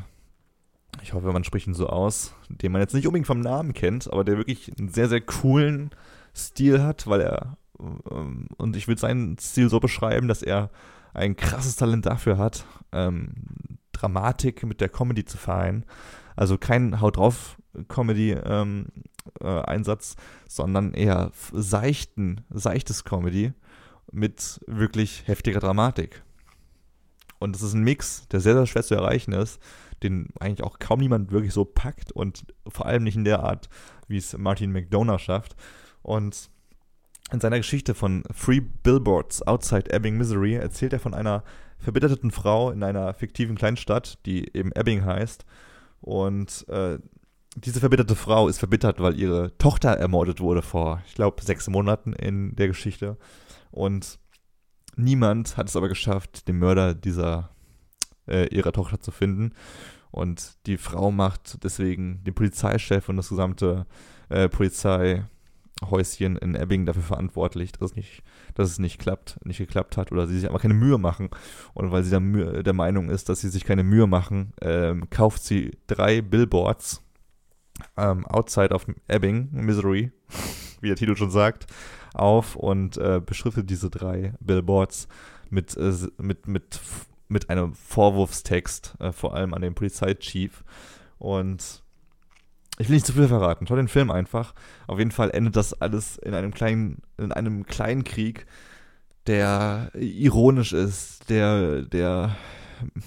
ich 1.02 1.14
hoffe, 1.14 1.32
man 1.32 1.44
spricht 1.44 1.66
ihn 1.66 1.72
so 1.72 1.86
aus, 1.86 2.34
den 2.50 2.70
man 2.72 2.82
jetzt 2.82 2.92
nicht 2.92 3.06
unbedingt 3.06 3.26
vom 3.26 3.40
Namen 3.40 3.72
kennt, 3.72 4.12
aber 4.12 4.22
der 4.22 4.36
wirklich 4.36 4.70
einen 4.78 4.90
sehr, 4.90 5.08
sehr 5.08 5.22
coolen 5.22 5.92
Stil 6.36 6.82
hat, 6.82 7.06
weil 7.06 7.22
er, 7.22 7.56
ähm, 7.80 8.48
und 8.58 8.76
ich 8.76 8.86
würde 8.86 9.00
seinen 9.00 9.38
Stil 9.38 9.70
so 9.70 9.80
beschreiben, 9.80 10.28
dass 10.28 10.42
er 10.42 10.68
ein 11.14 11.34
krasses 11.34 11.76
Talent 11.76 12.04
dafür 12.04 12.36
hat, 12.36 12.66
ähm, 12.92 13.32
Dramatik 13.92 14.62
mit 14.64 14.82
der 14.82 14.90
Comedy 14.90 15.24
zu 15.24 15.38
vereinen. 15.38 15.86
Also 16.36 16.58
kein 16.58 17.00
Haut 17.00 17.16
drauf 17.16 17.56
Comedy 17.88 18.32
ähm, 18.32 18.88
äh, 19.40 19.46
Einsatz, 19.46 20.16
sondern 20.50 20.92
eher 20.92 21.30
seichten, 21.50 22.42
seichtes 22.50 23.04
Comedy 23.04 23.54
mit 24.12 24.60
wirklich 24.66 25.26
heftiger 25.26 25.60
Dramatik. 25.60 26.22
Und 27.42 27.56
es 27.56 27.62
ist 27.62 27.74
ein 27.74 27.82
Mix, 27.82 28.28
der 28.28 28.40
sehr, 28.40 28.54
sehr 28.54 28.66
schwer 28.66 28.82
zu 28.82 28.94
erreichen 28.94 29.32
ist, 29.32 29.60
den 30.02 30.28
eigentlich 30.40 30.62
auch 30.62 30.78
kaum 30.78 31.00
niemand 31.00 31.32
wirklich 31.32 31.52
so 31.52 31.64
packt 31.64 32.12
und 32.12 32.44
vor 32.68 32.86
allem 32.86 33.02
nicht 33.02 33.16
in 33.16 33.24
der 33.24 33.42
Art, 33.42 33.68
wie 34.08 34.16
es 34.16 34.36
Martin 34.38 34.72
McDonough 34.72 35.20
schafft. 35.20 35.56
Und 36.02 36.50
in 37.32 37.40
seiner 37.40 37.58
Geschichte 37.58 37.94
von 37.94 38.24
Free 38.32 38.60
Billboards 38.60 39.42
Outside 39.46 39.92
Ebbing, 39.92 40.16
Missouri 40.16 40.54
erzählt 40.54 40.92
er 40.92 41.00
von 41.00 41.14
einer 41.14 41.44
verbitterten 41.78 42.30
Frau 42.30 42.70
in 42.70 42.82
einer 42.82 43.12
fiktiven 43.14 43.56
Kleinstadt, 43.56 44.18
die 44.26 44.54
eben 44.56 44.72
Ebbing 44.72 45.04
heißt. 45.04 45.44
Und 46.00 46.66
äh, 46.68 46.98
diese 47.56 47.80
verbitterte 47.80 48.16
Frau 48.16 48.48
ist 48.48 48.58
verbittert, 48.58 49.00
weil 49.00 49.18
ihre 49.18 49.56
Tochter 49.58 49.90
ermordet 49.90 50.40
wurde 50.40 50.62
vor, 50.62 51.02
ich 51.06 51.14
glaube, 51.14 51.42
sechs 51.42 51.68
Monaten 51.68 52.12
in 52.12 52.54
der 52.56 52.68
Geschichte. 52.68 53.16
Und 53.70 54.18
niemand 54.96 55.56
hat 55.56 55.68
es 55.68 55.76
aber 55.76 55.88
geschafft, 55.88 56.48
den 56.48 56.58
Mörder 56.58 56.94
dieser 56.94 57.50
äh, 58.26 58.46
ihrer 58.54 58.72
Tochter 58.72 59.00
zu 59.00 59.10
finden. 59.10 59.52
Und 60.10 60.66
die 60.66 60.76
Frau 60.76 61.10
macht 61.10 61.64
deswegen 61.64 62.22
den 62.24 62.34
Polizeichef 62.34 63.08
und 63.08 63.16
das 63.16 63.30
gesamte 63.30 63.86
äh, 64.28 64.48
Polizeihäuschen 64.48 66.36
in 66.36 66.54
Ebbing 66.54 66.84
dafür 66.84 67.02
verantwortlich, 67.02 67.72
dass 67.72 67.92
es 67.92 67.96
nicht, 67.96 68.22
dass 68.54 68.70
es 68.70 68.78
nicht 68.78 68.98
klappt, 68.98 69.38
nicht 69.44 69.58
geklappt 69.58 69.96
hat 69.96 70.12
oder 70.12 70.26
sie 70.26 70.38
sich 70.38 70.46
einfach 70.46 70.60
keine 70.60 70.74
Mühe 70.74 70.98
machen. 70.98 71.30
Und 71.72 71.92
weil 71.92 72.04
sie 72.04 72.10
der, 72.10 72.62
der 72.62 72.72
Meinung 72.74 73.08
ist, 73.08 73.30
dass 73.30 73.40
sie 73.40 73.48
sich 73.48 73.64
keine 73.64 73.84
Mühe 73.84 74.06
machen, 74.06 74.52
ähm, 74.60 75.08
kauft 75.08 75.42
sie 75.42 75.78
drei 75.86 76.20
Billboards 76.20 77.02
ähm, 77.96 78.26
outside 78.26 78.74
of 78.74 78.86
Ebbing, 79.08 79.48
Missouri, 79.52 80.12
wie 80.82 80.88
der 80.88 80.96
Titel 80.96 81.16
schon 81.16 81.30
sagt, 81.30 81.66
auf 82.14 82.56
und 82.56 82.98
äh, 82.98 83.20
beschriftet 83.24 83.70
diese 83.70 83.88
drei 83.88 84.34
Billboards 84.40 85.08
mit, 85.50 85.76
äh, 85.76 85.92
mit, 86.18 86.46
mit, 86.46 86.80
mit 87.28 87.50
einem 87.50 87.74
Vorwurfstext, 87.74 88.94
äh, 89.00 89.12
vor 89.12 89.34
allem 89.34 89.54
an 89.54 89.62
den 89.62 89.74
Polizeichief. 89.74 90.64
Und 91.18 91.82
ich 92.78 92.88
will 92.88 92.94
nicht 92.94 93.06
zu 93.06 93.12
viel 93.12 93.28
verraten. 93.28 93.66
Schau 93.66 93.76
den 93.76 93.88
Film 93.88 94.10
einfach. 94.10 94.54
Auf 94.86 94.98
jeden 94.98 95.10
Fall 95.10 95.30
endet 95.30 95.56
das 95.56 95.80
alles 95.80 96.18
in 96.18 96.34
einem 96.34 96.52
kleinen, 96.52 97.02
in 97.16 97.32
einem 97.32 97.64
kleinen 97.66 98.04
Krieg, 98.04 98.46
der 99.26 99.90
ironisch 99.94 100.72
ist, 100.72 101.30
der, 101.30 101.82
der 101.82 102.36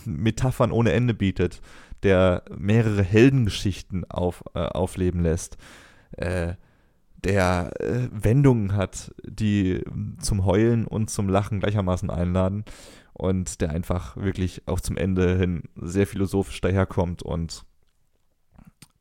Metaphern 0.05 0.71
ohne 0.71 0.93
Ende 0.93 1.13
bietet, 1.13 1.61
der 2.03 2.43
mehrere 2.55 3.03
Heldengeschichten 3.03 4.09
auf, 4.09 4.43
äh, 4.53 4.59
aufleben 4.59 5.21
lässt, 5.21 5.57
äh, 6.11 6.53
der 7.25 7.71
äh, 7.79 8.07
Wendungen 8.11 8.75
hat, 8.75 9.13
die 9.23 9.83
zum 10.19 10.45
Heulen 10.45 10.85
und 10.85 11.09
zum 11.09 11.27
Lachen 11.27 11.59
gleichermaßen 11.59 12.09
einladen 12.09 12.63
und 13.13 13.61
der 13.61 13.71
einfach 13.71 14.15
wirklich 14.15 14.61
auch 14.67 14.79
zum 14.79 14.95
Ende 14.95 15.37
hin 15.37 15.63
sehr 15.75 16.07
philosophisch 16.07 16.61
daherkommt 16.61 17.23
und 17.23 17.65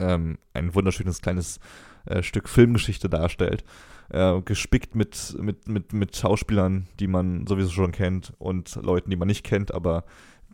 ähm, 0.01 0.39
ein 0.55 0.75
wunderschönes 0.75 1.21
kleines 1.21 1.61
äh, 2.07 2.23
Stück 2.23 2.49
Filmgeschichte 2.49 3.09
darstellt. 3.09 3.65
Äh, 4.11 4.41
gespickt 4.43 4.95
mit, 4.95 5.37
mit, 5.41 5.69
mit, 5.69 5.93
mit 5.93 6.17
Schauspielern, 6.17 6.87
die 7.01 7.07
man 7.07 7.47
sowieso 7.47 7.71
schon 7.71 7.93
kennt 7.93 8.33
und 8.39 8.77
Leuten, 8.77 9.11
die 9.11 9.17
man 9.17 9.29
nicht 9.29 9.45
kennt, 9.45 9.73
aber 9.73 10.05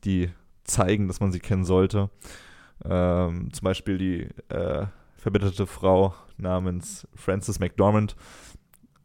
die 0.04 0.30
zeigen, 0.64 1.08
dass 1.08 1.20
man 1.20 1.32
sie 1.32 1.40
kennen 1.40 1.64
sollte. 1.64 2.10
Ähm, 2.84 3.52
zum 3.52 3.64
Beispiel 3.64 3.98
die 3.98 4.54
äh, 4.54 4.86
verbitterte 5.16 5.66
Frau 5.66 6.14
namens 6.40 7.06
Frances 7.14 7.58
McDormand. 7.58 8.16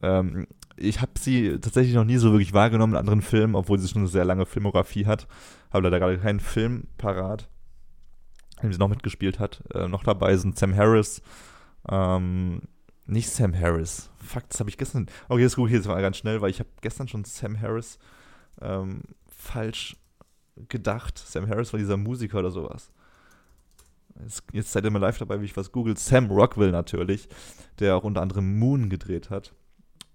Ähm, 0.02 0.48
ich 0.78 1.02
habe 1.02 1.12
sie 1.18 1.60
tatsächlich 1.60 1.96
noch 1.96 2.04
nie 2.04 2.18
so 2.18 2.32
wirklich 2.32 2.54
wahrgenommen 2.54 2.94
in 2.94 3.00
anderen 3.00 3.22
Filmen, 3.22 3.56
obwohl 3.56 3.80
sie 3.80 3.88
schon 3.88 4.02
eine 4.02 4.10
sehr 4.10 4.26
lange 4.26 4.46
Filmografie 4.46 5.06
hat. 5.06 5.28
Habe 5.72 5.84
leider 5.86 6.00
gerade 6.00 6.18
keinen 6.18 6.40
Film 6.40 6.88
parat, 6.98 7.48
in 8.58 8.70
dem 8.70 8.74
sie 8.74 8.80
noch 8.80 8.90
mitgespielt 8.90 9.40
hat. 9.40 9.64
Äh, 9.74 9.88
noch 9.88 10.04
dabei 10.04 10.36
sind 10.36 10.58
Sam 10.58 10.76
Harris. 10.76 11.22
Ähm, 11.90 12.62
nicht 13.06 13.30
Sam 13.30 13.58
Harris. 13.58 14.10
Fuck, 14.18 14.50
das 14.50 14.60
habe 14.60 14.70
ich 14.70 14.78
gestern. 14.78 15.08
Okay, 15.30 15.44
das 15.44 15.56
gucke 15.56 15.70
ich 15.70 15.76
jetzt 15.76 15.88
mal 15.88 16.02
ganz 16.02 16.18
schnell, 16.18 16.42
weil 16.42 16.50
ich 16.50 16.60
habe 16.60 16.70
gestern 16.82 17.08
schon 17.08 17.24
Sam 17.24 17.60
Harris 17.60 18.00
ähm, 18.62 19.02
falsch 19.28 19.96
gedacht. 20.70 21.18
Sam 21.18 21.48
Harris 21.48 21.72
war 21.72 21.80
dieser 21.80 21.98
Musiker 21.98 22.40
oder 22.40 22.52
sowas. 22.52 22.92
Jetzt 24.52 24.72
seid 24.72 24.86
ihr 24.86 24.92
mal 24.92 25.00
live 25.00 25.18
dabei, 25.18 25.42
wie 25.42 25.46
ich 25.46 25.58
was 25.58 25.72
googelt. 25.72 26.00
Sam 26.00 26.32
Rockwell 26.32 26.72
natürlich, 26.72 27.28
der 27.80 27.98
auch 27.98 28.04
unter 28.04 28.22
anderem 28.22 28.58
Moon 28.58 28.90
gedreht 28.90 29.30
hat. 29.30 29.54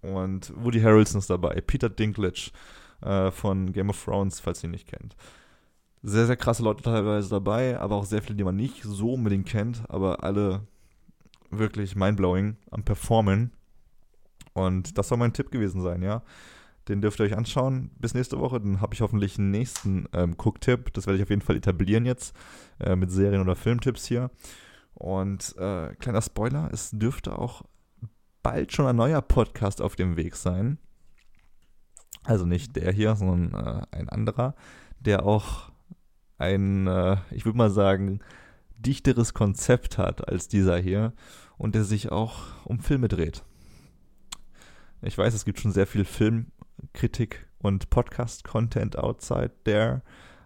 Und 0.02 0.52
Woody 0.56 0.80
Harrelson 0.80 1.18
ist 1.18 1.28
dabei. 1.28 1.60
Peter 1.60 1.90
Dinklage 1.90 2.50
äh, 3.02 3.30
von 3.30 3.72
Game 3.72 3.90
of 3.90 4.02
Thrones, 4.02 4.40
falls 4.40 4.62
ihr 4.62 4.68
ihn 4.68 4.72
nicht 4.72 4.88
kennt. 4.88 5.16
Sehr, 6.02 6.26
sehr 6.26 6.36
krasse 6.36 6.62
Leute 6.62 6.82
teilweise 6.82 7.28
dabei, 7.28 7.78
aber 7.78 7.96
auch 7.96 8.06
sehr 8.06 8.22
viele, 8.22 8.36
die 8.36 8.44
man 8.44 8.56
nicht 8.56 8.82
so 8.82 9.12
unbedingt 9.12 9.46
kennt, 9.46 9.82
aber 9.88 10.24
alle 10.24 10.66
wirklich 11.50 11.94
mindblowing 11.94 12.56
am 12.70 12.84
Performen. 12.84 13.52
Und 14.54 14.96
das 14.96 15.08
soll 15.08 15.18
mein 15.18 15.34
Tipp 15.34 15.50
gewesen 15.50 15.82
sein, 15.82 16.02
ja. 16.02 16.22
Den 16.88 17.00
dürft 17.00 17.20
ihr 17.20 17.24
euch 17.24 17.36
anschauen 17.36 17.90
bis 17.98 18.14
nächste 18.14 18.38
Woche. 18.40 18.60
Dann 18.60 18.80
habe 18.80 18.94
ich 18.94 19.00
hoffentlich 19.00 19.38
einen 19.38 19.50
nächsten 19.50 20.08
ähm, 20.12 20.34
Cook-Tipp. 20.36 20.92
Das 20.92 21.06
werde 21.06 21.18
ich 21.18 21.22
auf 21.22 21.30
jeden 21.30 21.42
Fall 21.42 21.56
etablieren 21.56 22.06
jetzt 22.06 22.34
äh, 22.80 22.96
mit 22.96 23.10
Serien- 23.10 23.42
oder 23.42 23.56
Filmtipps 23.56 24.06
hier. 24.06 24.30
Und 24.94 25.56
äh, 25.56 25.94
kleiner 25.96 26.22
Spoiler, 26.22 26.68
es 26.72 26.90
dürfte 26.90 27.38
auch 27.38 27.62
bald 28.42 28.72
schon 28.72 28.86
ein 28.86 28.96
neuer 28.96 29.22
Podcast 29.22 29.80
auf 29.80 29.96
dem 29.96 30.16
Weg 30.16 30.36
sein. 30.36 30.78
Also 32.24 32.44
nicht 32.44 32.76
der 32.76 32.92
hier, 32.92 33.16
sondern 33.16 33.54
äh, 33.54 33.96
ein 33.96 34.08
anderer, 34.08 34.54
der 34.98 35.24
auch 35.24 35.70
ein, 36.38 36.86
äh, 36.86 37.16
ich 37.30 37.44
würde 37.44 37.58
mal 37.58 37.70
sagen, 37.70 38.20
dichteres 38.76 39.34
Konzept 39.34 39.98
hat 39.98 40.28
als 40.28 40.48
dieser 40.48 40.78
hier 40.78 41.12
und 41.58 41.74
der 41.74 41.84
sich 41.84 42.10
auch 42.10 42.38
um 42.64 42.80
Filme 42.80 43.08
dreht. 43.08 43.42
Ich 45.02 45.16
weiß, 45.16 45.32
es 45.34 45.44
gibt 45.44 45.60
schon 45.60 45.72
sehr 45.72 45.86
viel 45.86 46.04
Film 46.04 46.46
Kritik 46.92 47.46
und 47.58 47.90
Podcast-Content 47.90 48.98
outside 48.98 49.52
there. 49.64 50.02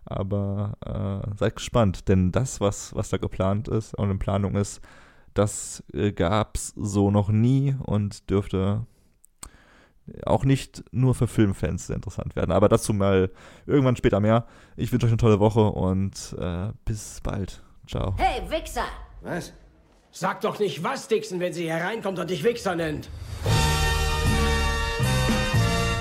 Aber 0.07 0.77
äh, 0.85 1.37
seid 1.37 1.57
gespannt, 1.57 2.09
denn 2.09 2.31
das, 2.31 2.61
was, 2.61 2.95
was 2.95 3.09
da 3.09 3.17
geplant 3.17 3.69
ist 3.69 3.95
und 3.95 4.11
in 4.11 4.19
Planung 4.19 4.55
ist, 4.55 4.83
das 5.33 5.83
äh, 5.93 6.13
gab 6.13 6.57
es 6.57 6.75
so 6.77 7.11
noch 7.11 7.31
nie 7.31 7.75
und 7.85 8.29
dürfte 8.31 8.87
auch 10.27 10.45
nicht 10.45 10.85
nur 10.93 11.15
für 11.15 11.27
Filmfans 11.27 11.87
sehr 11.87 11.97
interessant 11.97 12.37
werden. 12.37 12.53
Aber 12.53 12.69
dazu 12.69 12.93
mal 12.93 13.31
irgendwann 13.67 13.97
später 13.97 14.21
mehr. 14.21 14.47
Ich 14.77 14.93
wünsche 14.93 15.07
euch 15.07 15.13
eine 15.13 15.19
tolle 15.19 15.41
Woche 15.41 15.65
und 15.65 16.37
äh, 16.39 16.73
bis 16.85 17.21
bald. 17.23 17.63
Ciao. 17.89 18.15
Hey, 18.19 18.43
Wichser! 18.51 18.85
Was? 19.23 19.53
Sag 20.11 20.43
doch 20.43 20.59
nicht 20.59 20.85
was, 20.85 21.09
Dixon, 21.09 21.41
wenn 21.41 21.53
sie 21.53 21.69
hereinkommt 21.69 22.19
und 22.19 22.31
dich 22.31 22.45
Wichser 22.45 22.77
nennt. 22.77 23.09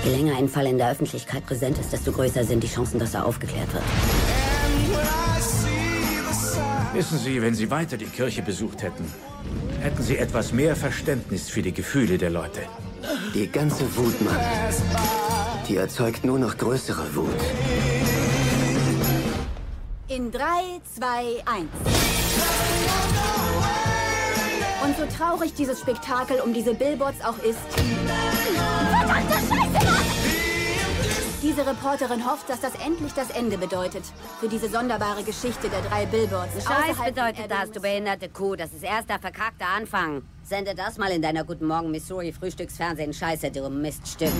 Je 0.04 0.10
länger 0.10 0.36
ein 0.36 0.48
Fall 0.50 0.66
in 0.66 0.76
der 0.76 0.90
Öffentlichkeit 0.90 1.46
präsent 1.46 1.78
ist, 1.78 1.92
desto 1.92 2.12
größer 2.12 2.44
sind 2.44 2.62
die 2.62 2.68
Chancen, 2.68 2.98
dass 2.98 3.14
er 3.14 3.24
aufgeklärt 3.24 3.72
wird. 3.72 3.82
Wissen 6.92 7.18
Sie, 7.18 7.40
wenn 7.40 7.54
Sie 7.54 7.70
weiter 7.70 7.96
die 7.96 8.04
Kirche 8.04 8.42
besucht 8.42 8.82
hätten, 8.82 9.04
hätten 9.80 10.02
Sie 10.02 10.18
etwas 10.18 10.52
mehr 10.52 10.76
Verständnis 10.76 11.48
für 11.48 11.62
die 11.62 11.72
Gefühle 11.72 12.18
der 12.18 12.30
Leute. 12.30 12.60
Die 13.34 13.50
ganze 13.50 13.84
Wut, 13.96 14.20
Mann, 14.20 14.36
die 15.68 15.76
erzeugt 15.76 16.24
nur 16.24 16.38
noch 16.38 16.56
größere 16.56 17.14
Wut. 17.14 17.40
In 20.08 20.30
3, 20.30 20.38
2, 20.96 21.06
1. 21.46 21.68
Und 24.84 24.96
so 24.98 25.06
traurig 25.16 25.54
dieses 25.54 25.80
Spektakel 25.80 26.40
um 26.40 26.52
diese 26.52 26.74
Billboards 26.74 27.24
auch 27.24 27.38
ist. 27.38 27.58
Verdammte 28.90 29.34
Scheiße! 29.34 30.24
Diese 31.42 31.66
Reporterin 31.66 32.26
hofft, 32.26 32.48
dass 32.48 32.60
das 32.60 32.74
endlich 32.84 33.12
das 33.12 33.30
Ende 33.30 33.56
bedeutet. 33.56 34.02
Für 34.40 34.48
diese 34.48 34.68
sonderbare 34.68 35.22
Geschichte 35.22 35.68
der 35.68 35.82
drei 35.82 36.04
Billboards. 36.06 36.64
Scheiß 36.64 36.96
bedeutet 37.04 37.50
das, 37.50 37.70
du 37.70 37.80
behinderte 37.80 38.28
Kuh. 38.28 38.56
Das 38.56 38.72
ist 38.72 38.82
erst 38.82 39.08
der 39.08 39.18
verkackte 39.18 39.64
Anfang. 39.64 40.22
Sende 40.42 40.74
das 40.74 40.98
mal 40.98 41.10
in 41.12 41.22
deiner 41.22 41.44
Guten 41.44 41.66
Morgen 41.66 41.90
Missouri 41.90 42.32
Frühstücksfernsehen. 42.32 43.12
Scheiße, 43.12 43.50
du 43.50 43.68
Miststück. 43.70 44.32